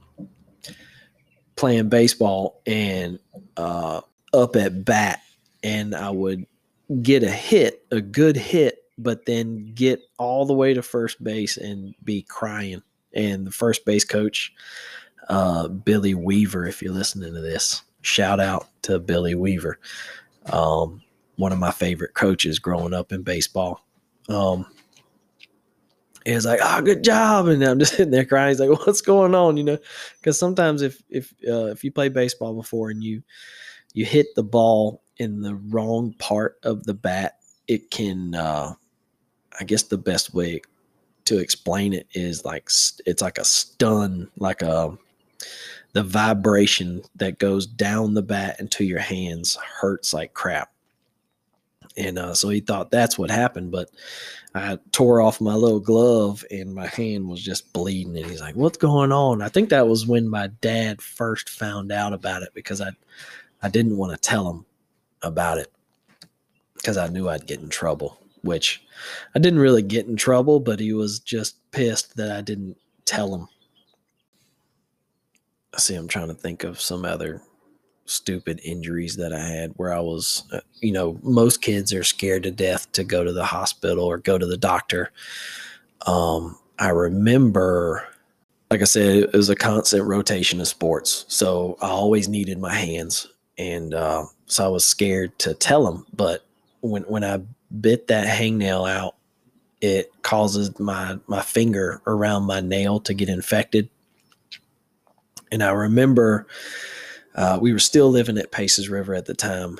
playing 1.55 1.89
baseball 1.89 2.61
and 2.65 3.19
uh, 3.57 4.01
up 4.33 4.55
at 4.55 4.85
bat, 4.85 5.21
and 5.63 5.95
I 5.95 6.09
would 6.11 6.45
get 7.01 7.23
a 7.23 7.31
hit, 7.31 7.85
a 7.91 7.99
good 7.99 8.37
hit, 8.37 8.83
but 8.97 9.25
then 9.25 9.73
get 9.73 10.01
all 10.17 10.45
the 10.45 10.53
way 10.53 10.73
to 10.73 10.81
first 10.81 11.23
base 11.23 11.57
and 11.57 11.95
be 12.03 12.21
crying. 12.21 12.81
And 13.13 13.47
the 13.47 13.51
first 13.51 13.85
base 13.85 14.05
coach, 14.05 14.53
uh, 15.29 15.67
Billy 15.67 16.13
Weaver, 16.13 16.67
if 16.67 16.81
you're 16.81 16.93
listening 16.93 17.33
to 17.33 17.41
this, 17.41 17.81
shout 18.01 18.39
out 18.39 18.67
to 18.83 18.99
Billy 18.99 19.35
Weaver, 19.35 19.79
um, 20.53 21.01
one 21.39 21.53
of 21.53 21.57
my 21.57 21.71
favorite 21.71 22.13
coaches 22.13 22.59
growing 22.59 22.93
up 22.93 23.13
in 23.13 23.23
baseball. 23.23 23.85
Um, 24.27 24.65
he's 26.25 26.45
like, 26.45 26.59
"Ah, 26.61 26.77
oh, 26.77 26.81
good 26.81 27.01
job," 27.01 27.47
and 27.47 27.63
I'm 27.63 27.79
just 27.79 27.91
sitting 27.95 28.11
there 28.11 28.25
crying. 28.25 28.49
He's 28.49 28.59
like, 28.59 28.85
"What's 28.85 29.01
going 29.01 29.33
on?" 29.33 29.55
You 29.55 29.63
know, 29.63 29.77
because 30.19 30.37
sometimes 30.37 30.81
if 30.81 31.01
if 31.09 31.33
uh, 31.47 31.67
if 31.67 31.83
you 31.83 31.91
play 31.91 32.09
baseball 32.09 32.53
before 32.53 32.89
and 32.89 33.01
you 33.01 33.23
you 33.93 34.05
hit 34.05 34.27
the 34.35 34.43
ball 34.43 35.01
in 35.17 35.41
the 35.41 35.55
wrong 35.55 36.13
part 36.19 36.59
of 36.63 36.83
the 36.83 36.93
bat, 36.93 37.37
it 37.67 37.89
can. 37.89 38.35
Uh, 38.35 38.73
I 39.59 39.63
guess 39.63 39.83
the 39.83 39.97
best 39.97 40.33
way 40.33 40.61
to 41.25 41.37
explain 41.37 41.93
it 41.93 42.07
is 42.13 42.43
like 42.43 42.69
it's 43.05 43.21
like 43.21 43.37
a 43.37 43.45
stun, 43.45 44.29
like 44.37 44.61
a 44.61 44.97
the 45.93 46.03
vibration 46.03 47.01
that 47.15 47.39
goes 47.39 47.65
down 47.65 48.13
the 48.13 48.21
bat 48.21 48.59
into 48.59 48.83
your 48.83 48.99
hands 48.99 49.55
hurts 49.55 50.13
like 50.13 50.33
crap. 50.33 50.71
And 51.99 52.17
uh, 52.17 52.33
so 52.33 52.49
he 52.49 52.61
thought 52.61 52.91
that's 52.91 53.17
what 53.19 53.29
happened, 53.29 53.71
but 53.71 53.89
I 54.55 54.79
tore 54.91 55.21
off 55.21 55.41
my 55.41 55.53
little 55.53 55.81
glove 55.81 56.43
and 56.49 56.73
my 56.73 56.87
hand 56.87 57.27
was 57.27 57.43
just 57.43 57.71
bleeding. 57.73 58.17
And 58.17 58.25
he's 58.25 58.41
like, 58.41 58.55
"What's 58.55 58.77
going 58.77 59.11
on?" 59.11 59.41
I 59.41 59.49
think 59.49 59.69
that 59.69 59.87
was 59.87 60.07
when 60.07 60.27
my 60.27 60.47
dad 60.61 61.01
first 61.01 61.49
found 61.49 61.91
out 61.91 62.13
about 62.13 62.41
it 62.41 62.49
because 62.53 62.81
I, 62.81 62.91
I 63.61 63.69
didn't 63.69 63.97
want 63.97 64.13
to 64.13 64.29
tell 64.29 64.49
him 64.49 64.65
about 65.21 65.57
it 65.57 65.71
because 66.75 66.97
I 66.97 67.07
knew 67.07 67.29
I'd 67.29 67.45
get 67.45 67.59
in 67.59 67.69
trouble. 67.69 68.17
Which 68.41 68.81
I 69.35 69.39
didn't 69.39 69.59
really 69.59 69.81
get 69.81 70.07
in 70.07 70.15
trouble, 70.15 70.61
but 70.61 70.79
he 70.79 70.93
was 70.93 71.19
just 71.19 71.57
pissed 71.71 72.15
that 72.15 72.31
I 72.31 72.39
didn't 72.39 72.77
tell 73.03 73.35
him 73.35 73.49
I 75.73 75.79
see, 75.79 75.95
I'm 75.95 76.07
trying 76.07 76.29
to 76.29 76.33
think 76.33 76.63
of 76.63 76.81
some 76.81 77.05
other 77.05 77.41
stupid 78.09 78.59
injuries 78.63 79.15
that 79.17 79.33
I 79.33 79.39
had 79.39 79.71
where 79.75 79.93
I 79.93 79.99
was, 79.99 80.43
uh, 80.51 80.59
you 80.81 80.91
know, 80.91 81.19
most 81.23 81.61
kids 81.61 81.93
are 81.93 82.03
scared 82.03 82.43
to 82.43 82.51
death 82.51 82.91
to 82.93 83.03
go 83.03 83.23
to 83.23 83.31
the 83.31 83.45
hospital 83.45 84.05
or 84.05 84.17
go 84.17 84.37
to 84.37 84.45
the 84.45 84.57
doctor. 84.57 85.11
Um, 86.05 86.57
I 86.77 86.89
remember, 86.89 88.07
like 88.71 88.81
I 88.81 88.85
said, 88.85 89.17
it 89.17 89.33
was 89.33 89.49
a 89.49 89.55
constant 89.55 90.05
rotation 90.05 90.59
of 90.59 90.67
sports. 90.67 91.25
So 91.27 91.77
I 91.81 91.87
always 91.87 92.27
needed 92.27 92.59
my 92.59 92.73
hands. 92.73 93.27
And 93.57 93.93
uh, 93.93 94.25
so 94.45 94.65
I 94.65 94.69
was 94.69 94.85
scared 94.85 95.37
to 95.39 95.53
tell 95.53 95.83
them. 95.83 96.05
But 96.13 96.45
when, 96.81 97.03
when 97.03 97.23
I 97.23 97.41
bit 97.79 98.07
that 98.07 98.27
hangnail 98.27 98.89
out, 98.89 99.15
it 99.81 100.11
causes 100.23 100.77
my, 100.79 101.17
my 101.27 101.41
finger 101.41 102.01
around 102.05 102.43
my 102.43 102.59
nail 102.59 102.99
to 103.01 103.13
get 103.13 103.29
infected 103.29 103.89
and 105.51 105.63
I 105.63 105.71
remember 105.71 106.47
uh, 107.35 107.59
we 107.61 107.73
were 107.73 107.79
still 107.79 108.09
living 108.09 108.37
at 108.37 108.51
Paces 108.51 108.89
River 108.89 109.13
at 109.13 109.25
the 109.25 109.33
time, 109.33 109.79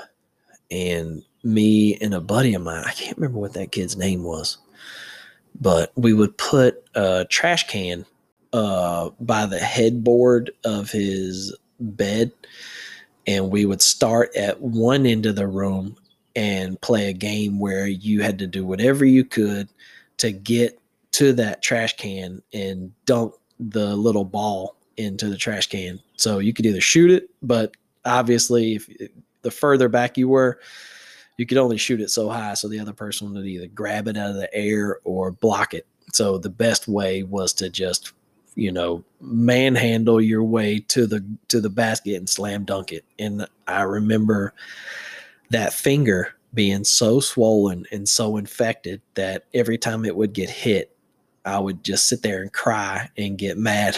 and 0.72 1.24
me 1.44 1.98
and 2.00 2.14
a 2.14 2.22
buddy 2.22 2.54
of 2.54 2.62
mine, 2.62 2.84
I 2.86 2.92
can't 2.92 3.18
remember 3.18 3.40
what 3.40 3.54
that 3.54 3.72
kid's 3.72 3.98
name 3.98 4.24
was, 4.24 4.58
but 5.60 5.92
we 5.96 6.14
would 6.14 6.38
put 6.38 6.84
a 6.96 7.26
trash 7.30 7.68
can 7.68 8.06
uh, 8.54 9.10
by 9.20 9.46
the 9.46 9.60
headboard 9.60 10.52
of 10.64 10.92
his 10.92 11.56
bed, 11.80 12.32
and 13.28 13.52
we 13.52 13.66
would 13.66 13.82
start 13.82 14.36
at 14.36 14.62
one 14.62 15.06
end 15.06 15.26
of 15.26 15.36
the 15.36 15.48
room 15.48 15.98
and 16.36 16.80
play 16.82 17.10
a 17.10 17.14
game 17.14 17.60
where 17.60 17.88
you 17.88 18.22
had 18.22 18.40
to 18.40 18.48
do 18.48 18.66
whatever 18.66 19.06
you 19.06 19.26
could 19.26 19.68
to 20.18 20.32
get 20.32 20.80
to 21.12 21.34
that 21.34 21.62
trash 21.62 21.98
can 21.98 22.42
and 22.54 22.92
dunk 23.06 23.34
the 23.60 23.96
little 23.96 24.26
ball 24.26 24.76
into 25.00 25.30
the 25.30 25.38
trash 25.38 25.68
can. 25.68 26.00
So 26.18 26.40
you 26.40 26.54
could 26.54 26.66
either 26.66 26.82
shoot 26.82 27.10
it, 27.10 27.30
but 27.42 27.76
obviously, 28.06 28.76
if 28.76 28.90
the 29.42 29.52
further 29.52 29.90
back 29.90 30.18
you 30.18 30.28
were, 30.28 30.60
you 31.38 31.46
could 31.46 31.58
only 31.58 31.78
shoot 31.78 32.02
it 32.02 32.10
so 32.10 32.30
high. 32.30 32.54
So 32.54 32.68
the 32.68 32.80
other 32.80 32.94
person 32.94 33.34
would 33.34 33.46
either 33.46 33.68
grab 33.68 34.08
it 34.08 34.18
out 34.18 34.32
of 34.32 34.36
the 34.36 34.54
air 34.54 35.00
or 35.06 35.32
block 35.32 35.74
it. 35.74 35.88
So 36.12 36.38
the 36.38 36.50
best 36.50 36.88
way 36.88 37.24
was 37.24 37.54
to 37.54 37.70
just, 37.70 38.12
you 38.56 38.72
know, 38.72 39.04
manhandle 39.22 40.20
your 40.20 40.44
way 40.44 40.80
to 40.90 41.08
the 41.08 41.26
to 41.48 41.62
the 41.62 41.70
basket 41.70 42.16
and 42.16 42.28
slam 42.28 42.66
dunk 42.66 42.92
it. 42.92 43.06
And 43.18 43.48
I 43.68 43.84
remember 43.84 44.54
that 45.50 45.72
finger 45.72 46.36
being 46.54 46.84
so 46.84 47.20
swollen 47.20 47.86
and 47.92 48.10
so 48.10 48.36
infected 48.36 49.02
that 49.14 49.46
every 49.54 49.78
time 49.78 50.04
it 50.04 50.16
would 50.16 50.34
get 50.34 50.50
hit, 50.50 50.94
I 51.46 51.60
would 51.60 51.84
just 51.84 52.10
sit 52.10 52.22
there 52.22 52.42
and 52.42 52.52
cry 52.52 53.10
and 53.18 53.38
get 53.38 53.58
mad 53.58 53.98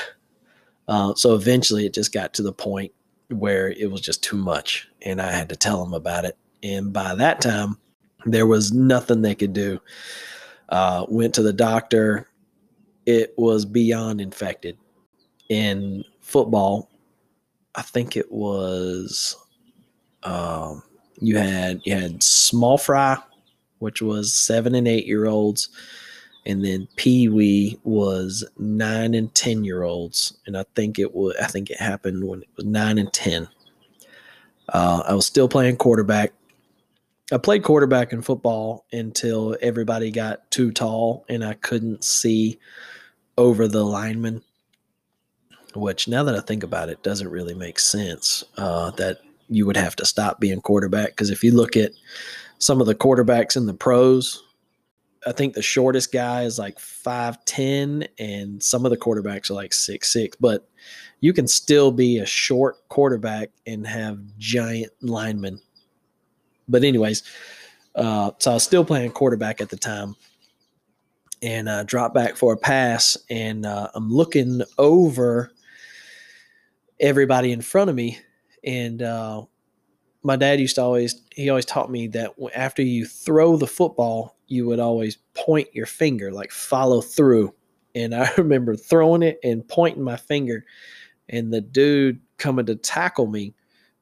uh, 0.91 1.15
so 1.15 1.35
eventually 1.35 1.85
it 1.85 1.93
just 1.93 2.11
got 2.11 2.33
to 2.33 2.43
the 2.43 2.51
point 2.51 2.91
where 3.29 3.69
it 3.69 3.89
was 3.89 4.01
just 4.01 4.21
too 4.21 4.35
much 4.35 4.89
and 5.03 5.21
I 5.21 5.31
had 5.31 5.47
to 5.47 5.55
tell 5.55 5.81
them 5.81 5.93
about 5.93 6.25
it. 6.25 6.37
And 6.63 6.91
by 6.91 7.15
that 7.15 7.39
time, 7.39 7.77
there 8.25 8.45
was 8.45 8.73
nothing 8.73 9.21
they 9.21 9.33
could 9.33 9.53
do. 9.53 9.79
Uh, 10.67 11.05
went 11.07 11.33
to 11.35 11.43
the 11.43 11.53
doctor. 11.53 12.27
It 13.05 13.33
was 13.37 13.63
beyond 13.63 14.19
infected. 14.19 14.77
In 15.47 16.03
football, 16.19 16.89
I 17.73 17.83
think 17.83 18.17
it 18.17 18.29
was 18.29 19.37
um, 20.23 20.83
you 21.21 21.37
had 21.37 21.79
you 21.85 21.95
had 21.95 22.21
small 22.21 22.77
fry, 22.77 23.17
which 23.79 24.01
was 24.01 24.33
seven 24.33 24.75
and 24.75 24.89
eight 24.89 25.07
year 25.07 25.25
olds, 25.25 25.69
and 26.45 26.63
then 26.65 26.87
Pee 26.95 27.29
Wee 27.29 27.79
was 27.83 28.43
nine 28.57 29.13
and 29.13 29.33
ten 29.35 29.63
year 29.63 29.83
olds, 29.83 30.37
and 30.45 30.57
I 30.57 30.65
think 30.75 30.97
it 30.97 31.13
was 31.13 31.35
I 31.41 31.47
think 31.47 31.69
it 31.69 31.77
happened 31.77 32.27
when 32.27 32.41
it 32.41 32.49
was 32.55 32.65
nine 32.65 32.97
and 32.97 33.11
ten. 33.13 33.47
Uh, 34.69 35.03
I 35.07 35.13
was 35.13 35.25
still 35.25 35.47
playing 35.47 35.77
quarterback. 35.77 36.33
I 37.31 37.37
played 37.37 37.63
quarterback 37.63 38.11
in 38.11 38.21
football 38.21 38.85
until 38.91 39.55
everybody 39.61 40.11
got 40.11 40.49
too 40.51 40.71
tall 40.71 41.25
and 41.29 41.45
I 41.45 41.53
couldn't 41.53 42.03
see 42.03 42.59
over 43.37 43.67
the 43.67 43.85
lineman. 43.85 44.41
Which, 45.73 46.09
now 46.09 46.23
that 46.23 46.35
I 46.35 46.41
think 46.41 46.63
about 46.63 46.89
it, 46.89 47.03
doesn't 47.03 47.29
really 47.29 47.53
make 47.53 47.79
sense. 47.79 48.43
Uh, 48.57 48.91
that 48.91 49.19
you 49.47 49.65
would 49.65 49.77
have 49.77 49.95
to 49.97 50.05
stop 50.05 50.39
being 50.39 50.61
quarterback 50.61 51.09
because 51.09 51.29
if 51.29 51.43
you 51.43 51.51
look 51.51 51.77
at 51.77 51.91
some 52.59 52.81
of 52.81 52.87
the 52.87 52.95
quarterbacks 52.95 53.55
in 53.55 53.67
the 53.67 53.73
pros, 53.73 54.43
I 55.25 55.31
think 55.31 55.53
the 55.53 55.61
shortest 55.61 56.11
guy 56.11 56.43
is 56.43 56.57
like 56.57 56.79
5'10 56.79 58.07
and 58.17 58.61
some 58.61 58.85
of 58.85 58.91
the 58.91 58.97
quarterbacks 58.97 59.51
are 59.51 59.53
like 59.53 59.73
six 59.73 60.09
six. 60.09 60.35
But 60.35 60.67
you 61.19 61.33
can 61.33 61.47
still 61.47 61.91
be 61.91 62.17
a 62.17 62.25
short 62.25 62.77
quarterback 62.89 63.51
and 63.67 63.85
have 63.85 64.19
giant 64.39 64.91
linemen. 65.01 65.61
But, 66.67 66.83
anyways, 66.83 67.23
uh, 67.95 68.31
so 68.39 68.51
I 68.51 68.53
was 68.55 68.63
still 68.63 68.83
playing 68.83 69.11
quarterback 69.11 69.61
at 69.61 69.69
the 69.69 69.77
time 69.77 70.15
and 71.43 71.69
uh, 71.69 71.83
dropped 71.83 72.15
back 72.15 72.35
for 72.35 72.53
a 72.53 72.57
pass. 72.57 73.17
And 73.29 73.65
uh, 73.65 73.89
I'm 73.93 74.11
looking 74.11 74.61
over 74.77 75.51
everybody 76.99 77.51
in 77.51 77.61
front 77.61 77.89
of 77.89 77.95
me. 77.95 78.19
And 78.63 79.01
uh, 79.01 79.43
my 80.23 80.35
dad 80.35 80.59
used 80.59 80.75
to 80.75 80.81
always, 80.81 81.21
he 81.33 81.49
always 81.49 81.65
taught 81.65 81.91
me 81.91 82.07
that 82.07 82.31
after 82.55 82.81
you 82.81 83.05
throw 83.05 83.57
the 83.57 83.67
football, 83.67 84.37
you 84.51 84.67
would 84.67 84.79
always 84.79 85.17
point 85.33 85.73
your 85.73 85.85
finger, 85.85 86.31
like 86.31 86.51
follow 86.51 87.01
through. 87.01 87.53
And 87.95 88.13
I 88.13 88.29
remember 88.37 88.75
throwing 88.75 89.23
it 89.23 89.39
and 89.43 89.67
pointing 89.67 90.03
my 90.03 90.17
finger 90.17 90.65
and 91.31 91.51
the 91.51 91.61
dude 91.61 92.19
coming 92.37 92.65
to 92.67 92.75
tackle 92.75 93.27
me, 93.27 93.53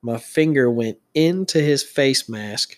my 0.01 0.17
finger 0.17 0.69
went 0.69 0.97
into 1.13 1.61
his 1.61 1.83
face 1.83 2.27
mask. 2.27 2.77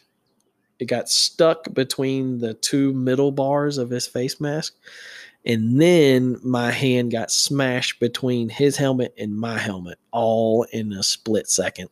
It 0.79 0.85
got 0.85 1.09
stuck 1.09 1.73
between 1.73 2.39
the 2.39 2.55
two 2.55 2.93
middle 2.93 3.31
bars 3.31 3.77
of 3.77 3.89
his 3.89 4.07
face 4.07 4.41
mask. 4.41 4.75
And 5.45 5.81
then 5.81 6.37
my 6.43 6.69
hand 6.71 7.11
got 7.11 7.31
smashed 7.31 7.99
between 7.99 8.49
his 8.49 8.77
helmet 8.77 9.13
and 9.17 9.35
my 9.35 9.57
helmet, 9.57 9.97
all 10.11 10.63
in 10.71 10.91
a 10.91 11.01
split 11.01 11.49
second. 11.49 11.89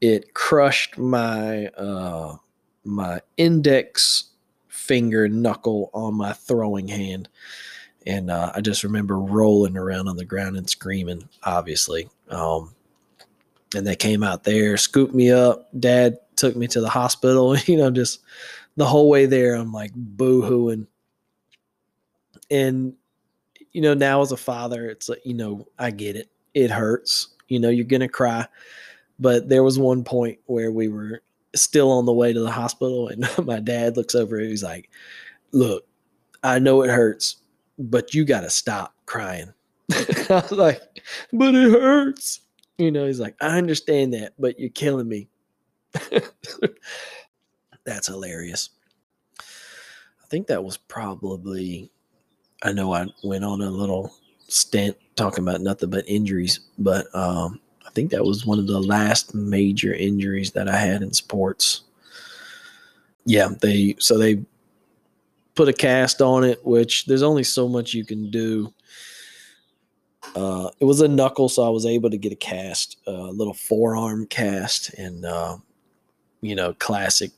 It 0.00 0.32
crushed 0.34 0.96
my 0.96 1.66
uh, 1.68 2.36
my 2.84 3.20
index 3.36 4.30
finger 4.86 5.28
knuckle 5.28 5.90
on 5.92 6.14
my 6.14 6.32
throwing 6.32 6.88
hand 6.88 7.28
and 8.06 8.30
uh, 8.30 8.52
I 8.54 8.60
just 8.60 8.84
remember 8.84 9.18
rolling 9.18 9.76
around 9.76 10.06
on 10.06 10.16
the 10.16 10.24
ground 10.24 10.56
and 10.56 10.70
screaming, 10.70 11.28
obviously. 11.42 12.08
Um, 12.30 12.72
and 13.74 13.84
they 13.86 13.96
came 13.96 14.22
out 14.22 14.44
there, 14.44 14.76
scooped 14.76 15.12
me 15.12 15.32
up. 15.32 15.68
Dad 15.78 16.18
took 16.36 16.54
me 16.54 16.68
to 16.68 16.80
the 16.80 16.88
hospital. 16.88 17.56
You 17.66 17.76
know, 17.76 17.90
just 17.90 18.20
the 18.76 18.86
whole 18.86 19.10
way 19.10 19.26
there, 19.26 19.54
I'm 19.54 19.72
like 19.72 19.90
boo 19.94 20.42
hooing. 20.42 20.86
And 22.48 22.94
you 23.72 23.80
know, 23.80 23.94
now 23.94 24.22
as 24.22 24.30
a 24.30 24.36
father, 24.36 24.88
it's 24.88 25.08
like 25.08 25.26
you 25.26 25.34
know, 25.34 25.66
I 25.78 25.90
get 25.90 26.14
it. 26.14 26.30
It 26.54 26.70
hurts. 26.70 27.34
You 27.48 27.58
know, 27.58 27.70
you're 27.70 27.84
gonna 27.84 28.08
cry. 28.08 28.46
But 29.18 29.48
there 29.48 29.64
was 29.64 29.78
one 29.78 30.04
point 30.04 30.38
where 30.46 30.70
we 30.70 30.88
were 30.88 31.22
still 31.56 31.90
on 31.90 32.06
the 32.06 32.12
way 32.12 32.32
to 32.32 32.40
the 32.40 32.50
hospital, 32.50 33.08
and 33.08 33.28
my 33.44 33.60
dad 33.60 33.96
looks 33.96 34.14
over. 34.14 34.38
He's 34.38 34.62
like, 34.62 34.90
"Look, 35.52 35.86
I 36.42 36.58
know 36.58 36.82
it 36.82 36.90
hurts, 36.90 37.36
but 37.78 38.14
you 38.14 38.24
got 38.24 38.42
to 38.42 38.50
stop 38.50 38.94
crying. 39.06 39.52
I 39.92 40.24
was 40.28 40.52
like, 40.52 40.80
but 41.32 41.54
it 41.54 41.70
hurts. 41.70 42.40
You 42.78 42.90
know, 42.90 43.06
he's 43.06 43.20
like, 43.20 43.36
I 43.40 43.58
understand 43.58 44.14
that, 44.14 44.34
but 44.38 44.58
you're 44.58 44.70
killing 44.70 45.08
me. 45.08 45.28
That's 47.84 48.06
hilarious. 48.08 48.70
I 49.40 50.28
think 50.28 50.48
that 50.48 50.64
was 50.64 50.76
probably, 50.76 51.90
I 52.62 52.72
know 52.72 52.92
I 52.92 53.06
went 53.22 53.44
on 53.44 53.62
a 53.62 53.70
little 53.70 54.12
stint 54.48 54.96
talking 55.14 55.42
about 55.46 55.60
nothing 55.60 55.90
but 55.90 56.04
injuries, 56.08 56.60
but 56.78 57.06
um, 57.14 57.60
think 57.96 58.10
that 58.10 58.24
was 58.24 58.44
one 58.44 58.58
of 58.58 58.66
the 58.66 58.78
last 58.78 59.34
major 59.34 59.94
injuries 59.94 60.52
that 60.52 60.68
I 60.68 60.76
had 60.76 61.02
in 61.02 61.14
sports. 61.14 61.80
Yeah, 63.24 63.48
they, 63.62 63.96
so 63.98 64.18
they 64.18 64.44
put 65.54 65.68
a 65.68 65.72
cast 65.72 66.20
on 66.20 66.44
it, 66.44 66.64
which 66.64 67.06
there's 67.06 67.22
only 67.22 67.42
so 67.42 67.66
much 67.66 67.94
you 67.94 68.04
can 68.04 68.30
do. 68.30 68.72
Uh, 70.34 70.68
it 70.78 70.84
was 70.84 71.00
a 71.00 71.08
knuckle, 71.08 71.48
so 71.48 71.66
I 71.66 71.70
was 71.70 71.86
able 71.86 72.10
to 72.10 72.18
get 72.18 72.32
a 72.32 72.36
cast, 72.36 72.98
a 73.06 73.12
little 73.12 73.54
forearm 73.54 74.26
cast, 74.26 74.92
and 74.94 75.24
uh, 75.24 75.56
you 76.42 76.54
know, 76.54 76.74
classic. 76.74 77.30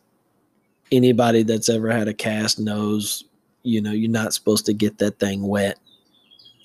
Anybody 0.91 1.45
that's 1.45 1.69
ever 1.69 1.91
had 1.91 2.09
a 2.09 2.15
cast 2.15 2.59
knows, 2.59 3.25
you 3.63 3.81
know, 3.81 3.93
you're 3.93 4.11
not 4.11 4.35
supposed 4.35 4.67
to 4.67 4.73
get 4.73 4.99
that 4.99 5.21
thing 5.21 5.47
wet. 5.47 5.79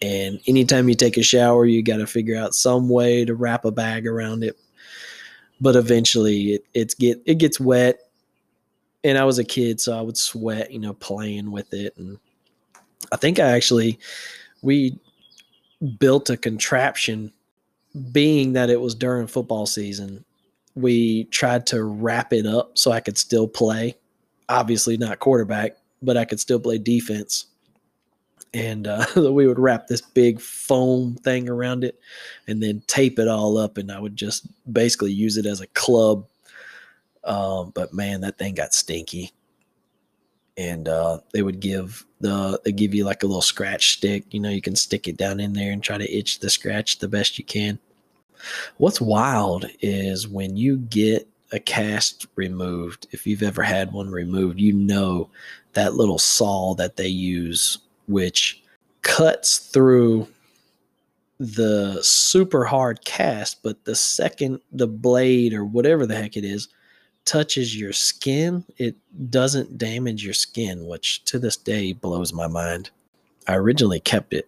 And 0.04 0.42
anytime 0.48 0.90
you 0.90 0.96
take 0.96 1.16
a 1.16 1.24
shower, 1.24 1.66
you 1.66 1.82
got 1.82 1.98
to 1.98 2.08
figure 2.08 2.38
out 2.38 2.54
some 2.54 2.90
way 2.90 3.24
to 3.24 3.34
wrap 3.34 3.64
a 3.64 3.72
bag 3.72 4.06
around 4.06 4.44
it. 4.44 4.60
But 5.62 5.78
eventually, 5.78 6.56
it 6.56 6.66
it's 6.74 6.94
get 6.94 7.22
it 7.26 7.36
gets 7.36 7.60
wet 7.60 8.00
and 9.04 9.18
I 9.18 9.26
was 9.26 9.40
a 9.40 9.44
kid, 9.44 9.82
so 9.82 9.98
I 9.98 10.02
would 10.02 10.18
sweat, 10.18 10.72
you 10.72 10.80
know, 10.80 10.94
playing 10.94 11.52
with 11.52 11.74
it. 11.74 11.96
And 11.98 12.18
I 13.12 13.18
think 13.18 13.40
I 13.40 13.52
actually 13.52 14.00
we 14.62 14.98
built 16.00 16.30
a 16.30 16.38
contraption, 16.38 17.32
being 18.12 18.54
that 18.54 18.70
it 18.70 18.80
was 18.80 18.96
during 18.96 19.28
football 19.28 19.66
season. 19.66 20.24
We 20.76 21.26
tried 21.26 21.68
to 21.68 21.84
wrap 21.84 22.34
it 22.34 22.46
up 22.46 22.78
so 22.78 22.92
I 22.92 23.00
could 23.00 23.18
still 23.18 23.48
play. 23.48 23.96
Obviously, 24.50 24.98
not 24.98 25.20
quarterback, 25.20 25.78
but 26.02 26.18
I 26.18 26.26
could 26.26 26.40
still 26.40 26.60
play 26.60 26.78
defense. 26.78 27.46
And 28.54 28.88
uh, 28.88 29.06
we 29.16 29.48
would 29.48 29.60
wrap 29.60 29.88
this 29.88 30.02
big 30.02 30.40
foam 30.40 31.16
thing 31.16 31.50
around 31.50 31.84
it 31.84 32.00
and 32.48 32.62
then 32.62 32.84
tape 32.88 33.20
it 33.20 33.28
all 33.28 33.58
up. 33.58 33.78
And 33.78 33.92
I 33.92 34.00
would 34.00 34.16
just 34.16 34.48
basically 34.72 35.12
use 35.12 35.38
it 35.38 35.46
as 35.46 35.62
a 35.62 35.68
club 35.68 36.26
um, 37.24 37.72
but 37.74 37.94
man, 37.94 38.22
that 38.22 38.38
thing 38.38 38.56
got 38.56 38.74
stinky. 38.74 39.32
And 40.58 40.88
uh, 40.88 41.20
they 41.32 41.42
would 41.42 41.60
give 41.60 42.06
the 42.20 42.60
they 42.64 42.72
give 42.72 42.94
you 42.94 43.06
like 43.06 43.24
a 43.24 43.26
little 43.26 43.42
scratch 43.42 43.94
stick. 43.94 44.26
You 44.32 44.40
know, 44.40 44.50
you 44.50 44.62
can 44.62 44.76
stick 44.76 45.08
it 45.08 45.18
down 45.18 45.40
in 45.40 45.54
there 45.54 45.72
and 45.72 45.82
try 45.82 45.98
to 45.98 46.16
itch 46.16 46.40
the 46.40 46.50
scratch 46.50 47.00
the 47.00 47.08
best 47.08 47.40
you 47.40 47.46
can. 47.46 47.80
What's 48.78 49.02
wild 49.02 49.66
is 49.82 50.28
when 50.28 50.56
you 50.56 50.78
get 50.78 51.28
a 51.52 51.60
cast 51.60 52.28
removed, 52.36 53.08
if 53.12 53.26
you've 53.26 53.42
ever 53.42 53.64
had 53.64 53.94
one 53.94 54.12
removed, 54.12 54.60
you 54.60 54.74
know 54.74 55.30
that 55.74 55.96
little 55.96 56.20
saw 56.20 56.76
that 56.76 56.98
they 56.98 57.08
use, 57.08 57.80
which 58.08 58.64
cuts 59.02 59.58
through 59.58 60.28
the 61.40 62.00
super 62.02 62.66
hard 62.66 63.04
cast, 63.06 63.64
but 63.64 63.84
the 63.86 63.96
second 63.96 64.62
the 64.72 64.88
blade 64.88 65.54
or 65.54 65.66
whatever 65.66 66.06
the 66.06 66.16
heck 66.16 66.38
it 66.38 66.46
is 66.46 66.70
touches 67.26 67.78
your 67.78 67.94
skin, 67.94 68.64
it 68.78 68.96
doesn't 69.30 69.78
damage 69.78 70.24
your 70.24 70.34
skin, 70.34 70.86
which 70.86 71.24
to 71.26 71.40
this 71.40 71.58
day 71.58 71.94
blows 71.94 72.34
my 72.34 72.48
mind. 72.48 72.90
I 73.48 73.56
originally 73.56 74.00
kept 74.00 74.34
it, 74.34 74.48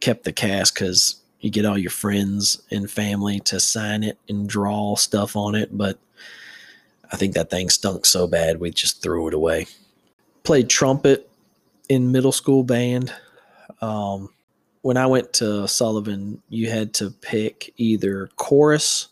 kept 0.00 0.24
the 0.24 0.32
cast 0.32 0.74
because 0.74 1.16
you 1.40 1.50
get 1.50 1.64
all 1.64 1.78
your 1.78 1.90
friends 1.90 2.62
and 2.70 2.90
family 2.90 3.40
to 3.40 3.60
sign 3.60 4.02
it 4.02 4.18
and 4.28 4.48
draw 4.48 4.96
stuff 4.96 5.36
on 5.36 5.54
it, 5.54 5.76
but 5.76 5.98
I 7.12 7.16
think 7.16 7.34
that 7.34 7.50
thing 7.50 7.70
stunk 7.70 8.04
so 8.04 8.26
bad 8.26 8.60
we 8.60 8.70
just 8.70 9.02
threw 9.02 9.28
it 9.28 9.34
away. 9.34 9.66
Played 10.42 10.68
trumpet 10.68 11.30
in 11.88 12.12
middle 12.12 12.32
school 12.32 12.62
band. 12.62 13.12
Um, 13.80 14.30
when 14.82 14.96
I 14.96 15.06
went 15.06 15.32
to 15.34 15.66
Sullivan, 15.66 16.42
you 16.48 16.70
had 16.70 16.94
to 16.94 17.10
pick 17.10 17.72
either 17.76 18.28
chorus, 18.36 19.08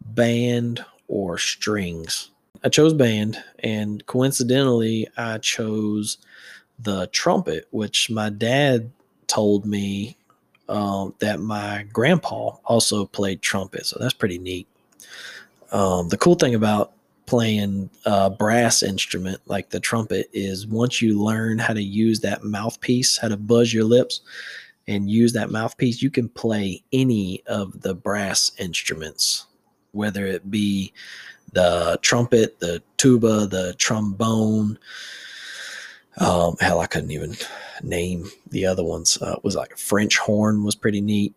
band, 0.00 0.84
or 1.08 1.38
strings. 1.38 2.30
I 2.64 2.68
chose 2.68 2.94
band, 2.94 3.42
and 3.60 4.04
coincidentally, 4.06 5.06
I 5.16 5.38
chose 5.38 6.18
the 6.78 7.06
trumpet, 7.08 7.66
which 7.70 8.10
my 8.10 8.30
dad 8.30 8.90
told 9.26 9.66
me 9.66 10.16
um, 10.68 11.14
that 11.20 11.40
my 11.40 11.86
grandpa 11.92 12.56
also 12.64 13.06
played 13.06 13.42
trumpet. 13.42 13.86
So 13.86 13.98
that's 14.00 14.14
pretty 14.14 14.38
neat. 14.38 14.66
Um, 15.72 16.08
the 16.08 16.16
cool 16.16 16.34
thing 16.34 16.54
about 16.54 16.92
playing 17.26 17.90
a 18.04 18.30
brass 18.30 18.82
instrument 18.82 19.40
like 19.46 19.70
the 19.70 19.80
trumpet 19.80 20.28
is 20.32 20.66
once 20.66 21.02
you 21.02 21.20
learn 21.20 21.58
how 21.58 21.74
to 21.74 21.82
use 21.82 22.20
that 22.20 22.44
mouthpiece, 22.44 23.18
how 23.18 23.28
to 23.28 23.36
buzz 23.36 23.72
your 23.74 23.84
lips, 23.84 24.20
and 24.88 25.10
use 25.10 25.32
that 25.32 25.50
mouthpiece, 25.50 26.00
you 26.00 26.10
can 26.10 26.28
play 26.28 26.82
any 26.92 27.42
of 27.46 27.80
the 27.82 27.94
brass 27.94 28.52
instruments, 28.58 29.46
whether 29.92 30.26
it 30.26 30.50
be 30.50 30.92
the 31.52 31.98
trumpet, 32.02 32.60
the 32.60 32.82
tuba, 32.96 33.46
the 33.46 33.74
trombone. 33.78 34.78
Um, 36.18 36.56
hell, 36.60 36.80
I 36.80 36.86
couldn't 36.86 37.10
even 37.10 37.36
name 37.82 38.28
the 38.50 38.66
other 38.66 38.84
ones. 38.84 39.20
Uh, 39.20 39.36
was 39.42 39.56
like 39.56 39.76
French 39.76 40.18
horn 40.18 40.64
was 40.64 40.74
pretty 40.74 41.00
neat. 41.00 41.34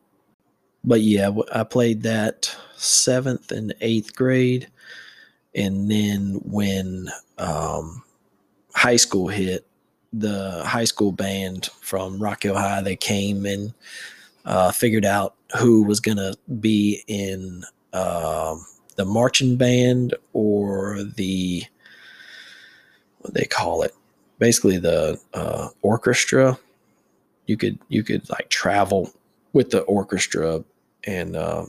But 0.84 1.02
yeah, 1.02 1.32
I 1.54 1.64
played 1.64 2.04
that 2.04 2.56
seventh 2.78 3.52
and 3.52 3.74
eighth 3.82 4.16
grade, 4.16 4.70
and 5.56 5.90
then 5.90 6.42
when 6.44 7.10
um, 7.38 8.04
high 8.74 8.96
school 8.96 9.28
hit, 9.28 9.66
the 10.12 10.64
high 10.66 10.86
school 10.86 11.12
band 11.12 11.70
from 11.82 12.22
Rock 12.22 12.44
Hill 12.44 12.58
High 12.58 12.82
they 12.82 12.96
came 12.96 13.46
and 13.46 13.74
uh, 14.46 14.72
figured 14.72 15.06
out 15.06 15.36
who 15.58 15.84
was 15.84 16.00
gonna 16.00 16.34
be 16.60 17.04
in 17.08 17.64
uh, 17.94 18.56
the 18.96 19.06
marching 19.06 19.56
band 19.56 20.16
or 20.34 21.04
the 21.04 21.64
what 23.20 23.34
they 23.34 23.46
call 23.46 23.84
it, 23.84 23.94
basically 24.40 24.78
the 24.78 25.20
uh, 25.34 25.70
orchestra. 25.82 26.58
You 27.46 27.58
could 27.58 27.80
you 27.90 28.04
could 28.04 28.30
like 28.30 28.50
travel 28.50 29.12
with 29.54 29.72
the 29.72 29.82
orchestra 29.82 30.64
and 31.06 31.36
uh, 31.36 31.66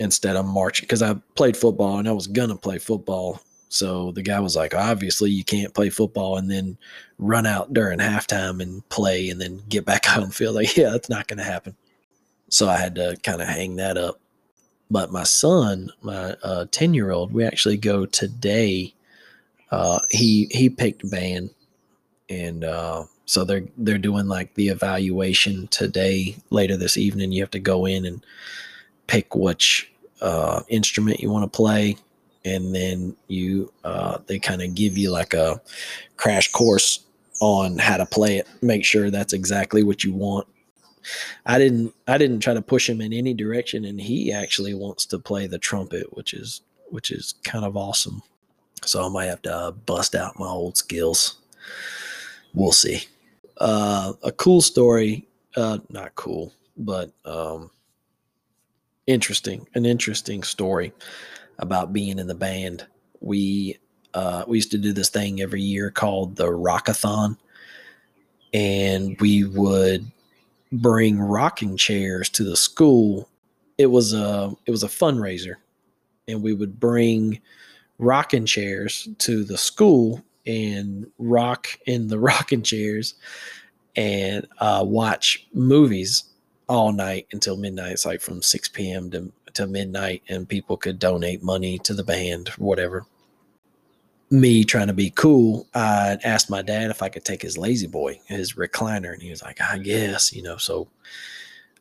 instead 0.00 0.36
of 0.36 0.44
marching 0.46 0.84
because 0.84 1.02
I 1.02 1.14
played 1.34 1.56
football 1.56 1.98
and 1.98 2.08
I 2.08 2.12
was 2.12 2.26
gonna 2.26 2.56
play 2.56 2.78
football 2.78 3.40
so 3.74 4.12
the 4.12 4.22
guy 4.22 4.38
was 4.38 4.54
like, 4.54 4.72
obviously 4.72 5.32
you 5.32 5.42
can't 5.42 5.74
play 5.74 5.90
football 5.90 6.36
and 6.36 6.48
then 6.48 6.78
run 7.18 7.44
out 7.44 7.74
during 7.74 7.98
halftime 7.98 8.62
and 8.62 8.88
play 8.88 9.30
and 9.30 9.40
then 9.40 9.62
get 9.68 9.84
back 9.84 10.08
out 10.08 10.22
and 10.22 10.32
feel 10.32 10.52
like, 10.52 10.76
yeah, 10.76 10.90
that's 10.90 11.08
not 11.08 11.26
to 11.26 11.42
happen. 11.42 11.74
So 12.50 12.68
I 12.68 12.76
had 12.76 12.94
to 12.94 13.16
kind 13.24 13.42
of 13.42 13.48
hang 13.48 13.74
that 13.76 13.98
up. 13.98 14.20
But 14.92 15.10
my 15.10 15.24
son, 15.24 15.90
my 16.02 16.36
10 16.70 16.90
uh, 16.90 16.92
year 16.92 17.10
old, 17.10 17.32
we 17.32 17.44
actually 17.44 17.76
go 17.76 18.06
today. 18.06 18.94
Uh, 19.72 19.98
he, 20.08 20.46
he 20.52 20.70
picked 20.70 21.10
band 21.10 21.50
and, 22.30 22.62
uh, 22.62 23.04
so 23.26 23.44
they're, 23.44 23.64
they're 23.76 23.98
doing 23.98 24.28
like 24.28 24.54
the 24.54 24.68
evaluation 24.68 25.66
today, 25.68 26.36
later 26.50 26.76
this 26.76 26.96
evening. 26.96 27.32
You 27.32 27.42
have 27.42 27.50
to 27.50 27.58
go 27.58 27.86
in 27.86 28.04
and 28.04 28.24
pick 29.06 29.34
which, 29.34 29.92
uh, 30.20 30.62
instrument 30.68 31.20
you 31.20 31.30
want 31.30 31.50
to 31.50 31.56
play 31.56 31.96
and 32.44 32.74
then 32.74 33.16
you 33.28 33.72
uh, 33.84 34.18
they 34.26 34.38
kind 34.38 34.62
of 34.62 34.74
give 34.74 34.96
you 34.98 35.10
like 35.10 35.34
a 35.34 35.60
crash 36.16 36.50
course 36.52 37.00
on 37.40 37.78
how 37.78 37.96
to 37.96 38.06
play 38.06 38.36
it 38.38 38.48
make 38.62 38.84
sure 38.84 39.10
that's 39.10 39.32
exactly 39.32 39.82
what 39.82 40.04
you 40.04 40.12
want. 40.12 40.46
I 41.44 41.58
didn't 41.58 41.94
i 42.06 42.16
didn't 42.16 42.40
try 42.40 42.54
to 42.54 42.62
push 42.62 42.88
him 42.88 43.00
in 43.00 43.12
any 43.12 43.34
direction 43.34 43.84
and 43.84 44.00
he 44.00 44.32
actually 44.32 44.74
wants 44.74 45.06
to 45.06 45.18
play 45.18 45.46
the 45.46 45.58
trumpet 45.58 46.16
which 46.16 46.32
is 46.32 46.62
which 46.90 47.10
is 47.10 47.34
kind 47.44 47.64
of 47.64 47.76
awesome. 47.76 48.22
So 48.84 49.04
i 49.04 49.08
might 49.08 49.26
have 49.26 49.42
to 49.42 49.54
uh, 49.54 49.70
bust 49.72 50.14
out 50.14 50.38
my 50.38 50.46
old 50.46 50.76
skills. 50.76 51.36
We'll 52.52 52.72
see. 52.72 53.06
Uh, 53.58 54.14
a 54.22 54.32
cool 54.32 54.60
story 54.60 55.26
uh, 55.56 55.78
not 55.90 56.14
cool 56.14 56.52
but 56.76 57.12
um, 57.24 57.70
interesting 59.06 59.66
an 59.74 59.84
interesting 59.84 60.42
story 60.42 60.92
about 61.58 61.92
being 61.92 62.18
in 62.18 62.26
the 62.26 62.34
band. 62.34 62.86
We 63.20 63.78
uh, 64.14 64.44
we 64.46 64.58
used 64.58 64.70
to 64.70 64.78
do 64.78 64.92
this 64.92 65.08
thing 65.08 65.40
every 65.40 65.62
year 65.62 65.90
called 65.90 66.36
the 66.36 66.46
Rockathon, 66.46 67.36
and 68.52 69.20
we 69.20 69.44
would 69.44 70.10
bring 70.72 71.18
rocking 71.18 71.76
chairs 71.76 72.28
to 72.30 72.44
the 72.44 72.56
school. 72.56 73.28
It 73.78 73.86
was 73.86 74.12
a 74.12 74.54
it 74.66 74.70
was 74.70 74.82
a 74.82 74.88
fundraiser, 74.88 75.56
and 76.28 76.42
we 76.42 76.54
would 76.54 76.78
bring 76.78 77.40
rocking 77.98 78.46
chairs 78.46 79.08
to 79.18 79.44
the 79.44 79.58
school 79.58 80.22
and 80.46 81.06
rock 81.18 81.68
in 81.86 82.08
the 82.08 82.18
rocking 82.30 82.62
chairs 82.62 83.14
and 83.96 84.46
uh, 84.58 84.82
watch 84.84 85.46
movies 85.52 86.24
all 86.68 86.92
night 86.92 87.26
until 87.32 87.56
midnight. 87.56 87.92
It's 87.92 88.06
like 88.06 88.20
from 88.20 88.42
6 88.42 88.68
p.m. 88.68 89.10
to 89.10 89.32
to 89.54 89.66
midnight 89.66 90.22
and 90.28 90.48
people 90.48 90.76
could 90.76 90.98
donate 90.98 91.42
money 91.42 91.78
to 91.78 91.94
the 91.94 92.04
band, 92.04 92.48
whatever. 92.58 93.06
Me 94.30 94.64
trying 94.64 94.88
to 94.88 94.92
be 94.92 95.10
cool, 95.10 95.66
I 95.74 96.18
asked 96.24 96.50
my 96.50 96.62
dad 96.62 96.90
if 96.90 97.02
I 97.02 97.08
could 97.08 97.24
take 97.24 97.42
his 97.42 97.56
lazy 97.56 97.86
boy, 97.86 98.20
his 98.26 98.54
recliner, 98.54 99.12
and 99.12 99.22
he 99.22 99.30
was 99.30 99.42
like, 99.42 99.60
I 99.60 99.78
guess, 99.78 100.34
you 100.34 100.42
know. 100.42 100.56
So 100.56 100.88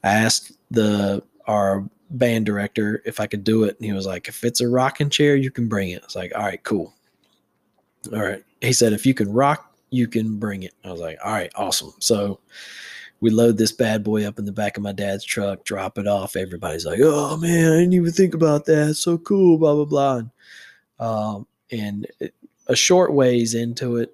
I 0.03 0.09
asked 0.09 0.51
the 0.69 1.23
our 1.47 1.83
band 2.11 2.45
director 2.45 3.01
if 3.05 3.19
I 3.19 3.27
could 3.27 3.43
do 3.43 3.63
it, 3.63 3.77
and 3.77 3.85
he 3.85 3.93
was 3.93 4.05
like, 4.05 4.27
if 4.27 4.43
it's 4.43 4.61
a 4.61 4.67
rocking 4.67 5.09
chair, 5.09 5.35
you 5.35 5.49
can 5.49 5.67
bring 5.67 5.89
it. 5.89 6.03
It's 6.03 6.15
like, 6.15 6.31
all 6.35 6.43
right, 6.43 6.63
cool. 6.63 6.93
All 8.11 8.21
right. 8.21 8.43
He 8.61 8.73
said, 8.73 8.93
if 8.93 9.05
you 9.05 9.13
can 9.13 9.31
rock, 9.31 9.75
you 9.89 10.07
can 10.07 10.37
bring 10.37 10.63
it. 10.63 10.73
I 10.83 10.91
was 10.91 11.01
like, 11.01 11.17
all 11.23 11.31
right, 11.31 11.51
awesome. 11.55 11.93
So 11.99 12.39
we 13.23 13.29
load 13.29 13.57
this 13.57 13.71
bad 13.71 14.03
boy 14.03 14.27
up 14.27 14.37
in 14.37 14.43
the 14.43 14.51
back 14.51 14.75
of 14.75 14.83
my 14.83 14.91
dad's 14.91 15.23
truck, 15.23 15.63
drop 15.63 15.97
it 15.97 16.07
off. 16.07 16.35
Everybody's 16.35 16.85
like, 16.85 16.99
"Oh 17.01 17.37
man, 17.37 17.71
I 17.71 17.77
didn't 17.77 17.93
even 17.93 18.11
think 18.11 18.33
about 18.33 18.65
that. 18.65 18.95
So 18.95 19.17
cool." 19.17 19.57
Blah 19.57 19.75
blah 19.75 19.85
blah. 19.85 20.17
And, 20.17 20.29
um, 20.99 21.47
and 21.71 22.05
a 22.67 22.75
short 22.75 23.13
ways 23.13 23.53
into 23.53 23.95
it, 23.95 24.13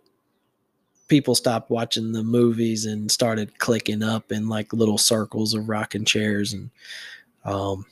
people 1.07 1.33
stopped 1.33 1.71
watching 1.71 2.11
the 2.11 2.23
movies 2.23 2.85
and 2.85 3.11
started 3.11 3.57
clicking 3.57 4.03
up 4.03 4.31
in 4.31 4.47
like 4.47 4.73
little 4.73 4.99
circles 4.99 5.55
of 5.55 5.67
rocking 5.67 6.05
chairs, 6.05 6.53
and 6.53 6.69
um, 7.45 7.87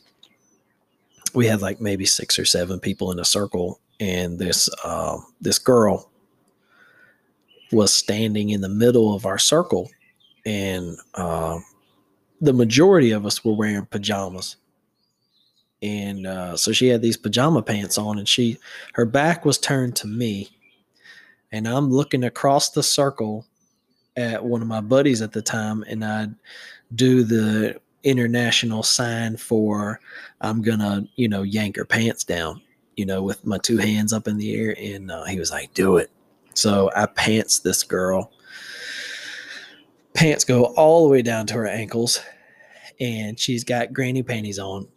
we 1.34 1.48
had 1.48 1.64
like 1.64 1.82
maybe 1.82 2.06
six 2.06 2.38
or 2.38 2.46
seven 2.46 2.80
people 2.80 3.12
in 3.12 3.18
a 3.18 3.26
circle, 3.26 3.80
and 4.00 4.38
this 4.38 4.70
uh, 4.84 5.18
this 5.42 5.58
girl 5.58 6.12
was 7.72 7.92
standing 7.92 8.52
in 8.52 8.62
the 8.62 8.70
middle 8.70 9.16
of 9.16 9.26
our 9.26 9.40
circle 9.40 9.90
and 10.48 10.98
uh, 11.16 11.60
the 12.40 12.54
majority 12.54 13.12
of 13.12 13.26
us 13.26 13.44
were 13.44 13.54
wearing 13.54 13.86
pajamas. 13.86 14.56
And 15.84 16.26
uh, 16.26 16.56
so 16.56 16.72
she 16.72 16.88
had 16.88 17.02
these 17.02 17.18
pajama 17.18 17.62
pants 17.62 17.98
on 17.98 18.18
and 18.18 18.28
she 18.28 18.58
her 18.94 19.06
back 19.06 19.46
was 19.46 19.60
turned 19.60 19.96
to 19.98 20.08
me 20.08 20.50
and 21.52 21.68
i'm 21.68 21.92
looking 21.92 22.24
across 22.24 22.72
the 22.72 22.82
circle 22.82 23.46
at 24.16 24.44
one 24.44 24.62
of 24.62 24.68
my 24.68 24.82
buddies 24.82 25.22
at 25.22 25.32
the 25.32 25.42
time 25.42 25.84
and 25.88 26.04
i'd 26.04 26.34
do 26.96 27.24
the 27.24 27.80
international 28.04 28.82
sign 28.84 29.38
for 29.38 30.00
i'm 30.42 30.62
gonna 30.62 31.08
you 31.16 31.28
know 31.28 31.44
yank 31.44 31.76
her 31.76 31.86
pants 31.86 32.24
down 32.24 32.60
you 32.96 33.06
know 33.06 33.22
with 33.22 33.46
my 33.46 33.60
two 33.60 33.78
hands 33.78 34.14
up 34.14 34.28
in 34.28 34.38
the 34.38 34.56
air 34.56 34.76
and 34.80 35.12
uh, 35.12 35.24
he 35.26 35.40
was 35.40 35.52
like 35.52 35.72
do 35.74 35.98
it. 35.98 36.10
So 36.54 36.90
i 36.96 37.06
pants 37.06 37.60
this 37.60 37.84
girl 37.84 38.32
pants 40.18 40.44
go 40.44 40.66
all 40.76 41.04
the 41.04 41.10
way 41.10 41.22
down 41.22 41.46
to 41.46 41.54
her 41.54 41.68
ankles 41.68 42.20
and 43.00 43.40
she's 43.40 43.64
got 43.64 43.94
granny 43.94 44.24
panties 44.24 44.60
on. 44.60 44.88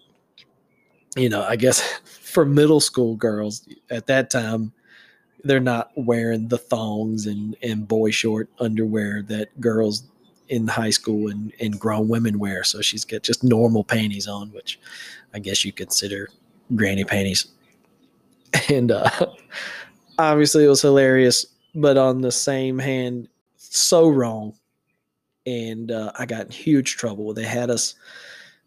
You 1.16 1.28
know 1.28 1.42
i 1.42 1.56
guess 1.56 1.80
for 2.22 2.44
middle 2.44 2.80
school 2.80 3.16
girls 3.16 3.68
at 3.90 4.06
that 4.06 4.30
time 4.30 4.72
they're 5.42 5.60
not 5.60 5.90
wearing 5.96 6.48
the 6.48 6.58
thongs 6.58 7.26
and, 7.26 7.56
and 7.62 7.88
boy 7.88 8.10
short 8.10 8.48
underwear 8.58 9.22
that 9.22 9.60
girls 9.60 10.04
in 10.48 10.66
high 10.66 10.90
school 10.90 11.28
and, 11.28 11.52
and 11.60 11.78
grown 11.78 12.08
women 12.08 12.38
wear. 12.38 12.64
So 12.64 12.80
she's 12.80 13.04
got 13.04 13.22
just 13.22 13.42
normal 13.44 13.84
panties 13.84 14.26
on 14.26 14.50
which 14.52 14.78
i 15.32 15.38
guess 15.38 15.64
you 15.64 15.72
consider 15.72 16.28
granny 16.74 17.04
panties. 17.04 17.46
And 18.68 18.90
uh, 18.90 19.08
obviously 20.18 20.64
it 20.64 20.68
was 20.68 20.82
hilarious 20.82 21.46
but 21.74 21.96
on 21.96 22.20
the 22.20 22.32
same 22.32 22.78
hand 22.78 23.28
so 23.56 24.08
wrong 24.08 24.54
and 25.46 25.90
uh, 25.90 26.12
I 26.18 26.26
got 26.26 26.46
in 26.46 26.52
huge 26.52 26.96
trouble. 26.96 27.32
They 27.34 27.44
had 27.44 27.70
us, 27.70 27.94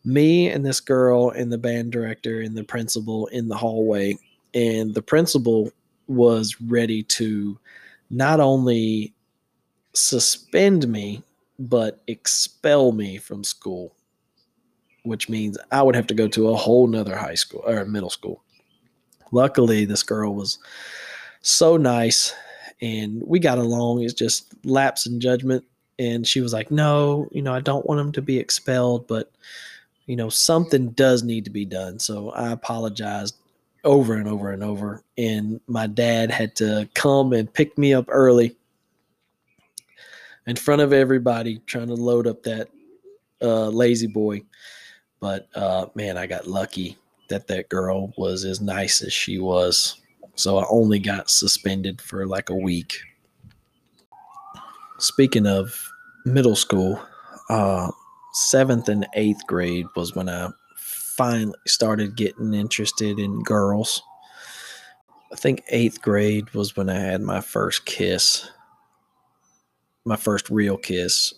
me 0.04 0.50
and 0.50 0.66
this 0.66 0.80
girl, 0.80 1.30
and 1.30 1.52
the 1.52 1.58
band 1.58 1.92
director 1.92 2.42
and 2.42 2.56
the 2.56 2.64
principal 2.64 3.28
in 3.28 3.48
the 3.48 3.58
hallway, 3.58 4.18
and 4.54 4.94
the 4.94 5.02
principal 5.02 5.72
was 6.08 6.60
ready 6.62 7.04
to 7.04 7.58
not 8.10 8.40
only 8.40 9.14
suspend 9.94 10.88
me 10.88 11.24
but 11.60 12.02
expel 12.08 12.92
me 12.92 13.18
from 13.18 13.44
school 13.44 13.96
which 15.04 15.30
means 15.30 15.58
i 15.72 15.82
would 15.82 15.96
have 15.96 16.08
to 16.08 16.14
go 16.14 16.28
to 16.28 16.50
a 16.50 16.56
whole 16.56 16.88
nother 16.88 17.16
high 17.16 17.36
school 17.36 17.64
or 17.68 17.86
middle 17.86 18.10
school. 18.10 18.44
Luckily 19.32 19.86
this 19.86 20.04
girl 20.04 20.34
was 20.34 20.58
so 21.42 21.78
nice 21.78 22.34
and 22.82 23.22
we 23.26 23.40
got 23.40 23.58
along. 23.58 24.02
It's 24.02 24.14
just 24.14 24.54
lapse 24.66 25.06
in 25.06 25.20
judgment 25.20 25.64
and 26.00 26.28
she 26.28 26.42
was 26.42 26.54
like, 26.54 26.72
"No, 26.72 27.28
you 27.32 27.42
know, 27.42 27.54
I 27.54 27.60
don't 27.60 27.86
want 27.86 28.02
him 28.02 28.12
to 28.14 28.22
be 28.22 28.38
expelled, 28.38 29.08
but 29.08 29.32
you 30.06 30.16
know, 30.16 30.30
something 30.30 30.90
does 30.90 31.24
need 31.24 31.46
to 31.46 31.52
be 31.52 31.66
done." 31.66 32.00
So 32.00 32.32
I 32.32 32.52
apologized 32.52 33.36
over 33.84 34.16
and 34.16 34.28
over 34.28 34.52
and 34.52 34.64
over, 34.64 35.04
and 35.18 35.60
my 35.68 35.88
dad 35.88 36.32
had 36.32 36.56
to 36.58 36.90
come 36.94 37.34
and 37.34 37.54
pick 37.54 37.78
me 37.78 37.94
up 37.94 38.06
early 38.08 38.56
in 40.48 40.56
front 40.56 40.82
of 40.82 40.94
everybody, 40.94 41.60
trying 41.66 41.88
to 41.88 41.94
load 41.94 42.28
up 42.28 42.44
that 42.44 42.70
uh, 43.42 43.68
lazy 43.68 44.08
boy. 44.08 44.42
But 45.20 45.48
uh, 45.56 45.88
man, 45.96 46.18
I 46.18 46.28
got 46.28 46.48
lucky 46.48 46.98
that 47.30 47.48
that 47.48 47.70
girl 47.70 48.14
was 48.18 48.46
as 48.46 48.62
nice 48.62 49.02
as 49.02 49.14
she 49.14 49.40
was. 49.40 50.02
So 50.36 50.58
I 50.58 50.66
only 50.70 51.00
got 51.00 51.30
suspended 51.30 52.02
for 52.02 52.26
like 52.26 52.50
a 52.50 52.56
week. 52.56 52.98
Speaking 55.00 55.48
of 55.48 55.92
middle 56.26 56.56
school, 56.56 57.02
uh, 57.50 57.92
seventh 58.34 58.90
and 58.90 59.08
eighth 59.16 59.46
grade 59.48 59.86
was 59.96 60.16
when 60.16 60.30
I 60.30 60.50
finally 60.78 61.54
started 61.68 62.16
getting 62.16 62.54
interested 62.54 63.20
in 63.20 63.44
girls. 63.44 64.02
I 65.32 65.36
think 65.36 65.64
eighth 65.70 66.02
grade 66.02 66.54
was 66.54 66.76
when 66.76 66.90
I 66.90 67.00
had 67.00 67.22
my 67.22 67.42
first 67.42 67.86
kiss, 67.86 68.50
my 70.06 70.16
first 70.16 70.50
real 70.50 70.78
kiss. 70.78 71.34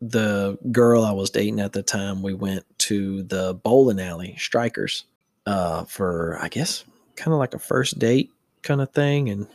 The 0.00 0.58
girl 0.72 1.04
I 1.04 1.12
was 1.12 1.30
dating 1.30 1.60
at 1.60 1.72
the 1.72 1.82
time, 1.82 2.22
we 2.22 2.34
went 2.34 2.64
to 2.78 3.22
the 3.22 3.54
bowling 3.54 4.00
alley, 4.00 4.34
Strikers, 4.38 5.04
uh, 5.46 5.84
for 5.84 6.38
I 6.42 6.48
guess 6.48 6.84
kind 7.16 7.32
of 7.32 7.38
like 7.38 7.54
a 7.54 7.58
first 7.58 7.98
date 7.98 8.30
kind 8.62 8.80
of 8.80 8.90
thing. 8.92 9.28
And 9.28 9.46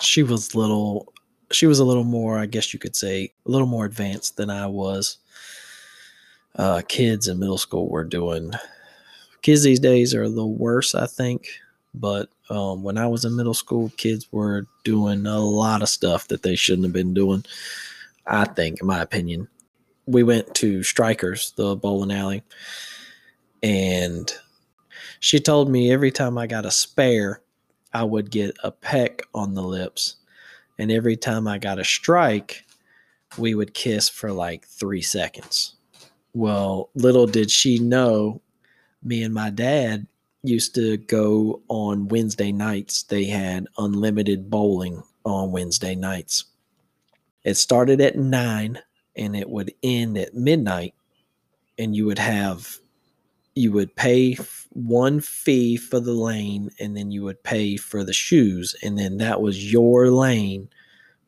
she 0.00 0.22
was 0.22 0.54
little, 0.54 1.12
she 1.50 1.66
was 1.66 1.78
a 1.78 1.84
little 1.84 2.04
more, 2.04 2.38
I 2.38 2.46
guess 2.46 2.72
you 2.72 2.78
could 2.78 2.96
say, 2.96 3.32
a 3.46 3.50
little 3.50 3.66
more 3.66 3.84
advanced 3.84 4.36
than 4.36 4.50
I 4.50 4.66
was. 4.66 5.18
Uh, 6.56 6.82
kids 6.88 7.28
in 7.28 7.38
middle 7.38 7.58
school 7.58 7.88
were 7.88 8.04
doing, 8.04 8.52
kids 9.42 9.62
these 9.62 9.80
days 9.80 10.14
are 10.14 10.22
a 10.22 10.28
little 10.28 10.54
worse, 10.54 10.94
I 10.94 11.06
think. 11.06 11.48
But 11.94 12.28
um, 12.50 12.82
when 12.82 12.98
I 12.98 13.06
was 13.06 13.24
in 13.24 13.36
middle 13.36 13.54
school, 13.54 13.92
kids 13.96 14.30
were 14.30 14.66
doing 14.84 15.26
a 15.26 15.38
lot 15.38 15.82
of 15.82 15.88
stuff 15.88 16.28
that 16.28 16.42
they 16.42 16.56
shouldn't 16.56 16.84
have 16.84 16.92
been 16.92 17.14
doing. 17.14 17.44
I 18.26 18.44
think, 18.44 18.80
in 18.80 18.86
my 18.86 19.00
opinion, 19.00 19.48
we 20.06 20.22
went 20.22 20.54
to 20.56 20.82
Strikers, 20.82 21.52
the 21.56 21.76
bowling 21.76 22.12
alley, 22.12 22.42
and 23.62 24.32
she 25.20 25.38
told 25.40 25.70
me 25.70 25.90
every 25.92 26.10
time 26.10 26.38
I 26.38 26.46
got 26.46 26.66
a 26.66 26.70
spare, 26.70 27.40
I 27.92 28.04
would 28.04 28.30
get 28.30 28.56
a 28.62 28.70
peck 28.70 29.22
on 29.34 29.54
the 29.54 29.62
lips, 29.62 30.16
and 30.78 30.90
every 30.90 31.16
time 31.16 31.46
I 31.48 31.58
got 31.58 31.78
a 31.78 31.84
strike, 31.84 32.64
we 33.38 33.54
would 33.54 33.74
kiss 33.74 34.08
for 34.08 34.32
like 34.32 34.66
three 34.66 35.02
seconds. 35.02 35.74
Well, 36.34 36.90
little 36.94 37.26
did 37.26 37.50
she 37.50 37.78
know, 37.78 38.42
me 39.02 39.22
and 39.22 39.32
my 39.32 39.50
dad 39.50 40.06
used 40.42 40.74
to 40.74 40.96
go 40.96 41.62
on 41.68 42.08
Wednesday 42.08 42.52
nights. 42.52 43.02
They 43.04 43.24
had 43.24 43.66
unlimited 43.78 44.50
bowling 44.50 45.02
on 45.24 45.50
Wednesday 45.50 45.94
nights. 45.94 46.44
It 47.44 47.54
started 47.54 48.00
at 48.00 48.16
nine 48.16 48.78
and 49.16 49.34
it 49.34 49.48
would 49.48 49.72
end 49.82 50.18
at 50.18 50.34
midnight, 50.34 50.94
and 51.78 51.96
you 51.96 52.06
would 52.06 52.18
have 52.18 52.78
you 53.54 53.72
would 53.72 53.96
pay 53.96 54.36
one 54.76 55.20
fee 55.20 55.76
for 55.76 56.00
the 56.00 56.12
lane 56.12 56.70
and 56.78 56.96
then 56.96 57.10
you 57.10 57.24
would 57.24 57.42
pay 57.42 57.76
for 57.76 58.04
the 58.04 58.12
shoes 58.12 58.76
and 58.82 58.98
then 58.98 59.16
that 59.18 59.40
was 59.40 59.72
your 59.72 60.10
lane 60.10 60.68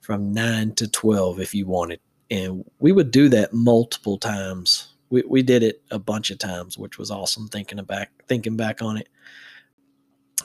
from 0.01 0.32
9 0.32 0.74
to 0.74 0.88
12 0.88 1.40
if 1.40 1.55
you 1.55 1.66
wanted 1.66 2.01
and 2.30 2.64
we 2.78 2.92
would 2.92 3.11
do 3.11 3.28
that 3.28 3.53
multiple 3.53 4.18
times 4.18 4.94
we, 5.11 5.22
we 5.26 5.42
did 5.42 5.62
it 5.62 5.82
a 5.90 5.99
bunch 5.99 6.30
of 6.30 6.38
times, 6.38 6.76
which 6.76 6.99
was 6.99 7.11
awesome. 7.11 7.49
Thinking 7.49 7.82
back, 7.84 8.11
thinking 8.26 8.57
back 8.57 8.82
on 8.82 8.96
it, 8.96 9.09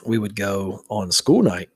we 0.06 0.18
would 0.18 0.36
go 0.36 0.82
on 0.88 1.12
school 1.12 1.42
night, 1.42 1.70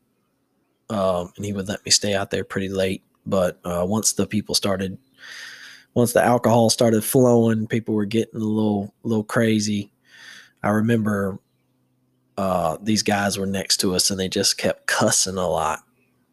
um, 0.90 1.32
and 1.36 1.44
he 1.44 1.52
would 1.52 1.68
let 1.68 1.84
me 1.84 1.90
stay 1.90 2.14
out 2.14 2.30
there 2.30 2.44
pretty 2.44 2.68
late. 2.68 3.02
But 3.26 3.58
uh, 3.64 3.84
once 3.86 4.12
the 4.12 4.26
people 4.26 4.54
started, 4.54 4.98
once 5.94 6.12
the 6.12 6.24
alcohol 6.24 6.70
started 6.70 7.04
flowing, 7.04 7.66
people 7.66 7.94
were 7.94 8.06
getting 8.06 8.40
a 8.40 8.44
little, 8.44 8.94
little 9.02 9.24
crazy. 9.24 9.90
I 10.62 10.70
remember 10.70 11.38
uh, 12.36 12.78
these 12.80 13.02
guys 13.02 13.38
were 13.38 13.46
next 13.46 13.78
to 13.78 13.94
us, 13.94 14.10
and 14.10 14.18
they 14.18 14.28
just 14.28 14.58
kept 14.58 14.86
cussing 14.86 15.36
a 15.36 15.48
lot. 15.48 15.80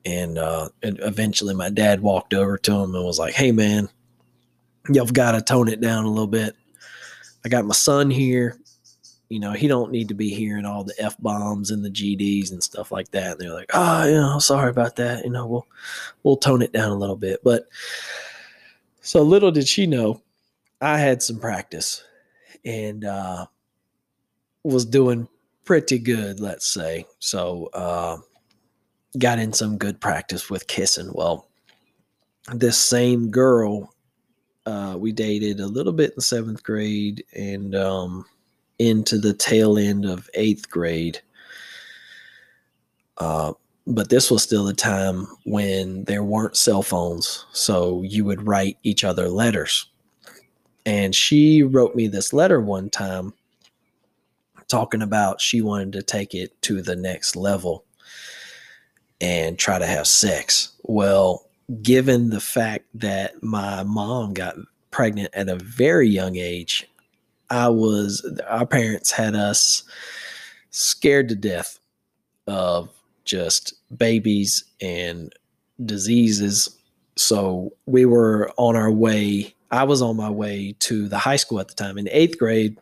And, 0.06 0.38
uh, 0.38 0.70
and 0.84 1.00
eventually, 1.02 1.56
my 1.56 1.70
dad 1.70 2.02
walked 2.02 2.34
over 2.34 2.58
to 2.60 2.72
him 2.72 2.94
and 2.94 3.04
was 3.04 3.20
like, 3.20 3.34
"Hey, 3.34 3.52
man." 3.52 3.90
you've 4.90 5.14
got 5.14 5.32
to 5.32 5.42
tone 5.42 5.68
it 5.68 5.82
down 5.82 6.06
a 6.06 6.10
little 6.10 6.28
bit. 6.28 6.56
I 7.44 7.50
got 7.50 7.66
my 7.66 7.74
son 7.74 8.10
here. 8.10 8.58
You 9.30 9.40
know, 9.40 9.54
he 9.54 9.68
don't 9.68 9.92
need 9.92 10.10
to 10.10 10.14
be 10.14 10.30
hearing 10.30 10.66
all 10.66 10.84
the 10.84 10.94
f 11.00 11.16
bombs 11.20 11.72
and 11.72 11.84
the 11.84 11.90
GDs 11.90 12.52
and 12.52 12.64
stuff 12.64 12.92
like 12.92 13.10
that. 13.12 13.34
And 13.34 13.42
they're 13.42 13.54
like, 13.54 13.72
oh, 13.74 14.06
you 14.06 14.14
know, 14.14 14.40
sorry 14.40 14.70
about 14.70 14.98
that. 14.98 15.24
You 15.24 15.32
know, 15.32 15.48
we'll 15.48 15.68
we'll 16.24 16.38
tone 16.38 16.62
it 16.62 16.72
down 16.72 16.92
a 16.92 16.98
little 16.98 17.16
bit. 17.16 17.40
But 17.44 17.66
so 19.02 19.24
little 19.24 19.52
did 19.52 19.68
she 19.68 19.88
know, 19.88 20.22
I 20.80 21.00
had 21.00 21.24
some 21.24 21.40
practice 21.40 22.04
and 22.64 23.04
uh, 23.04 23.48
was 24.66 24.86
doing 24.86 25.28
pretty 25.64 26.00
good, 26.00 26.40
let's 26.40 26.68
say. 26.68 27.06
So 27.20 27.70
uh, 27.74 28.18
got 29.18 29.40
in 29.40 29.54
some 29.54 29.78
good 29.78 30.02
practice 30.02 30.50
with 30.50 30.68
kissing. 30.68 31.12
Well, 31.14 31.48
this 32.54 32.78
same 32.78 33.30
girl 33.30 33.96
uh, 34.66 34.96
we 34.98 35.12
dated 35.12 35.60
a 35.60 35.68
little 35.68 35.94
bit 35.94 36.14
in 36.16 36.22
seventh 36.22 36.64
grade 36.64 37.24
and 37.36 37.76
um, 37.76 38.26
into 38.80 39.20
the 39.20 39.34
tail 39.34 39.78
end 39.78 40.06
of 40.06 40.30
eighth 40.34 40.70
grade. 40.70 41.20
Uh, 43.18 43.54
but 43.88 44.10
this 44.10 44.32
was 44.32 44.42
still 44.42 44.68
a 44.68 44.74
time 44.74 45.28
when 45.46 46.04
there 46.06 46.24
weren't 46.24 46.58
cell 46.58 46.82
phones. 46.82 47.46
So 47.52 48.02
you 48.02 48.26
would 48.26 48.48
write 48.48 48.78
each 48.82 49.04
other 49.04 49.30
letters. 49.30 49.88
And 50.88 51.14
she 51.14 51.62
wrote 51.62 51.96
me 51.96 52.08
this 52.08 52.34
letter 52.34 52.60
one 52.60 52.90
time 52.90 53.34
talking 54.68 55.02
about 55.02 55.42
she 55.42 55.62
wanted 55.62 55.94
to 55.94 56.04
take 56.04 56.34
it 56.34 56.62
to 56.64 56.82
the 56.82 56.96
next 56.96 57.36
level 57.36 57.86
and 59.22 59.58
try 59.58 59.80
to 59.80 59.86
have 59.86 60.08
sex. 60.08 60.74
Well, 60.84 61.46
given 61.82 62.30
the 62.30 62.40
fact 62.40 62.86
that 62.96 63.42
my 63.42 63.84
mom 63.84 64.34
got 64.34 64.56
pregnant 64.92 65.34
at 65.34 65.50
a 65.50 65.56
very 65.56 66.08
young 66.08 66.36
age, 66.36 66.88
I 67.50 67.70
was, 67.70 68.26
our 68.48 68.66
parents 68.66 69.12
had 69.12 69.36
us 69.36 69.84
scared 70.72 71.30
to 71.30 71.36
death 71.36 71.80
of 72.48 72.90
just 73.24 73.74
babies 73.98 74.64
and 74.82 75.34
diseases. 75.84 76.78
So 77.16 77.74
we 77.86 78.06
were 78.06 78.52
on 78.58 78.76
our 78.76 78.92
way. 78.92 79.56
I 79.72 79.84
was 79.84 80.02
on 80.02 80.18
my 80.18 80.30
way 80.30 80.76
to 80.80 81.08
the 81.08 81.18
high 81.18 81.36
school 81.36 81.60
at 81.60 81.68
the 81.68 81.74
time. 81.74 81.98
In 81.98 82.08
eighth 82.10 82.38
grade, 82.38 82.78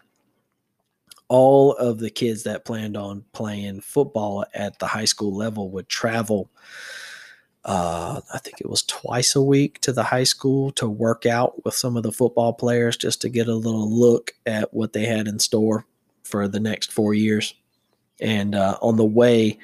all 1.34 1.74
of 1.74 1.98
the 1.98 2.12
kids 2.12 2.44
that 2.44 2.64
planned 2.64 2.96
on 2.96 3.26
playing 3.34 3.82
football 3.82 4.46
at 4.54 4.78
the 4.78 4.86
high 4.86 5.06
school 5.06 5.36
level 5.36 5.72
would 5.72 5.90
travel 5.90 6.52
uh, 7.66 8.20
I 8.34 8.40
think 8.40 8.60
it 8.60 8.70
was 8.70 8.84
twice 8.84 9.36
a 9.36 9.42
week 9.42 9.80
to 9.82 9.94
the 9.94 10.04
high 10.04 10.26
school 10.26 10.72
to 10.74 10.88
work 10.88 11.26
out 11.26 11.64
with 11.64 11.74
some 11.74 11.96
of 11.96 12.04
the 12.04 12.12
football 12.12 12.54
players 12.54 12.98
just 12.98 13.22
to 13.22 13.30
get 13.30 13.48
a 13.48 13.56
little 13.56 13.90
look 13.90 14.34
at 14.46 14.74
what 14.74 14.94
they 14.94 15.06
had 15.06 15.28
in 15.28 15.40
store 15.40 15.86
for 16.24 16.48
the 16.48 16.60
next 16.60 16.92
four 16.92 17.14
years. 17.14 17.54
And 18.20 18.54
uh, 18.54 18.78
on 18.82 18.98
the 18.98 19.06
way, 19.06 19.60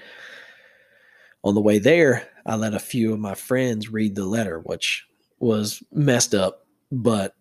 on 1.44 1.56
the 1.56 1.62
way 1.62 1.78
there, 1.78 2.28
I 2.46 2.56
let 2.56 2.74
a 2.74 2.80
few 2.80 3.14
of 3.14 3.20
my 3.20 3.36
friends 3.36 3.92
read 3.92 4.16
the 4.16 4.26
letter, 4.26 4.60
which 4.60 5.06
was 5.40 5.84
messed 5.92 6.34
up, 6.34 6.66
but 6.92 7.36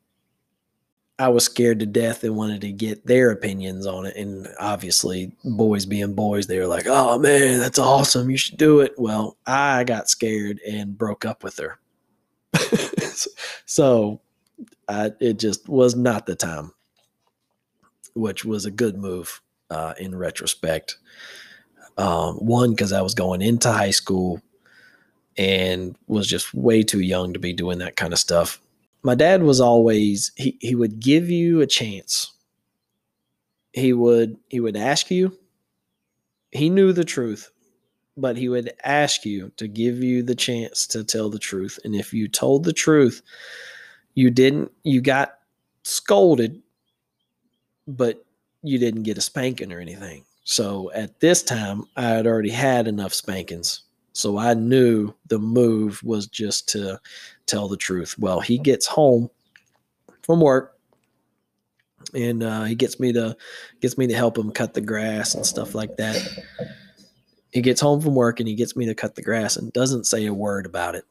I 1.19 1.29
was 1.29 1.45
scared 1.45 1.81
to 1.81 1.87
death 1.87 2.23
and 2.23 2.37
wanted 2.37 2.61
to 2.61 2.71
get 2.71 3.07
their 3.07 3.33
opinions 3.33 3.87
on 3.87 4.07
it. 4.07 4.17
And 4.17 4.47
obviously, 4.61 5.33
boys 5.45 5.85
being 5.85 6.15
boys, 6.15 6.47
they 6.47 6.61
were 6.61 6.67
like, 6.67 6.87
oh 6.87 7.19
man, 7.19 7.59
that's 7.59 7.79
awesome. 7.79 8.31
You 8.31 8.37
should 8.37 8.57
do 8.57 8.81
it. 8.81 8.95
Well, 8.97 9.37
I 9.45 9.83
got 9.83 10.09
scared 10.09 10.61
and 10.67 10.97
broke 10.97 11.25
up 11.25 11.43
with 11.43 11.59
her. 11.59 11.79
so 13.67 14.21
I, 14.89 15.11
it 15.19 15.41
just 15.41 15.69
was 15.69 15.97
not 15.97 16.27
the 16.27 16.37
time, 16.37 16.73
which 18.15 18.45
was 18.45 18.65
a 18.65 18.71
good 18.71 18.97
move 18.97 19.43
uh, 19.71 19.95
in 19.99 20.15
retrospect. 20.15 20.99
Um, 21.97 22.37
one, 22.37 22.71
because 22.71 22.93
I 22.93 23.03
was 23.03 23.15
going 23.15 23.43
into 23.43 23.73
high 23.73 23.91
school 23.91 24.41
and 25.37 25.97
was 26.07 26.29
just 26.29 26.55
way 26.55 26.85
too 26.85 27.01
young 27.01 27.33
to 27.33 27.41
be 27.41 27.53
doing 27.53 27.79
that 27.79 27.97
kind 27.97 28.13
of 28.13 28.21
stuff 28.21 28.61
my 29.03 29.15
dad 29.15 29.43
was 29.43 29.61
always 29.61 30.33
he 30.37 30.57
he 30.61 30.75
would 30.75 31.01
give 31.01 31.31
you 31.31 31.61
a 31.61 31.67
chance. 31.67 32.33
He 33.73 33.93
would 33.93 34.37
he 34.49 34.61
would 34.61 34.77
ask 34.77 35.11
you. 35.11 35.37
He 36.51 36.71
knew 36.71 36.93
the 36.93 37.05
truth, 37.05 37.51
but 38.17 38.37
he 38.37 38.49
would 38.49 38.73
ask 38.85 39.25
you 39.25 39.53
to 39.57 39.69
give 39.69 40.03
you 40.03 40.23
the 40.23 40.35
chance 40.35 40.87
to 40.89 41.05
tell 41.05 41.31
the 41.31 41.39
truth. 41.39 41.79
And 41.85 41.95
if 41.95 42.13
you 42.13 42.29
told 42.29 42.65
the 42.65 42.73
truth, 42.73 43.23
you 44.15 44.31
didn't 44.31 44.73
you 44.83 45.01
got 45.01 45.39
scolded, 45.85 46.63
but 47.87 48.25
you 48.63 48.79
didn't 48.79 49.05
get 49.05 49.19
a 49.19 49.23
spanking 49.23 49.73
or 49.73 49.81
anything. 49.81 50.25
So 50.45 50.91
at 50.93 51.21
this 51.21 51.43
time, 51.43 51.85
I 51.97 52.03
had 52.03 52.27
already 52.27 52.51
had 52.51 52.89
enough 52.89 53.13
spankings 53.13 53.83
so 54.19 54.37
I 54.37 54.55
knew 54.55 55.15
the 55.29 55.39
move 55.39 56.03
was 56.03 56.27
just 56.27 56.69
to 56.71 57.01
tell 57.49 57.69
the 57.69 57.77
truth. 57.77 58.17
Well, 58.19 58.41
he 58.41 58.59
gets 58.59 58.87
home 58.87 59.31
from 60.23 60.41
work 60.41 60.79
and 62.15 62.43
uh, 62.43 62.65
he 62.65 62.75
gets 62.75 63.01
me 63.01 63.13
to 63.13 63.37
gets 63.81 63.99
me 63.99 64.07
to 64.07 64.15
help 64.15 64.39
him 64.39 64.51
cut 64.51 64.75
the 64.75 64.81
grass 64.81 65.35
and 65.35 65.45
stuff 65.45 65.75
like 65.75 65.97
that. 65.97 66.17
He 67.51 67.61
gets 67.61 67.81
home 67.81 68.01
from 68.01 68.15
work 68.15 68.41
and 68.41 68.49
he 68.49 68.55
gets 68.55 68.77
me 68.77 68.87
to 68.87 68.95
cut 68.95 69.15
the 69.15 69.23
grass 69.23 69.57
and 69.57 69.73
doesn't 69.73 70.05
say 70.05 70.27
a 70.27 70.35
word 70.35 70.67
about 70.67 70.95
it. 70.95 71.05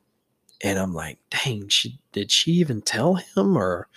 And 0.64 0.80
I'm 0.80 0.94
like, 0.94 1.20
dang, 1.30 1.68
she 1.68 2.00
did 2.12 2.32
she 2.32 2.52
even 2.54 2.82
tell 2.82 3.16
him 3.16 3.58
or 3.58 3.88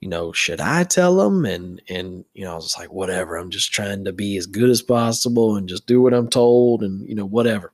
you 0.00 0.08
know, 0.08 0.30
should 0.30 0.60
I 0.60 0.84
tell 0.84 1.20
him? 1.20 1.44
And 1.44 1.80
and 1.88 2.24
you 2.34 2.44
know, 2.44 2.52
I 2.52 2.56
was 2.56 2.76
like, 2.78 2.92
whatever. 2.92 3.36
I'm 3.36 3.50
just 3.50 3.72
trying 3.72 4.04
to 4.04 4.12
be 4.12 4.36
as 4.36 4.46
good 4.46 4.70
as 4.70 4.82
possible 4.82 5.56
and 5.56 5.68
just 5.68 5.86
do 5.86 6.00
what 6.02 6.14
I'm 6.14 6.28
told 6.28 6.82
and 6.82 7.08
you 7.08 7.14
know, 7.14 7.26
whatever. 7.26 7.72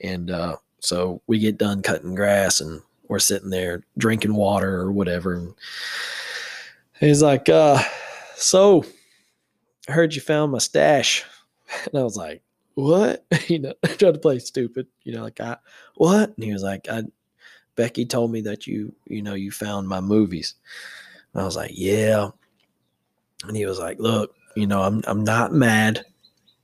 And 0.00 0.30
uh 0.30 0.56
so 0.80 1.20
we 1.26 1.38
get 1.38 1.58
done 1.58 1.82
cutting 1.82 2.14
grass 2.14 2.60
and 2.60 2.80
we're 3.08 3.18
sitting 3.18 3.50
there 3.50 3.82
drinking 3.98 4.34
water 4.34 4.76
or 4.76 4.92
whatever. 4.92 5.34
And 5.34 5.54
he's 7.00 7.22
like, 7.22 7.48
uh, 7.48 7.82
so 8.36 8.84
I 9.88 9.92
heard 9.92 10.14
you 10.14 10.20
found 10.20 10.52
my 10.52 10.58
stash. 10.58 11.24
And 11.86 11.98
I 11.98 12.04
was 12.04 12.16
like, 12.16 12.42
what? 12.74 13.24
you 13.48 13.58
know, 13.58 13.72
I 13.84 13.88
tried 13.88 14.14
to 14.14 14.20
play 14.20 14.38
stupid, 14.38 14.86
you 15.02 15.12
know, 15.12 15.22
like 15.22 15.40
I 15.40 15.56
what? 15.96 16.32
And 16.36 16.44
he 16.44 16.52
was 16.52 16.62
like, 16.62 16.88
I 16.88 17.02
Becky 17.74 18.06
told 18.06 18.30
me 18.30 18.40
that 18.42 18.66
you, 18.66 18.94
you 19.06 19.20
know, 19.20 19.34
you 19.34 19.50
found 19.50 19.88
my 19.88 20.00
movies. 20.00 20.54
And 21.32 21.42
I 21.42 21.44
was 21.44 21.56
like, 21.56 21.72
yeah. 21.74 22.30
And 23.46 23.56
he 23.56 23.66
was 23.66 23.78
like, 23.78 23.98
look, 23.98 24.34
you 24.54 24.66
know, 24.66 24.82
I'm 24.82 25.02
I'm 25.06 25.24
not 25.24 25.52
mad. 25.52 26.04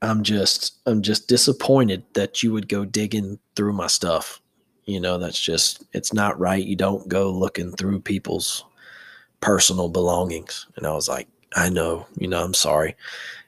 I'm 0.01 0.23
just 0.23 0.79
I'm 0.85 1.01
just 1.01 1.27
disappointed 1.27 2.03
that 2.13 2.43
you 2.43 2.51
would 2.53 2.67
go 2.67 2.85
digging 2.85 3.39
through 3.55 3.73
my 3.73 3.87
stuff. 3.87 4.41
You 4.85 4.99
know, 4.99 5.17
that's 5.17 5.39
just 5.39 5.83
it's 5.93 6.13
not 6.13 6.39
right. 6.39 6.63
You 6.63 6.75
don't 6.75 7.07
go 7.07 7.31
looking 7.31 7.71
through 7.71 8.01
people's 8.01 8.65
personal 9.39 9.89
belongings. 9.89 10.67
And 10.75 10.85
I 10.85 10.93
was 10.93 11.07
like, 11.07 11.27
I 11.55 11.69
know, 11.69 12.05
you 12.17 12.27
know, 12.27 12.43
I'm 12.43 12.53
sorry. 12.53 12.95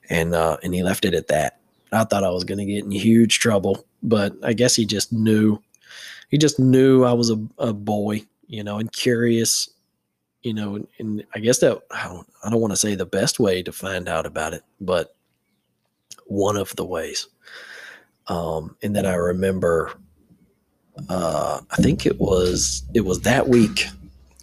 And 0.09 0.33
uh 0.33 0.57
and 0.63 0.73
he 0.73 0.83
left 0.83 1.05
it 1.05 1.13
at 1.13 1.27
that. 1.27 1.59
I 1.91 2.03
thought 2.03 2.23
I 2.23 2.29
was 2.29 2.43
gonna 2.43 2.65
get 2.65 2.85
in 2.85 2.91
huge 2.91 3.39
trouble, 3.39 3.85
but 4.03 4.33
I 4.43 4.53
guess 4.53 4.75
he 4.75 4.85
just 4.85 5.11
knew 5.11 5.59
he 6.29 6.37
just 6.37 6.59
knew 6.59 7.03
I 7.03 7.13
was 7.13 7.29
a, 7.29 7.39
a 7.57 7.73
boy, 7.73 8.23
you 8.47 8.63
know, 8.63 8.79
and 8.79 8.91
curious, 8.91 9.69
you 10.41 10.53
know, 10.53 10.75
and, 10.75 10.87
and 10.99 11.25
I 11.33 11.39
guess 11.39 11.59
that 11.59 11.81
I 11.91 12.07
don't 12.07 12.27
I 12.43 12.49
don't 12.49 12.61
want 12.61 12.71
to 12.71 12.77
say 12.77 12.95
the 12.95 13.05
best 13.05 13.39
way 13.39 13.61
to 13.63 13.71
find 13.71 14.07
out 14.07 14.25
about 14.25 14.53
it, 14.53 14.63
but 14.79 15.15
one 16.25 16.57
of 16.57 16.75
the 16.75 16.85
ways. 16.85 17.27
Um, 18.27 18.75
and 18.81 18.95
then 18.95 19.05
I 19.05 19.15
remember 19.15 19.93
uh 21.09 21.61
I 21.71 21.75
think 21.77 22.05
it 22.05 22.19
was 22.19 22.83
it 22.93 23.01
was 23.01 23.21
that 23.21 23.47
week. 23.47 23.87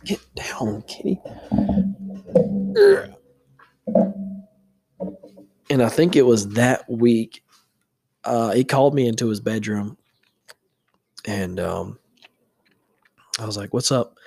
Get 0.05 0.21
down, 0.35 0.83
kitty. 0.83 1.21
And 5.71 5.83
I 5.83 5.89
think 5.89 6.17
it 6.17 6.27
was 6.27 6.49
that 6.51 6.89
week. 6.91 7.45
Uh, 8.25 8.53
he 8.53 8.65
called 8.65 8.95
me 8.95 9.07
into 9.07 9.29
his 9.29 9.41
bedroom 9.41 9.97
and 11.25 11.61
um, 11.61 11.99
I 13.39 13.47
was 13.47 13.57
like, 13.57 13.73
What's 13.73 13.93
up? 13.93 14.19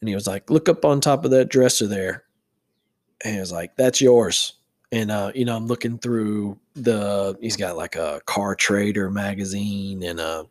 And 0.00 0.08
he 0.08 0.14
was 0.14 0.26
like, 0.26 0.50
Look 0.50 0.68
up 0.68 0.84
on 0.84 1.00
top 1.00 1.24
of 1.24 1.30
that 1.32 1.48
dresser 1.48 1.86
there. 1.86 2.24
And 3.24 3.34
he 3.34 3.40
was 3.40 3.52
like, 3.52 3.76
That's 3.76 4.00
yours. 4.00 4.54
And, 4.92 5.10
uh, 5.10 5.32
you 5.34 5.44
know, 5.44 5.56
I'm 5.56 5.66
looking 5.66 5.98
through 5.98 6.58
the, 6.74 7.36
he's 7.40 7.56
got 7.56 7.76
like 7.76 7.96
a 7.96 8.20
car 8.26 8.54
trader 8.54 9.10
magazine 9.10 10.02
and 10.04 10.20
a, 10.20 10.46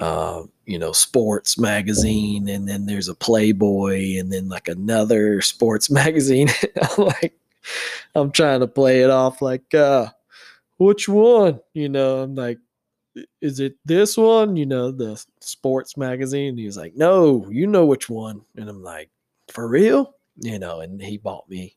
uh, 0.00 0.44
you 0.64 0.78
know, 0.78 0.92
sports 0.92 1.58
magazine. 1.58 2.48
And 2.48 2.66
then 2.66 2.86
there's 2.86 3.08
a 3.08 3.14
Playboy 3.14 4.18
and 4.18 4.32
then 4.32 4.48
like 4.48 4.66
another 4.66 5.42
sports 5.42 5.90
magazine. 5.90 6.48
I'm 6.98 7.04
like, 7.04 7.38
I'm 8.14 8.32
trying 8.32 8.60
to 8.60 8.66
play 8.66 9.02
it 9.02 9.10
off 9.10 9.42
like, 9.42 9.74
uh, 9.74 10.06
which 10.78 11.06
one? 11.06 11.60
You 11.74 11.90
know, 11.90 12.20
I'm 12.20 12.34
like, 12.34 12.58
is 13.42 13.60
it 13.60 13.76
this 13.84 14.16
one? 14.16 14.56
You 14.56 14.64
know, 14.64 14.90
the 14.90 15.22
sports 15.40 15.98
magazine. 15.98 16.56
He 16.56 16.64
was 16.64 16.78
like, 16.78 16.96
no, 16.96 17.46
you 17.50 17.66
know 17.66 17.84
which 17.84 18.08
one. 18.08 18.40
And 18.56 18.70
I'm 18.70 18.82
like, 18.82 19.10
for 19.48 19.68
real? 19.68 20.14
You 20.36 20.58
know, 20.58 20.80
and 20.80 21.02
he 21.02 21.18
bought 21.18 21.46
me 21.50 21.76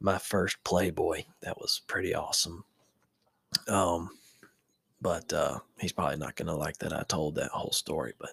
my 0.00 0.16
first 0.16 0.56
Playboy. 0.64 1.24
That 1.42 1.58
was 1.58 1.82
pretty 1.86 2.14
awesome. 2.14 2.64
Um, 3.68 4.10
but 5.00 5.32
uh, 5.32 5.58
he's 5.78 5.92
probably 5.92 6.16
not 6.16 6.36
going 6.36 6.48
to 6.48 6.54
like 6.54 6.78
that 6.78 6.92
I 6.92 7.02
told 7.08 7.34
that 7.36 7.50
whole 7.50 7.72
story, 7.72 8.14
but 8.18 8.32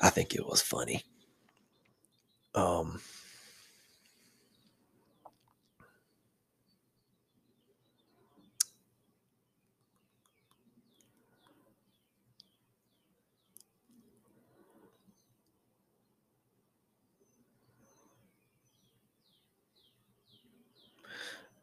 I 0.00 0.10
think 0.10 0.34
it 0.34 0.46
was 0.46 0.60
funny. 0.62 1.02
Um, 2.54 3.00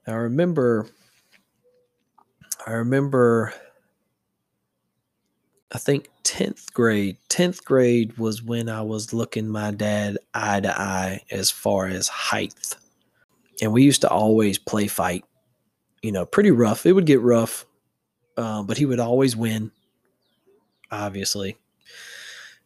I 0.07 0.11
remember, 0.13 0.87
I 2.65 2.71
remember, 2.73 3.53
I 5.71 5.77
think 5.77 6.09
10th 6.23 6.73
grade. 6.73 7.17
10th 7.29 7.63
grade 7.63 8.17
was 8.17 8.43
when 8.43 8.69
I 8.69 8.81
was 8.81 9.13
looking 9.13 9.47
my 9.47 9.71
dad 9.71 10.17
eye 10.33 10.59
to 10.59 10.79
eye 10.79 11.21
as 11.31 11.49
far 11.49 11.87
as 11.87 12.07
height. 12.07 12.75
And 13.61 13.73
we 13.73 13.83
used 13.83 14.01
to 14.01 14.09
always 14.09 14.57
play 14.57 14.87
fight, 14.87 15.25
you 16.01 16.11
know, 16.11 16.25
pretty 16.25 16.51
rough. 16.51 16.85
It 16.85 16.93
would 16.93 17.05
get 17.05 17.21
rough, 17.21 17.65
uh, 18.37 18.63
but 18.63 18.77
he 18.77 18.85
would 18.85 18.99
always 18.99 19.35
win, 19.35 19.71
obviously 20.91 21.57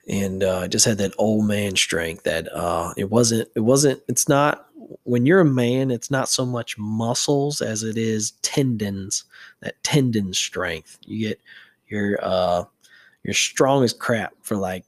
and 0.08 0.43
uh, 0.43 0.68
just 0.68 0.86
had 0.86 0.98
that 1.00 1.14
old 1.18 1.46
man 1.46 1.76
strength 1.76 2.24
that 2.24 2.48
uh, 2.54 2.93
it 2.98 3.10
wasn't 3.10 3.50
it 3.56 3.62
wasn't 3.62 4.02
it's 4.08 4.30
not 4.30 4.68
when 5.04 5.26
you're 5.26 5.42
a 5.42 5.46
man 5.46 5.92
it's 5.92 6.12
not 6.12 6.30
so 6.30 6.46
much 6.46 6.78
muscles 6.78 7.62
as 7.62 7.84
it 7.84 7.98
is 7.98 8.32
tendons 8.42 9.24
that 9.62 9.82
tendon 9.84 10.34
strength 10.34 10.98
you 11.06 11.28
get 11.28 11.42
your 11.88 12.18
uh 12.22 12.64
you're 13.24 13.34
strong 13.34 13.84
as 13.84 13.94
crap 13.94 14.34
for 14.42 14.56
like 14.56 14.86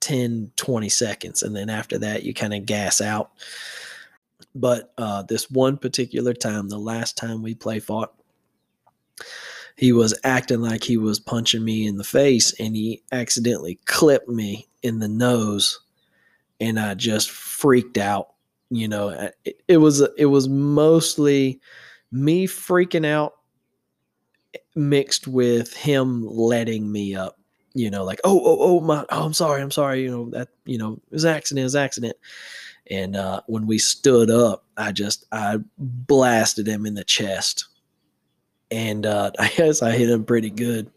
10 0.00 0.50
20 0.56 0.88
seconds 0.88 1.42
and 1.42 1.54
then 1.54 1.68
after 1.68 1.98
that 1.98 2.22
you 2.22 2.32
kind 2.32 2.54
of 2.54 2.66
gas 2.66 3.00
out 3.00 3.30
but 4.54 4.92
uh 4.98 5.22
this 5.22 5.50
one 5.50 5.76
particular 5.76 6.32
time 6.32 6.68
the 6.68 6.78
last 6.78 7.16
time 7.16 7.42
we 7.42 7.54
play 7.54 7.78
fought 7.78 8.14
he 9.76 9.92
was 9.92 10.18
acting 10.24 10.60
like 10.60 10.84
he 10.84 10.96
was 10.96 11.18
punching 11.18 11.64
me 11.64 11.86
in 11.86 11.96
the 11.96 12.04
face 12.04 12.52
and 12.60 12.76
he 12.76 13.02
accidentally 13.12 13.78
clipped 13.86 14.28
me 14.28 14.68
in 14.82 14.98
the 14.98 15.08
nose 15.08 15.80
and 16.60 16.78
I 16.78 16.94
just 16.94 17.30
freaked 17.30 17.98
out. 17.98 18.29
You 18.70 18.88
know, 18.88 19.30
it, 19.44 19.62
it 19.66 19.76
was 19.78 20.00
it 20.16 20.26
was 20.26 20.48
mostly 20.48 21.60
me 22.12 22.46
freaking 22.46 23.06
out 23.06 23.34
mixed 24.74 25.26
with 25.26 25.74
him 25.74 26.26
letting 26.26 26.90
me 26.90 27.14
up. 27.14 27.36
You 27.74 27.90
know, 27.90 28.04
like 28.04 28.20
oh 28.24 28.40
oh 28.44 28.58
oh 28.60 28.80
my 28.80 29.04
oh 29.10 29.24
I'm 29.24 29.32
sorry 29.32 29.62
I'm 29.62 29.70
sorry. 29.70 30.02
You 30.02 30.10
know 30.10 30.30
that 30.30 30.48
you 30.64 30.78
know 30.78 31.00
it 31.10 31.12
was 31.12 31.24
accident 31.24 31.62
it 31.62 31.64
was 31.64 31.76
accident. 31.76 32.16
And 32.90 33.14
uh, 33.14 33.42
when 33.46 33.66
we 33.66 33.78
stood 33.78 34.30
up, 34.30 34.64
I 34.76 34.92
just 34.92 35.24
I 35.30 35.58
blasted 35.78 36.66
him 36.66 36.86
in 36.86 36.94
the 36.94 37.04
chest 37.04 37.66
and 38.70 39.06
uh, 39.06 39.30
I 39.38 39.48
guess 39.48 39.82
I 39.82 39.92
hit 39.92 40.10
him 40.10 40.24
pretty 40.24 40.50
good 40.50 40.90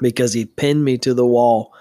because 0.00 0.32
he 0.32 0.44
pinned 0.44 0.84
me 0.84 0.98
to 0.98 1.14
the 1.14 1.26
wall 1.26 1.72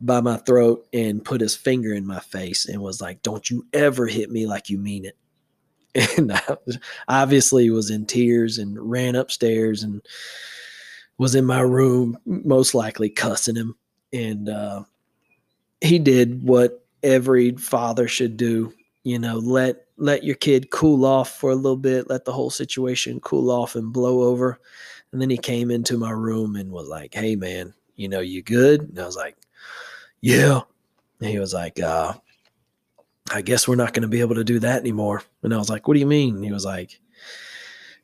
by 0.00 0.20
my 0.20 0.36
throat 0.38 0.86
and 0.92 1.24
put 1.24 1.40
his 1.40 1.56
finger 1.56 1.92
in 1.92 2.06
my 2.06 2.20
face 2.20 2.66
and 2.66 2.80
was 2.80 3.00
like, 3.00 3.22
"Don't 3.22 3.48
you 3.50 3.66
ever 3.72 4.06
hit 4.06 4.30
me 4.30 4.46
like 4.46 4.70
you 4.70 4.78
mean 4.78 5.04
it." 5.04 5.16
And 6.16 6.32
I 6.32 6.42
obviously 7.08 7.68
was 7.70 7.90
in 7.90 8.06
tears 8.06 8.58
and 8.58 8.78
ran 8.78 9.16
upstairs 9.16 9.82
and 9.82 10.02
was 11.18 11.34
in 11.34 11.44
my 11.44 11.60
room, 11.60 12.16
most 12.24 12.74
likely 12.74 13.10
cussing 13.10 13.56
him. 13.56 13.74
And 14.12 14.48
uh, 14.48 14.84
he 15.80 15.98
did 15.98 16.42
what 16.42 16.84
every 17.02 17.52
father 17.52 18.08
should 18.08 18.36
do, 18.36 18.72
you 19.04 19.18
know, 19.18 19.36
let 19.38 19.86
let 19.96 20.24
your 20.24 20.36
kid 20.36 20.70
cool 20.70 21.04
off 21.04 21.38
for 21.38 21.50
a 21.50 21.56
little 21.56 21.76
bit, 21.76 22.08
let 22.08 22.24
the 22.24 22.32
whole 22.32 22.48
situation 22.48 23.20
cool 23.20 23.50
off 23.50 23.76
and 23.76 23.92
blow 23.92 24.22
over. 24.22 24.58
And 25.12 25.20
then 25.20 25.28
he 25.28 25.36
came 25.36 25.70
into 25.70 25.98
my 25.98 26.10
room 26.10 26.56
and 26.56 26.70
was 26.70 26.88
like, 26.88 27.14
Hey 27.14 27.36
man, 27.36 27.74
you 27.96 28.08
know, 28.08 28.20
you 28.20 28.42
good? 28.42 28.80
And 28.80 28.98
I 28.98 29.04
was 29.04 29.16
like, 29.16 29.36
Yeah. 30.20 30.60
And 31.20 31.30
he 31.30 31.38
was 31.38 31.54
like, 31.54 31.80
uh, 31.80 32.14
I 33.32 33.42
guess 33.42 33.68
we're 33.68 33.76
not 33.76 33.92
going 33.92 34.02
to 34.02 34.08
be 34.08 34.20
able 34.20 34.34
to 34.34 34.44
do 34.44 34.58
that 34.60 34.80
anymore. 34.80 35.22
And 35.42 35.54
I 35.54 35.58
was 35.58 35.70
like, 35.70 35.86
What 35.86 35.94
do 35.94 36.00
you 36.00 36.06
mean? 36.06 36.36
And 36.36 36.44
he 36.44 36.52
was 36.52 36.64
like, 36.64 37.00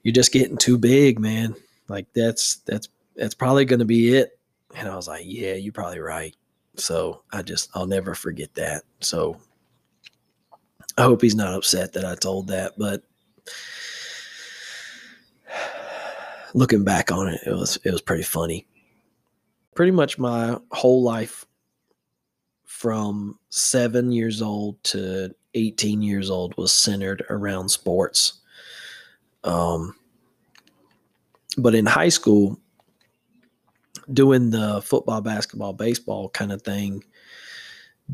You're 0.03 0.13
just 0.13 0.33
getting 0.33 0.57
too 0.57 0.79
big, 0.79 1.19
man. 1.19 1.55
Like 1.89 2.07
that's 2.15 2.57
that's 2.67 2.89
that's 3.17 3.35
probably 3.35 3.65
going 3.65 3.81
to 3.81 3.85
be 3.85 4.15
it. 4.15 4.39
And 4.75 4.89
I 4.89 4.95
was 4.95 5.09
like, 5.09 5.25
Yeah, 5.25 5.55
you're 5.55 5.73
probably 5.73 6.01
right. 6.01 6.35
So 6.77 7.23
I 7.33 7.43
just 7.43 7.71
I'll 7.75 7.87
never 7.87 8.15
forget 8.15 8.55
that. 8.55 8.85
So 9.01 9.39
I 10.97 11.03
hope 11.03 11.23
he's 11.23 11.35
not 11.35 11.55
upset 11.55 11.93
that 11.95 12.05
I 12.05 12.15
told 12.15 12.49
that, 12.49 12.75
but 12.79 13.03
looking 16.55 16.85
back 16.85 17.11
on 17.11 17.29
it, 17.29 17.41
it 17.47 17.53
was 17.53 17.79
it 17.85 17.91
was 17.91 18.03
pretty 18.03 18.25
funny. 18.25 18.67
Pretty 19.75 19.93
much 19.93 20.19
my 20.19 20.59
whole 20.71 21.03
life 21.03 21.46
from 22.77 23.39
7 23.49 24.13
years 24.13 24.43
old 24.43 24.83
to 24.85 25.35
18 25.55 26.03
years 26.03 26.29
old 26.29 26.55
was 26.59 26.73
centered 26.73 27.25
around 27.31 27.71
sports. 27.71 28.41
Um 29.45 29.95
but 31.57 31.75
in 31.75 31.87
high 31.87 32.11
school 32.11 32.61
doing 34.13 34.51
the 34.51 34.83
football, 34.83 35.23
basketball, 35.23 35.73
baseball 35.73 36.29
kind 36.29 36.53
of 36.53 36.61
thing 36.61 37.03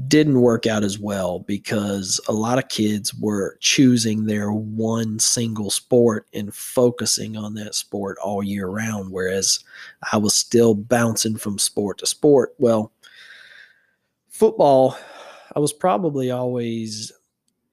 didn't 0.06 0.40
work 0.40 0.66
out 0.66 0.84
as 0.84 0.98
well 0.98 1.40
because 1.40 2.20
a 2.28 2.32
lot 2.32 2.56
of 2.56 2.68
kids 2.68 3.12
were 3.14 3.56
choosing 3.60 4.24
their 4.24 4.52
one 4.52 5.18
single 5.18 5.70
sport 5.70 6.26
and 6.32 6.54
focusing 6.54 7.36
on 7.36 7.54
that 7.54 7.74
sport 7.74 8.16
all 8.22 8.42
year 8.42 8.68
round 8.68 9.10
whereas 9.10 9.60
I 10.12 10.16
was 10.16 10.34
still 10.34 10.74
bouncing 10.74 11.36
from 11.36 11.58
sport 11.58 11.98
to 11.98 12.06
sport 12.06 12.54
well 12.58 12.91
football 14.42 14.96
I 15.54 15.60
was 15.60 15.72
probably 15.72 16.30
always 16.30 17.12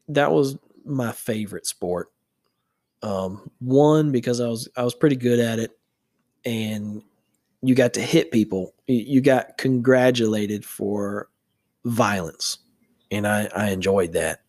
that 0.10 0.32
was 0.32 0.58
my 0.86 1.12
favorite 1.12 1.66
sport 1.66 2.12
um, 3.02 3.50
one 3.60 4.12
because 4.12 4.42
I 4.42 4.48
was 4.48 4.70
I 4.76 4.84
was 4.84 4.94
pretty 4.94 5.16
good 5.16 5.40
at 5.40 5.60
it 5.60 5.72
and 6.46 7.02
you 7.62 7.76
got 7.76 7.94
to 7.94 8.02
hit 8.02 8.32
people 8.32 8.74
you 8.88 9.22
got 9.22 9.58
congratulated 9.58 10.66
for 10.66 11.30
violence, 11.86 12.60
and 13.12 13.28
I, 13.28 13.50
I 13.56 13.70
enjoyed 13.70 14.14
that. 14.14 14.42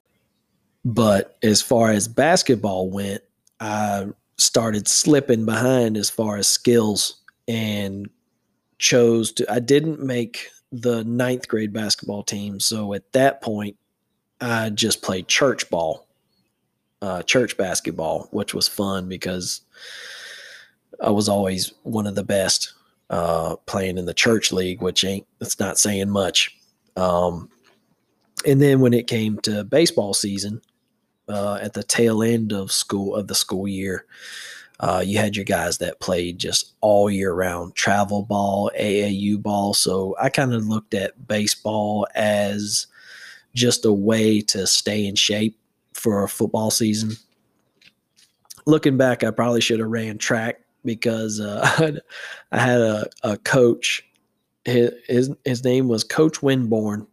But 0.84 1.36
as 1.42 1.60
far 1.60 1.90
as 1.90 2.08
basketball 2.08 2.90
went, 2.90 3.22
I 3.60 4.06
started 4.38 4.88
slipping 4.88 5.44
behind 5.44 5.96
as 5.96 6.08
far 6.08 6.36
as 6.38 6.48
skills 6.48 7.20
and 7.46 8.08
chose 8.78 9.32
to. 9.32 9.52
I 9.52 9.60
didn't 9.60 10.00
make 10.00 10.50
the 10.72 11.04
ninth 11.04 11.48
grade 11.48 11.72
basketball 11.72 12.22
team, 12.22 12.60
so 12.60 12.94
at 12.94 13.12
that 13.12 13.42
point, 13.42 13.76
I 14.40 14.70
just 14.70 15.02
played 15.02 15.28
church 15.28 15.68
ball, 15.68 16.06
uh, 17.02 17.22
church 17.22 17.56
basketball, 17.56 18.28
which 18.30 18.54
was 18.54 18.68
fun 18.68 19.08
because 19.08 19.62
I 21.00 21.10
was 21.10 21.28
always 21.28 21.72
one 21.82 22.06
of 22.06 22.14
the 22.14 22.24
best 22.24 22.72
uh, 23.10 23.56
playing 23.66 23.98
in 23.98 24.06
the 24.06 24.14
church 24.14 24.52
league, 24.52 24.80
which 24.80 25.04
ain't 25.04 25.26
it's 25.40 25.58
not 25.58 25.78
saying 25.78 26.10
much. 26.10 26.56
Um, 26.96 27.50
and 28.46 28.60
then 28.60 28.80
when 28.80 28.94
it 28.94 29.06
came 29.06 29.38
to 29.40 29.64
baseball 29.64 30.14
season, 30.14 30.62
uh, 31.28 31.58
at 31.60 31.74
the 31.74 31.82
tail 31.82 32.22
end 32.22 32.52
of 32.52 32.72
school 32.72 33.14
of 33.14 33.28
the 33.28 33.34
school 33.34 33.68
year, 33.68 34.04
uh, 34.80 35.02
you 35.04 35.18
had 35.18 35.36
your 35.36 35.44
guys 35.44 35.78
that 35.78 36.00
played 36.00 36.38
just 36.38 36.74
all 36.80 37.10
year 37.10 37.32
round 37.32 37.74
travel 37.74 38.22
ball, 38.22 38.70
AAU 38.78 39.40
ball. 39.40 39.74
So 39.74 40.16
I 40.20 40.28
kind 40.28 40.52
of 40.52 40.66
looked 40.66 40.94
at 40.94 41.28
baseball 41.28 42.06
as 42.14 42.86
just 43.54 43.84
a 43.84 43.92
way 43.92 44.40
to 44.40 44.66
stay 44.66 45.06
in 45.06 45.14
shape 45.14 45.58
for 45.92 46.24
a 46.24 46.28
football 46.28 46.70
season. 46.70 47.12
Looking 48.66 48.96
back, 48.96 49.22
I 49.22 49.30
probably 49.30 49.60
should 49.60 49.80
have 49.80 49.88
ran 49.88 50.18
track 50.18 50.60
because 50.84 51.40
uh, 51.40 51.98
I 52.52 52.58
had 52.58 52.80
a, 52.80 53.06
a 53.22 53.36
coach 53.38 54.04
his, 54.64 54.92
his 55.06 55.30
his 55.44 55.64
name 55.64 55.88
was 55.88 56.04
Coach 56.04 56.40
Winborn, 56.40 57.06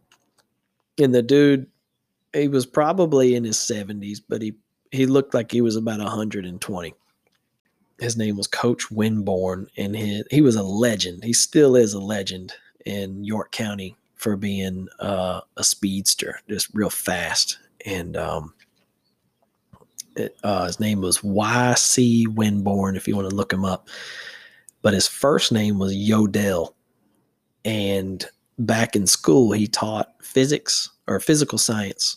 and 0.98 1.14
the 1.14 1.22
dude, 1.22 1.66
he 2.32 2.48
was 2.48 2.66
probably 2.66 3.34
in 3.34 3.44
his 3.44 3.58
seventies, 3.58 4.20
but 4.20 4.42
he 4.42 4.54
he 4.90 5.06
looked 5.06 5.34
like 5.34 5.50
he 5.50 5.60
was 5.60 5.76
about 5.76 6.00
hundred 6.00 6.44
and 6.44 6.60
twenty. 6.60 6.94
His 7.98 8.16
name 8.16 8.36
was 8.36 8.46
Coach 8.46 8.90
Winborn, 8.90 9.66
and 9.76 9.96
he 9.96 10.22
he 10.30 10.40
was 10.40 10.56
a 10.56 10.62
legend. 10.62 11.24
He 11.24 11.32
still 11.32 11.76
is 11.76 11.94
a 11.94 12.00
legend 12.00 12.52
in 12.86 13.24
York 13.24 13.50
County 13.50 13.96
for 14.14 14.36
being 14.36 14.88
uh, 15.00 15.40
a 15.56 15.64
speedster, 15.64 16.40
just 16.48 16.68
real 16.74 16.90
fast. 16.90 17.58
And 17.86 18.16
um, 18.16 18.54
it, 20.16 20.36
uh, 20.42 20.66
his 20.66 20.80
name 20.80 21.00
was 21.00 21.22
Y.C. 21.22 22.26
Winborn, 22.28 22.96
if 22.96 23.06
you 23.06 23.14
want 23.14 23.30
to 23.30 23.36
look 23.36 23.52
him 23.52 23.64
up. 23.64 23.88
But 24.82 24.94
his 24.94 25.08
first 25.08 25.52
name 25.52 25.78
was 25.78 25.94
Yodell 25.94 26.74
and 27.64 28.24
back 28.58 28.96
in 28.96 29.06
school, 29.06 29.52
he 29.52 29.66
taught 29.66 30.14
physics 30.22 30.90
or 31.06 31.20
physical 31.20 31.58
science. 31.58 32.16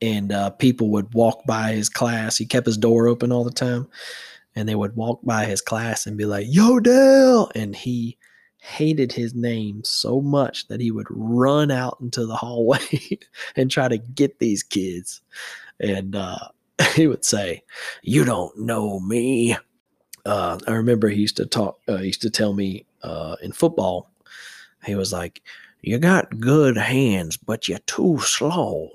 And 0.00 0.32
uh, 0.32 0.50
people 0.50 0.90
would 0.90 1.12
walk 1.14 1.44
by 1.46 1.72
his 1.72 1.88
class. 1.88 2.36
He 2.36 2.46
kept 2.46 2.66
his 2.66 2.76
door 2.76 3.08
open 3.08 3.32
all 3.32 3.44
the 3.44 3.50
time. 3.50 3.88
And 4.56 4.68
they 4.68 4.74
would 4.74 4.96
walk 4.96 5.20
by 5.24 5.46
his 5.46 5.60
class 5.60 6.06
and 6.06 6.16
be 6.16 6.24
like, 6.24 6.46
Yo, 6.48 6.80
Dale. 6.80 7.50
And 7.54 7.74
he 7.74 8.16
hated 8.58 9.12
his 9.12 9.34
name 9.34 9.82
so 9.84 10.20
much 10.20 10.68
that 10.68 10.80
he 10.80 10.90
would 10.90 11.06
run 11.10 11.70
out 11.70 11.98
into 12.00 12.24
the 12.24 12.36
hallway 12.36 13.18
and 13.56 13.70
try 13.70 13.88
to 13.88 13.98
get 13.98 14.38
these 14.38 14.62
kids. 14.62 15.20
And 15.80 16.16
uh, 16.16 16.38
he 16.94 17.06
would 17.06 17.24
say, 17.24 17.62
You 18.02 18.24
don't 18.24 18.56
know 18.58 19.00
me. 19.00 19.56
Uh, 20.24 20.58
I 20.66 20.72
remember 20.72 21.08
he 21.08 21.20
used 21.20 21.36
to 21.36 21.46
talk, 21.46 21.80
uh, 21.86 21.98
he 21.98 22.06
used 22.06 22.22
to 22.22 22.30
tell 22.30 22.54
me 22.54 22.86
uh, 23.02 23.36
in 23.42 23.52
football, 23.52 24.10
he 24.84 24.94
was 24.94 25.12
like, 25.12 25.42
"You 25.82 25.98
got 25.98 26.40
good 26.40 26.76
hands, 26.76 27.36
but 27.36 27.68
you're 27.68 27.78
too 27.80 28.18
slow." 28.20 28.90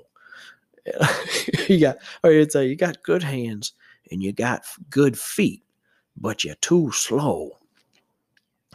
you 1.68 1.80
got, 1.80 1.98
or 2.24 2.30
he'd 2.30 2.52
say, 2.52 2.66
"You 2.66 2.76
got 2.76 3.02
good 3.02 3.22
hands 3.22 3.72
and 4.10 4.22
you 4.22 4.32
got 4.32 4.64
good 4.90 5.18
feet, 5.18 5.62
but 6.16 6.44
you're 6.44 6.54
too 6.56 6.90
slow." 6.92 7.56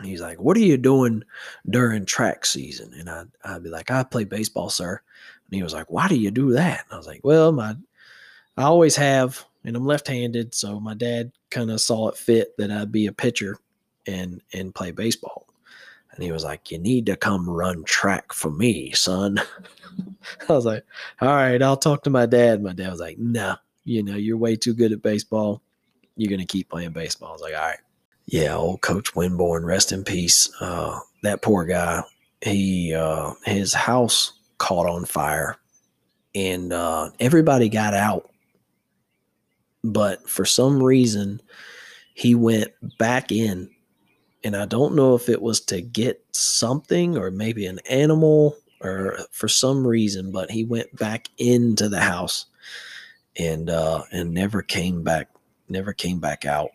he's 0.03 0.21
like, 0.21 0.39
"What 0.41 0.57
are 0.57 0.61
you 0.61 0.77
doing 0.77 1.23
during 1.69 2.05
track 2.05 2.45
season?" 2.45 2.93
And 2.97 3.09
I'd, 3.09 3.27
I'd 3.43 3.63
be 3.63 3.69
like, 3.69 3.91
"I 3.91 4.03
play 4.03 4.25
baseball, 4.25 4.69
sir." 4.69 4.99
And 5.47 5.55
he 5.55 5.63
was 5.63 5.73
like, 5.73 5.89
"Why 5.89 6.07
do 6.07 6.15
you 6.15 6.31
do 6.31 6.51
that?" 6.53 6.85
And 6.85 6.93
I 6.93 6.97
was 6.97 7.07
like, 7.07 7.21
"Well, 7.23 7.51
my, 7.51 7.75
I 8.57 8.63
always 8.63 8.95
have, 8.97 9.43
and 9.63 9.75
I'm 9.75 9.85
left-handed, 9.85 10.53
so 10.53 10.79
my 10.79 10.93
dad 10.95 11.31
kind 11.49 11.71
of 11.71 11.79
saw 11.81 12.09
it 12.09 12.17
fit 12.17 12.57
that 12.57 12.71
I'd 12.71 12.91
be 12.91 13.07
a 13.07 13.13
pitcher 13.13 13.57
and 14.07 14.41
and 14.53 14.75
play 14.75 14.91
baseball." 14.91 15.45
And 16.15 16.23
he 16.23 16.31
was 16.31 16.43
like, 16.43 16.71
You 16.71 16.79
need 16.79 17.05
to 17.07 17.15
come 17.15 17.49
run 17.49 17.83
track 17.83 18.33
for 18.33 18.49
me, 18.49 18.91
son. 18.93 19.39
I 20.49 20.53
was 20.53 20.65
like, 20.65 20.85
All 21.21 21.27
right, 21.27 21.61
I'll 21.61 21.77
talk 21.77 22.03
to 22.03 22.09
my 22.09 22.25
dad. 22.25 22.63
My 22.63 22.73
dad 22.73 22.89
was 22.91 22.99
like, 22.99 23.17
No, 23.19 23.55
you 23.85 24.03
know, 24.03 24.15
you're 24.15 24.37
way 24.37 24.55
too 24.55 24.73
good 24.73 24.91
at 24.91 25.01
baseball. 25.01 25.61
You're 26.17 26.29
going 26.29 26.39
to 26.39 26.45
keep 26.45 26.69
playing 26.69 26.91
baseball. 26.91 27.29
I 27.29 27.31
was 27.33 27.41
like, 27.41 27.55
All 27.55 27.61
right. 27.61 27.79
Yeah, 28.25 28.55
old 28.55 28.81
Coach 28.81 29.13
Winborn, 29.13 29.65
rest 29.65 29.91
in 29.91 30.03
peace. 30.03 30.49
Uh, 30.59 30.99
that 31.21 31.43
poor 31.43 31.63
guy, 31.63 32.01
he, 32.41 32.93
uh, 32.93 33.33
his 33.45 33.73
house 33.73 34.33
caught 34.57 34.87
on 34.87 35.05
fire 35.05 35.57
and 36.33 36.73
uh, 36.73 37.11
everybody 37.19 37.69
got 37.69 37.93
out. 37.93 38.31
But 39.83 40.27
for 40.27 40.43
some 40.43 40.81
reason, 40.81 41.39
he 42.15 42.33
went 42.33 42.71
back 42.97 43.31
in 43.31 43.69
and 44.43 44.55
I 44.55 44.65
don't 44.65 44.95
know 44.95 45.15
if 45.15 45.29
it 45.29 45.41
was 45.41 45.59
to 45.61 45.81
get 45.81 46.23
something 46.31 47.17
or 47.17 47.31
maybe 47.31 47.65
an 47.65 47.79
animal 47.89 48.57
or 48.81 49.17
for 49.31 49.47
some 49.47 49.85
reason, 49.85 50.31
but 50.31 50.51
he 50.51 50.63
went 50.63 50.95
back 50.95 51.29
into 51.37 51.89
the 51.89 51.99
house 51.99 52.45
and 53.37 53.69
uh 53.69 54.03
and 54.11 54.33
never 54.33 54.61
came 54.61 55.03
back 55.03 55.29
never 55.69 55.93
came 55.93 56.19
back 56.19 56.45
out. 56.45 56.69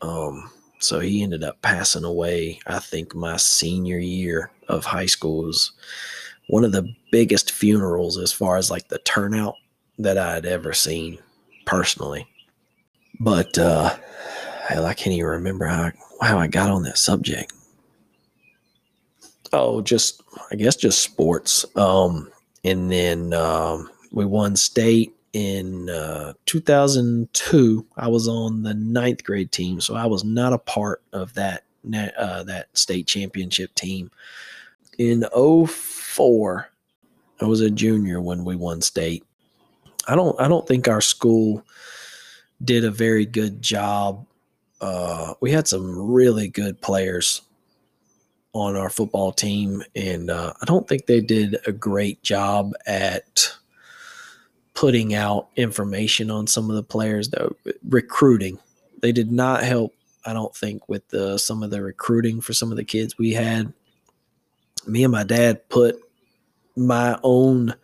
Um 0.00 0.50
so 0.78 0.98
he 0.98 1.22
ended 1.22 1.44
up 1.44 1.62
passing 1.62 2.04
away. 2.04 2.58
I 2.66 2.80
think 2.80 3.14
my 3.14 3.36
senior 3.36 3.98
year 3.98 4.50
of 4.68 4.84
high 4.84 5.06
school 5.06 5.44
was 5.44 5.72
one 6.48 6.64
of 6.64 6.72
the 6.72 6.92
biggest 7.12 7.52
funerals 7.52 8.18
as 8.18 8.32
far 8.32 8.56
as 8.56 8.70
like 8.70 8.88
the 8.88 8.98
turnout 8.98 9.54
that 9.98 10.18
I 10.18 10.34
had 10.34 10.46
ever 10.46 10.72
seen 10.72 11.18
personally. 11.66 12.26
But 13.20 13.56
uh 13.58 13.96
hell, 14.68 14.86
I 14.86 14.94
can't 14.94 15.14
even 15.14 15.26
remember 15.30 15.66
how 15.66 15.92
how 16.20 16.38
I 16.38 16.46
got 16.46 16.70
on 16.70 16.82
that 16.84 16.98
subject. 16.98 17.52
Oh, 19.52 19.82
just 19.82 20.22
I 20.50 20.56
guess 20.56 20.76
just 20.76 21.02
sports. 21.02 21.64
Um, 21.76 22.30
and 22.64 22.90
then 22.90 23.34
um, 23.34 23.90
we 24.12 24.24
won 24.24 24.56
state 24.56 25.14
in 25.32 25.88
uh, 25.88 26.34
2002. 26.46 27.86
I 27.96 28.08
was 28.08 28.28
on 28.28 28.62
the 28.62 28.74
ninth 28.74 29.24
grade 29.24 29.52
team, 29.52 29.80
so 29.80 29.94
I 29.94 30.06
was 30.06 30.24
not 30.24 30.52
a 30.52 30.58
part 30.58 31.02
of 31.12 31.34
that 31.34 31.64
uh, 32.18 32.44
that 32.44 32.68
state 32.74 33.06
championship 33.06 33.74
team. 33.74 34.10
In 34.98 35.24
04, 35.34 36.68
I 37.40 37.44
was 37.44 37.60
a 37.60 37.70
junior 37.70 38.20
when 38.20 38.44
we 38.44 38.56
won 38.56 38.80
state. 38.80 39.24
I 40.06 40.14
don't 40.14 40.38
I 40.40 40.48
don't 40.48 40.66
think 40.66 40.88
our 40.88 41.00
school 41.00 41.64
did 42.64 42.84
a 42.84 42.90
very 42.90 43.26
good 43.26 43.60
job 43.60 44.26
uh, 44.82 45.34
we 45.40 45.52
had 45.52 45.68
some 45.68 45.96
really 46.10 46.48
good 46.48 46.80
players 46.80 47.42
on 48.52 48.76
our 48.76 48.90
football 48.90 49.32
team, 49.32 49.82
and 49.94 50.28
uh, 50.28 50.52
I 50.60 50.64
don't 50.66 50.86
think 50.86 51.06
they 51.06 51.20
did 51.20 51.56
a 51.66 51.72
great 51.72 52.22
job 52.22 52.72
at 52.84 53.48
putting 54.74 55.14
out 55.14 55.48
information 55.56 56.30
on 56.30 56.46
some 56.46 56.70
of 56.70 56.76
the 56.76 56.82
players 56.82 57.28
though 57.30 57.54
recruiting. 57.88 58.58
They 59.00 59.12
did 59.12 59.30
not 59.30 59.62
help 59.62 59.94
i 60.24 60.32
don't 60.32 60.54
think 60.54 60.88
with 60.88 61.06
the, 61.08 61.36
some 61.36 61.64
of 61.64 61.70
the 61.70 61.82
recruiting 61.82 62.40
for 62.40 62.52
some 62.52 62.70
of 62.70 62.76
the 62.76 62.84
kids 62.84 63.18
we 63.18 63.32
had. 63.32 63.72
Me 64.86 65.04
and 65.04 65.12
my 65.12 65.24
dad 65.24 65.68
put 65.68 65.96
my 66.76 67.18
own 67.22 67.74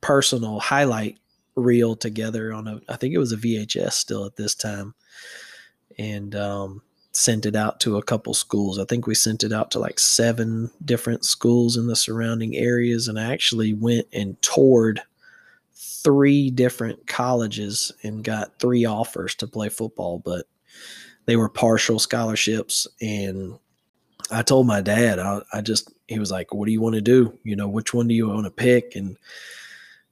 personal 0.00 0.58
highlight 0.60 1.18
reel 1.54 1.96
together 1.96 2.52
on 2.52 2.68
a 2.68 2.80
i 2.88 2.96
think 2.96 3.14
it 3.14 3.18
was 3.18 3.32
a 3.32 3.36
vhs 3.36 3.92
still 3.92 4.26
at 4.26 4.36
this 4.36 4.54
time 4.54 4.94
and 5.98 6.34
um, 6.34 6.82
sent 7.12 7.46
it 7.46 7.56
out 7.56 7.80
to 7.80 7.96
a 7.96 8.02
couple 8.02 8.34
schools. 8.34 8.78
I 8.78 8.84
think 8.84 9.06
we 9.06 9.14
sent 9.14 9.42
it 9.42 9.52
out 9.52 9.70
to 9.70 9.78
like 9.78 9.98
seven 9.98 10.70
different 10.84 11.24
schools 11.24 11.76
in 11.78 11.86
the 11.86 11.96
surrounding 11.96 12.56
areas 12.56 13.08
and 13.08 13.18
i 13.18 13.32
actually 13.32 13.72
went 13.72 14.06
and 14.12 14.40
toured 14.42 15.00
three 16.02 16.50
different 16.50 17.06
colleges 17.06 17.92
and 18.02 18.24
got 18.24 18.58
three 18.58 18.84
offers 18.84 19.34
to 19.36 19.46
play 19.46 19.68
football, 19.68 20.18
but 20.24 20.46
they 21.26 21.36
were 21.36 21.48
partial 21.48 21.98
scholarships. 21.98 22.86
And 23.00 23.58
I 24.30 24.42
told 24.42 24.66
my 24.66 24.80
dad, 24.80 25.18
I, 25.18 25.42
I 25.52 25.60
just, 25.60 25.92
he 26.06 26.18
was 26.18 26.30
like, 26.30 26.54
what 26.54 26.66
do 26.66 26.72
you 26.72 26.80
want 26.80 26.94
to 26.94 27.00
do? 27.00 27.36
You 27.42 27.56
know, 27.56 27.68
which 27.68 27.92
one 27.92 28.08
do 28.08 28.14
you 28.14 28.28
want 28.28 28.44
to 28.44 28.50
pick? 28.50 28.96
And, 28.96 29.16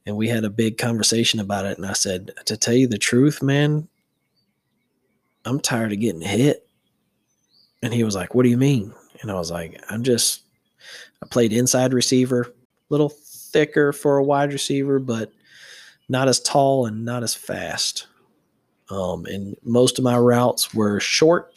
and 0.06 0.16
we 0.16 0.28
had 0.28 0.44
a 0.44 0.50
big 0.50 0.78
conversation 0.78 1.40
about 1.40 1.66
it. 1.66 1.78
And 1.78 1.86
I 1.86 1.92
said, 1.92 2.32
to 2.46 2.56
tell 2.56 2.74
you 2.74 2.86
the 2.86 2.98
truth, 2.98 3.42
man, 3.42 3.88
I'm 5.44 5.60
tired 5.60 5.92
of 5.92 6.00
getting 6.00 6.20
hit. 6.20 6.66
And 7.82 7.92
he 7.92 8.04
was 8.04 8.14
like, 8.14 8.34
what 8.34 8.44
do 8.44 8.48
you 8.48 8.56
mean? 8.56 8.94
And 9.20 9.30
I 9.30 9.34
was 9.34 9.50
like, 9.50 9.80
I'm 9.90 10.02
just, 10.02 10.42
I 11.22 11.26
played 11.26 11.52
inside 11.52 11.92
receiver, 11.92 12.42
a 12.42 12.52
little 12.88 13.10
thicker 13.10 13.92
for 13.92 14.16
a 14.16 14.24
wide 14.24 14.52
receiver, 14.52 14.98
but 14.98 15.32
not 16.08 16.28
as 16.28 16.40
tall 16.40 16.86
and 16.86 17.04
not 17.04 17.22
as 17.22 17.34
fast. 17.34 18.06
Um, 18.90 19.24
and 19.26 19.56
most 19.62 19.98
of 19.98 20.04
my 20.04 20.18
routes 20.18 20.74
were 20.74 21.00
short 21.00 21.52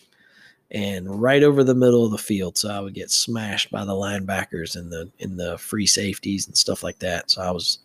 and 0.72 1.22
right 1.22 1.44
over 1.44 1.64
the 1.64 1.76
middle 1.76 2.06
of 2.06 2.12
the 2.12 2.18
field, 2.18 2.58
so 2.58 2.70
I 2.70 2.80
would 2.80 2.94
get 2.94 3.12
smashed 3.12 3.72
by 3.72 3.86
the 3.86 3.94
linebackers 3.94 4.76
and 4.76 4.92
the 4.92 5.10
in 5.20 5.38
the 5.38 5.58
free 5.58 5.86
safeties 5.86 6.48
and 6.48 6.58
stuff 6.58 6.84
like 6.84 7.00
that. 7.00 7.32
So 7.32 7.42
I 7.42 7.52
was, 7.52 7.80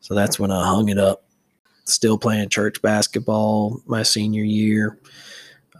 so 0.00 0.14
that's 0.14 0.38
when 0.38 0.50
I 0.50 0.66
hung 0.66 0.88
it 0.88 0.98
up. 0.98 1.24
Still 1.86 2.18
playing 2.18 2.48
church 2.48 2.80
basketball 2.80 3.80
my 3.86 4.02
senior 4.02 4.42
year, 4.42 4.98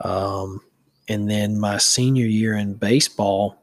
um, 0.03 0.61
and 1.09 1.31
then 1.31 1.59
my 1.59 1.78
senior 1.78 2.27
year 2.27 2.57
in 2.57 2.74
baseball. 2.74 3.61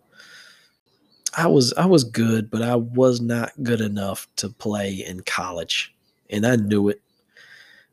I 1.38 1.48
was 1.48 1.73
I 1.73 1.86
was 1.86 2.03
good, 2.03 2.52
but 2.52 2.61
I 2.61 2.76
was 2.76 3.22
not 3.22 3.52
good 3.64 3.80
enough 3.82 4.28
to 4.38 4.49
play 4.49 4.94
in 4.94 5.22
college, 5.22 5.91
and 6.32 6.45
I 6.45 6.56
knew 6.56 6.90
it. 6.90 7.02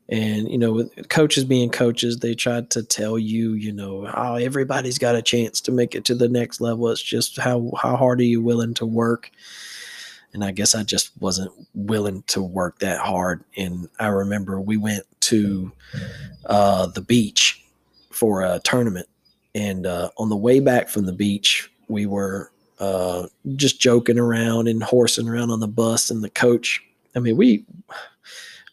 And 0.07 0.49
you 0.49 0.57
know, 0.57 0.71
with 0.73 1.09
coaches 1.09 1.43
being 1.43 1.69
coaches, 1.69 2.17
they 2.17 2.33
tried 2.33 2.71
to 2.71 2.83
tell 2.83 3.19
you, 3.19 3.53
you 3.53 3.71
know, 3.71 4.11
oh, 4.15 4.35
everybody's 4.35 4.97
got 4.97 5.15
a 5.15 5.21
chance 5.21 5.61
to 5.61 5.71
make 5.71 5.93
it 5.93 6.03
to 6.05 6.15
the 6.15 6.27
next 6.27 6.59
level. 6.59 6.89
It's 6.89 7.01
just 7.01 7.37
how 7.39 7.71
how 7.77 7.95
hard 7.95 8.19
are 8.19 8.23
you 8.23 8.41
willing 8.41 8.73
to 8.75 8.85
work? 8.85 9.29
And 10.33 10.43
I 10.43 10.51
guess 10.51 10.73
I 10.75 10.83
just 10.83 11.11
wasn't 11.19 11.51
willing 11.73 12.23
to 12.27 12.41
work 12.41 12.79
that 12.79 12.99
hard. 12.99 13.43
And 13.57 13.89
I 13.99 14.07
remember 14.07 14.59
we 14.61 14.77
went 14.77 15.03
to 15.21 15.71
uh, 16.45 16.87
the 16.87 17.01
beach 17.01 17.63
for 18.11 18.41
a 18.41 18.59
tournament, 18.63 19.07
and 19.53 19.85
uh, 19.85 20.09
on 20.17 20.29
the 20.29 20.35
way 20.35 20.59
back 20.59 20.89
from 20.89 21.05
the 21.05 21.13
beach, 21.13 21.71
we 21.87 22.07
were 22.07 22.51
uh, 22.79 23.27
just 23.55 23.79
joking 23.79 24.17
around 24.17 24.67
and 24.67 24.81
horsing 24.81 25.27
around 25.27 25.51
on 25.51 25.59
the 25.59 25.67
bus. 25.67 26.09
And 26.09 26.23
the 26.23 26.29
coach, 26.29 26.81
I 27.15 27.19
mean, 27.19 27.37
we 27.37 27.65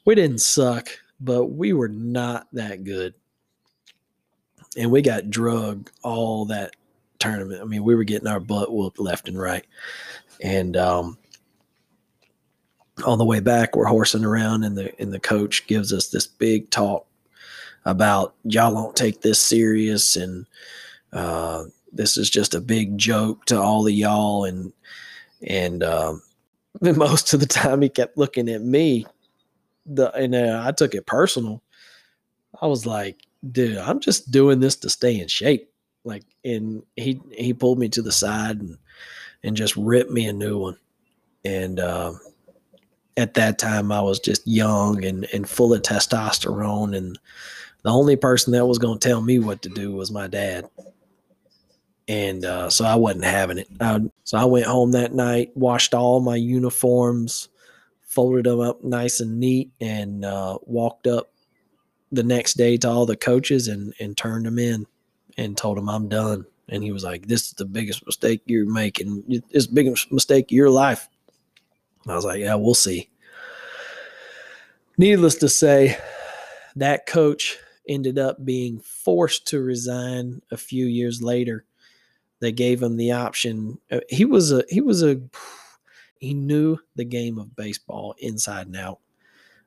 we 0.07 0.15
didn't 0.15 0.41
suck, 0.41 0.89
but 1.21 1.47
we 1.47 1.75
were 1.75 1.89
not 1.89 2.47
that 2.53 2.85
good. 2.85 3.13
And 4.79 4.91
we 4.91 5.03
got 5.03 5.31
drugged 5.31 5.91
all 6.03 6.47
that 6.47 6.77
tournament. 7.19 7.61
I 7.61 7.65
mean, 7.65 7.83
we 7.83 7.95
were 7.95 8.05
getting 8.05 8.29
our 8.29 8.41
butt 8.41 8.73
whooped 8.73 9.01
left 9.01 9.29
and 9.29 9.39
right. 9.39 9.67
And 10.43 10.77
um, 10.77 11.19
on 13.05 13.19
the 13.19 13.25
way 13.25 13.41
back, 13.41 13.75
we're 13.75 13.87
horsing 13.87 14.25
around, 14.25 14.65
and 14.65 14.77
the 14.77 14.93
and 15.01 15.13
the 15.13 15.21
coach 15.21 15.67
gives 15.67 15.93
us 15.93 16.09
this 16.09 16.27
big 16.27 16.71
talk 16.71 17.07
about 17.85 18.35
y'all 18.45 18.75
don't 18.75 18.95
take 18.95 19.23
this 19.23 19.41
serious, 19.41 20.15
and 20.15 20.47
uh, 21.13 21.65
this 21.91 22.19
is 22.19 22.29
just 22.29 22.55
a 22.55 22.61
big 22.61 22.99
joke 22.99 23.47
to 23.47 23.59
all 23.59 23.87
of 23.87 23.93
y'all 23.93 24.45
and 24.45 24.73
and 25.47 25.83
um, 25.83 26.23
most 26.81 27.33
of 27.33 27.41
the 27.41 27.47
time 27.47 27.81
he 27.81 27.89
kept 27.89 28.19
looking 28.19 28.51
at 28.51 28.63
me 28.63 29.07
the 29.87 30.13
and 30.15 30.35
uh, 30.35 30.63
I 30.65 30.73
took 30.73 30.95
it 30.95 31.07
personal. 31.07 31.63
I 32.61 32.67
was 32.67 32.87
like, 32.87 33.21
dude, 33.51 33.79
I'm 33.79 34.01
just 34.01 34.31
doing 34.31 34.61
this 34.61 34.77
to 34.77 34.91
stay 34.91 35.19
in 35.19 35.29
shape. 35.29 35.71
Like, 36.05 36.25
and 36.45 36.83
he 36.97 37.21
he 37.33 37.53
pulled 37.53 37.79
me 37.79 37.89
to 37.91 38.03
the 38.03 38.13
side 38.13 38.61
and 38.61 38.79
and 39.43 39.57
just 39.57 39.77
ripped 39.77 40.11
me 40.11 40.27
a 40.27 40.33
new 40.33 40.59
one. 40.59 40.79
And 41.45 41.79
uh, 41.79 42.15
at 43.17 43.35
that 43.35 43.59
time, 43.59 43.93
I 43.93 44.01
was 44.01 44.21
just 44.21 44.47
young 44.47 45.05
and 45.05 45.27
and 45.33 45.49
full 45.49 45.75
of 45.75 45.83
testosterone, 45.83 46.97
and 46.97 47.19
the 47.83 47.91
only 47.91 48.17
person 48.17 48.53
that 48.53 48.67
was 48.67 48.79
going 48.79 48.99
to 48.99 49.09
tell 49.09 49.21
me 49.21 49.39
what 49.39 49.63
to 49.63 49.69
do 49.69 49.93
was 49.93 50.11
my 50.11 50.27
dad 50.27 50.69
and 52.09 52.45
uh, 52.45 52.71
so 52.71 52.85
I 52.85 52.95
wasn't 52.95 53.25
having 53.25 53.59
it. 53.59 53.69
I, 53.81 54.01
so 54.25 54.39
I 54.39 54.45
went 54.45 54.67
home 54.67 54.93
that 54.93 55.15
night, 55.15 55.51
washed 55.57 55.95
all 55.95 56.21
my 56.21 56.37
uniforms, 56.37 57.49
folded 58.17 58.47
them 58.47 58.61
up 58.61 58.83
nice 58.83 59.21
and 59.21 59.39
neat, 59.39 59.71
and 59.79 60.25
uh, 60.25 60.57
walked 60.63 61.07
up 61.07 61.31
the 62.11 62.23
next 62.23 62.55
day 62.55 62.79
to 62.79 62.89
all 62.89 63.05
the 63.05 63.17
coaches 63.17 63.69
and 63.69 63.93
and 64.01 64.17
turned 64.17 64.47
them 64.47 64.59
in, 64.59 64.87
and 65.37 65.57
told 65.57 65.77
them 65.77 65.91
I'm 65.91 66.09
done. 66.09 66.47
And 66.71 66.83
he 66.83 66.93
was 66.93 67.05
like, 67.05 67.27
"This 67.27 67.49
is 67.49 67.53
the 67.53 67.67
biggest 67.67 68.07
mistake 68.07 68.41
you're 68.47 68.73
making. 68.73 69.23
It's 69.51 69.67
the 69.67 69.75
biggest 69.75 70.11
mistake 70.11 70.47
of 70.47 70.57
your 70.57 70.71
life." 70.71 71.11
I 72.09 72.15
was 72.15 72.25
like, 72.25 72.41
"Yeah, 72.41 72.55
we'll 72.55 72.73
see." 72.73 73.11
Needless 74.97 75.35
to 75.37 75.51
say, 75.51 75.99
that 76.75 77.05
coach 77.05 77.59
ended 77.87 78.19
up 78.19 78.43
being 78.43 78.81
forced 78.81 79.47
to 79.49 79.61
resign 79.61 80.41
a 80.51 80.57
few 80.57 80.87
years 80.87 81.21
later 81.21 81.67
they 82.41 82.53
gave 82.53 82.83
him 82.83 82.97
the 82.97 83.13
option. 83.13 83.79
Uh, 83.91 84.01
he 84.09 84.25
was 84.25 84.53
a 84.53 84.65
he 84.69 84.81
was 84.81 85.03
a 85.03 85.21
he 86.19 86.35
knew 86.35 86.79
the 86.95 87.05
game 87.05 87.39
of 87.39 87.57
baseball 87.57 88.15
inside 88.19 88.67
and 88.67 88.77
out, 88.77 89.01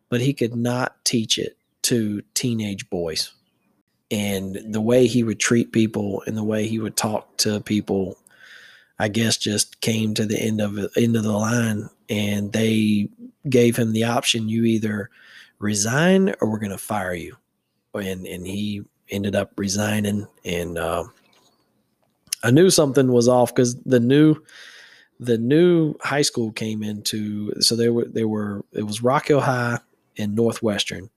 but 0.10 0.22
he 0.22 0.34
could 0.34 0.56
not 0.56 1.04
teach 1.06 1.38
it 1.38 1.58
to 1.84 2.22
teenage 2.34 2.90
boys. 2.90 3.32
And 4.12 4.58
the 4.74 4.82
way 4.82 5.06
he 5.06 5.24
would 5.24 5.40
treat 5.40 5.72
people 5.72 6.24
and 6.26 6.36
the 6.36 6.44
way 6.44 6.68
he 6.68 6.80
would 6.80 6.98
talk 6.98 7.38
to 7.38 7.60
people, 7.62 8.18
I 8.98 9.08
guess, 9.08 9.38
just 9.38 9.82
came 9.82 10.14
to 10.16 10.26
the 10.26 10.40
end 10.40 10.62
of 10.62 10.78
end 10.98 11.16
of 11.16 11.24
the 11.24 11.32
line, 11.32 11.90
and 12.10 12.52
they 12.52 13.10
gave 13.48 13.76
him 13.76 13.94
the 13.94 14.06
option: 14.06 14.50
you 14.50 14.66
either 14.66 15.12
resign 15.60 16.34
or 16.42 16.50
we're 16.50 16.60
going 16.60 16.72
to 16.72 16.78
fire 16.78 17.14
you. 17.14 17.38
And 17.94 18.26
and 18.26 18.48
he 18.48 18.84
ended 19.10 19.36
up 19.36 19.52
resigning, 19.58 20.28
and 20.44 20.78
uh, 20.80 21.04
I 22.44 22.52
knew 22.52 22.70
something 22.70 23.12
was 23.12 23.28
off 23.28 23.54
because 23.54 23.76
the 23.84 24.00
new 24.00 24.38
the 25.20 25.38
new 25.38 25.96
high 26.02 26.22
school 26.22 26.52
came 26.52 26.84
into 26.84 27.54
so 27.62 27.76
they 27.76 27.90
were 27.90 28.06
they 28.06 28.24
were 28.24 28.64
it 28.74 28.84
was 28.84 29.04
Rock 29.04 29.28
Hill 29.28 29.42
High 29.42 29.80
and 30.18 30.36
Northwestern, 30.36 31.10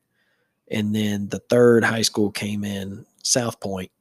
and 0.71 0.95
then 0.95 1.29
the 1.29 1.39
third 1.39 1.85
high 1.85 2.03
school 2.03 2.31
came 2.31 2.65
in 2.65 3.07
South 3.23 3.61
Pointe, 3.61 3.93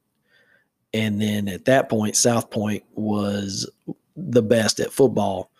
and 0.92 1.20
then 1.20 1.48
at 1.48 1.66
that 1.66 1.88
point 1.88 2.16
South 2.16 2.50
Pointe 2.50 2.84
was 2.94 3.68
the 4.16 4.42
best 4.42 4.80
at 4.80 4.92
football. 4.92 5.50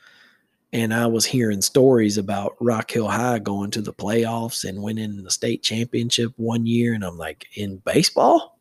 And 0.75 0.95
I 0.95 1.07
was 1.07 1.27
hearing 1.27 1.61
stories 1.61 2.17
about 2.17 2.57
Rock 2.59 2.91
Hill 2.91 3.09
High 3.09 3.41
going 3.41 3.71
to 3.73 3.83
the 3.83 3.93
playoffs 3.93 4.67
and 4.67 4.83
winning 4.83 5.23
the 5.23 5.31
state 5.31 5.63
championship 5.63 6.33
one 6.37 6.65
year. 6.65 6.95
And 6.95 7.05
I'm 7.05 7.19
like, 7.19 7.47
in 7.57 7.77
baseball? 7.85 8.53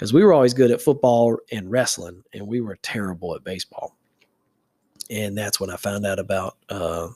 because 0.00 0.14
we 0.14 0.24
were 0.24 0.32
always 0.32 0.54
good 0.54 0.70
at 0.70 0.80
football 0.80 1.36
and 1.52 1.70
wrestling, 1.70 2.22
and 2.32 2.46
we 2.46 2.62
were 2.62 2.78
terrible 2.80 3.34
at 3.34 3.44
baseball. 3.44 3.98
And 5.10 5.36
that's 5.36 5.58
when 5.58 5.70
I 5.70 5.76
found 5.76 6.06
out 6.06 6.18
about 6.18 6.56
uh, 6.68 7.08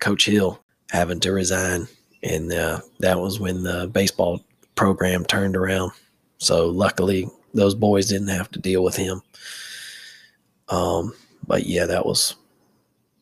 Coach 0.00 0.26
Hill 0.26 0.60
having 0.90 1.20
to 1.20 1.32
resign, 1.32 1.86
and 2.22 2.52
uh, 2.52 2.80
that 3.00 3.20
was 3.20 3.38
when 3.38 3.62
the 3.62 3.88
baseball 3.88 4.42
program 4.74 5.24
turned 5.24 5.56
around. 5.56 5.92
So 6.38 6.66
luckily, 6.66 7.28
those 7.54 7.74
boys 7.74 8.08
didn't 8.08 8.28
have 8.28 8.50
to 8.52 8.58
deal 8.58 8.82
with 8.82 8.96
him. 8.96 9.22
Um, 10.68 11.14
but 11.46 11.66
yeah, 11.66 11.86
that 11.86 12.06
was 12.06 12.34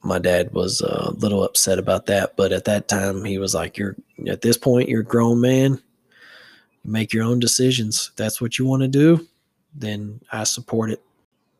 my 0.02 0.18
dad 0.18 0.52
was 0.52 0.80
a 0.80 1.10
little 1.12 1.42
upset 1.42 1.78
about 1.78 2.06
that. 2.06 2.36
But 2.36 2.52
at 2.52 2.64
that 2.66 2.88
time, 2.88 3.24
he 3.24 3.38
was 3.38 3.54
like, 3.54 3.76
"You're 3.76 3.96
at 4.28 4.42
this 4.42 4.56
point, 4.56 4.88
you're 4.88 5.00
a 5.00 5.04
grown 5.04 5.40
man 5.40 5.82
make 6.84 7.12
your 7.12 7.24
own 7.24 7.38
decisions. 7.38 8.08
If 8.10 8.16
that's 8.16 8.40
what 8.40 8.58
you 8.58 8.66
want 8.66 8.82
to 8.82 8.88
do, 8.88 9.26
then 9.74 10.20
I 10.32 10.44
support 10.44 10.90
it. 10.90 11.02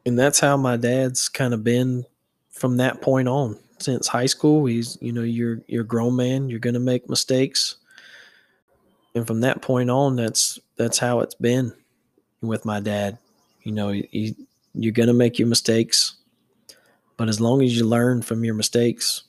And 0.06 0.18
that's 0.18 0.40
how 0.40 0.56
my 0.56 0.76
dad's 0.76 1.28
kind 1.28 1.52
of 1.52 1.62
been 1.62 2.06
from 2.50 2.76
that 2.76 3.00
point 3.00 3.28
on, 3.28 3.58
since 3.78 4.06
high 4.06 4.26
school, 4.26 4.66
he's 4.66 4.98
you 5.00 5.12
know 5.12 5.22
you're 5.22 5.60
you're 5.66 5.82
a 5.82 5.86
grown 5.86 6.16
man. 6.16 6.48
You're 6.48 6.58
gonna 6.58 6.80
make 6.80 7.08
mistakes, 7.08 7.76
and 9.14 9.26
from 9.26 9.40
that 9.40 9.62
point 9.62 9.90
on, 9.90 10.16
that's 10.16 10.58
that's 10.76 10.98
how 10.98 11.20
it's 11.20 11.34
been 11.34 11.72
with 12.42 12.64
my 12.64 12.80
dad. 12.80 13.18
You 13.62 13.72
know, 13.72 13.90
you, 13.90 14.34
you're 14.74 14.92
gonna 14.92 15.14
make 15.14 15.38
your 15.38 15.48
mistakes, 15.48 16.16
but 17.16 17.28
as 17.28 17.40
long 17.40 17.62
as 17.62 17.76
you 17.76 17.84
learn 17.84 18.22
from 18.22 18.44
your 18.44 18.54
mistakes, 18.54 19.24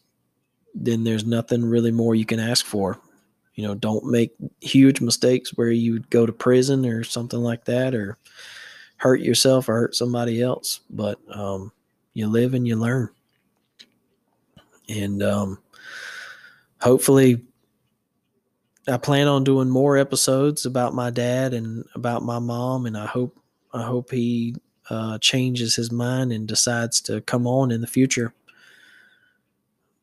then 0.74 1.04
there's 1.04 1.26
nothing 1.26 1.64
really 1.64 1.92
more 1.92 2.16
you 2.16 2.26
can 2.26 2.40
ask 2.40 2.66
for. 2.66 3.00
You 3.56 3.68
know, 3.68 3.76
don't 3.76 4.06
make 4.06 4.34
huge 4.62 5.02
mistakes 5.02 5.56
where 5.56 5.72
you 5.72 6.00
go 6.10 6.26
to 6.26 6.32
prison 6.32 6.86
or 6.86 7.04
something 7.04 7.40
like 7.40 7.66
that, 7.66 7.94
or 7.94 8.18
hurt 8.98 9.22
yourself 9.22 9.68
or 9.68 9.74
hurt 9.74 9.96
somebody 9.96 10.42
else. 10.42 10.82
But 10.90 11.20
um, 11.30 11.72
you 12.14 12.28
live 12.28 12.54
and 12.54 12.68
you 12.68 12.76
learn. 12.76 13.10
And 14.90 15.24
um, 15.24 15.60
hopefully, 16.82 17.42
I 18.88 18.98
plan 18.98 19.28
on 19.28 19.44
doing 19.44 19.70
more 19.70 19.98
episodes 19.98 20.66
about 20.66 20.94
my 20.94 21.10
dad 21.10 21.54
and 21.54 21.86
about 21.96 22.24
my 22.24 22.40
mom, 22.40 22.86
and 22.86 22.98
I 22.98 23.06
hope 23.06 23.38
I 23.74 23.84
hope 23.84 24.12
he 24.12 24.56
uh, 24.90 25.18
changes 25.20 25.76
his 25.76 25.92
mind 25.92 26.34
and 26.34 26.48
decides 26.48 27.00
to 27.02 27.22
come 27.22 27.48
on 27.48 27.72
in 27.72 27.82
the 27.82 27.88
future. 27.88 28.34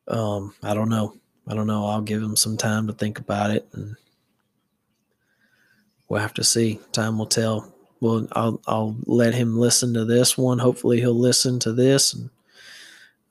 Um, 0.07 0.55
I 0.63 0.73
don't 0.73 0.89
know. 0.89 1.15
I 1.47 1.53
don't 1.53 1.67
know. 1.67 1.85
I'll 1.85 2.01
give 2.01 2.21
him 2.21 2.35
some 2.35 2.57
time 2.57 2.87
to 2.87 2.93
think 2.93 3.19
about 3.19 3.51
it, 3.51 3.67
and 3.73 3.95
we'll 6.07 6.21
have 6.21 6.33
to 6.35 6.43
see. 6.43 6.79
Time 6.91 7.19
will 7.19 7.27
tell. 7.27 7.73
Well, 8.01 8.27
I'll 8.31 8.61
I'll 8.67 8.95
let 9.05 9.33
him 9.33 9.57
listen 9.57 9.93
to 9.93 10.05
this 10.05 10.37
one. 10.37 10.59
Hopefully, 10.59 10.99
he'll 10.99 11.13
listen 11.13 11.59
to 11.59 11.73
this. 11.73 12.13
And 12.13 12.29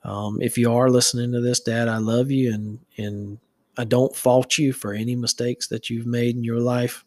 um, 0.04 0.40
if 0.42 0.58
you 0.58 0.72
are 0.72 0.90
listening 0.90 1.32
to 1.32 1.40
this, 1.40 1.60
Dad, 1.60 1.88
I 1.88 1.98
love 1.98 2.30
you, 2.30 2.52
and 2.52 2.78
and 2.96 3.38
I 3.76 3.84
don't 3.84 4.14
fault 4.14 4.58
you 4.58 4.72
for 4.72 4.92
any 4.92 5.16
mistakes 5.16 5.68
that 5.68 5.88
you've 5.88 6.06
made 6.06 6.36
in 6.36 6.44
your 6.44 6.60
life. 6.60 7.04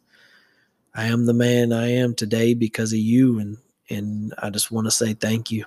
I 0.95 1.05
am 1.05 1.25
the 1.25 1.33
man 1.33 1.71
I 1.71 1.91
am 1.91 2.15
today 2.15 2.53
because 2.53 2.93
of 2.93 2.99
you, 2.99 3.39
and 3.39 3.57
and 3.89 4.33
I 4.39 4.49
just 4.49 4.71
want 4.71 4.87
to 4.87 4.91
say 4.91 5.13
thank 5.13 5.51
you, 5.51 5.65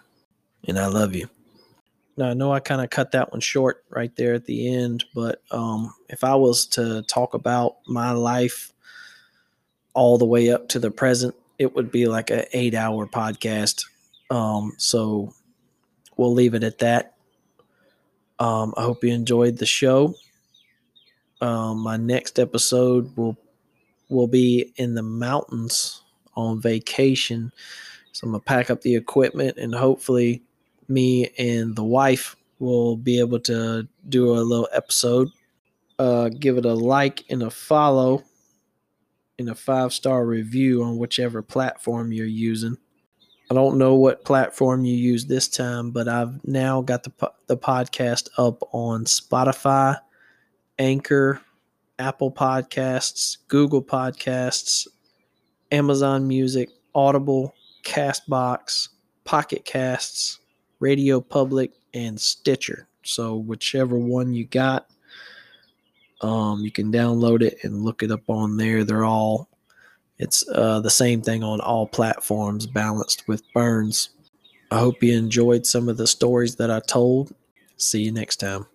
and 0.67 0.79
I 0.79 0.87
love 0.87 1.15
you. 1.15 1.29
Now 2.17 2.31
I 2.31 2.35
know 2.35 2.53
I 2.53 2.61
kind 2.61 2.81
of 2.81 2.91
cut 2.91 3.13
that 3.13 3.33
one 3.33 3.41
short 3.41 3.85
right 3.89 4.15
there 4.17 4.35
at 4.35 4.47
the 4.47 4.75
end, 4.75 5.05
but 5.15 5.43
um, 5.51 5.93
if 6.09 6.25
I 6.25 6.35
was 6.35 6.67
to 6.69 7.03
talk 7.03 7.35
about 7.35 7.77
my 7.87 8.13
life 8.13 8.73
all 9.95 10.19
the 10.19 10.25
way 10.25 10.51
up 10.51 10.69
to 10.69 10.79
the 10.79 10.91
present, 10.91 11.35
it 11.59 11.75
would 11.75 11.91
be 11.91 12.07
like 12.07 12.31
an 12.31 12.45
eight-hour 12.53 13.07
podcast. 13.07 13.85
Um, 14.31 14.73
so 14.79 15.33
we'll 16.17 16.33
leave 16.33 16.55
it 16.55 16.65
at 16.65 16.79
that. 16.79 17.15
Um, 18.39 18.75
I 18.77 18.83
hope 18.83 19.05
you 19.05 19.13
enjoyed 19.13 19.59
the 19.59 19.67
show. 19.67 20.15
Um, 21.41 21.79
my 21.79 21.97
next 21.97 22.39
episode 22.39 23.17
will 23.17 23.37
will 24.09 24.27
be 24.27 24.73
in 24.77 24.95
the 24.95 25.03
mountains 25.03 26.03
on 26.37 26.61
vacation. 26.61 27.53
So 28.13 28.27
I'm 28.27 28.33
gonna 28.33 28.43
pack 28.43 28.71
up 28.71 28.83
the 28.83 28.97
equipment 28.97 29.57
and 29.57 29.75
hopefully 29.75 30.43
me 30.89 31.31
and 31.39 31.75
the 31.75 31.85
wife 31.85 32.37
will 32.59 32.97
be 32.97 33.19
able 33.19 33.41
to 33.41 33.87
do 34.09 34.31
a 34.31 34.41
little 34.41 34.69
episode. 34.73 35.29
Uh, 35.99 36.29
give 36.29 36.59
it 36.59 36.65
a 36.65 36.75
like 36.75 37.25
and 37.31 37.43
a 37.43 37.51
follow 37.51 38.23
and 39.39 39.49
a 39.49 39.55
five 39.55 39.93
star 39.93 40.25
review 40.25 40.83
on 40.83 40.99
whichever 40.99 41.43
platform 41.43 42.13
you're 42.13 42.27
using. 42.27 42.77
I 43.51 43.55
don't 43.55 43.79
know 43.79 43.95
what 43.95 44.25
platform 44.25 44.85
you 44.85 44.97
use 44.97 45.27
this 45.27 45.49
time, 45.49 45.91
but 45.91 46.09
I've 46.09 46.43
now 46.45 46.81
got 46.81 47.03
the 47.03 47.33
the 47.47 47.57
podcast 47.57 48.29
up 48.39 48.63
on 48.73 49.05
Spotify, 49.05 49.99
Anchor, 50.79 51.41
Apple 51.99 52.33
Podcasts, 52.33 53.39
Google 53.49 53.83
Podcasts, 53.83 54.87
Amazon 55.71 56.27
Music, 56.27 56.71
Audible, 56.95 57.55
Castbox, 57.85 58.89
Pocket 59.25 59.65
Casts, 59.65 60.39
Radio 60.81 61.21
Public, 61.21 61.73
and 61.93 62.21
Stitcher. 62.21 62.89
So 63.03 63.37
whichever 63.37 63.99
one 63.99 64.33
you 64.33 64.47
got, 64.47 64.89
um, 66.25 66.61
you 66.61 66.73
can 66.73 66.91
download 66.91 67.43
it 67.43 67.59
and 67.63 67.85
look 67.85 68.03
it 68.03 68.11
up 68.11 68.29
on 68.29 68.57
there. 68.57 68.85
They're 68.85 69.05
all 69.05 69.49
it's 70.19 70.49
uh, 70.49 70.81
the 70.81 70.91
same 70.91 71.23
thing 71.23 71.43
on 71.43 71.61
all 71.61 71.87
platforms, 71.87 72.67
balanced 72.67 73.27
with 73.27 73.43
Burns. 73.53 74.11
I 74.71 74.79
hope 74.79 75.03
you 75.03 75.17
enjoyed 75.17 75.67
some 75.67 75.89
of 75.89 75.97
the 75.97 76.07
stories 76.07 76.57
that 76.57 76.71
I 76.71 76.81
told. 76.81 77.35
See 77.77 78.03
you 78.03 78.13
next 78.13 78.37
time. 78.37 78.67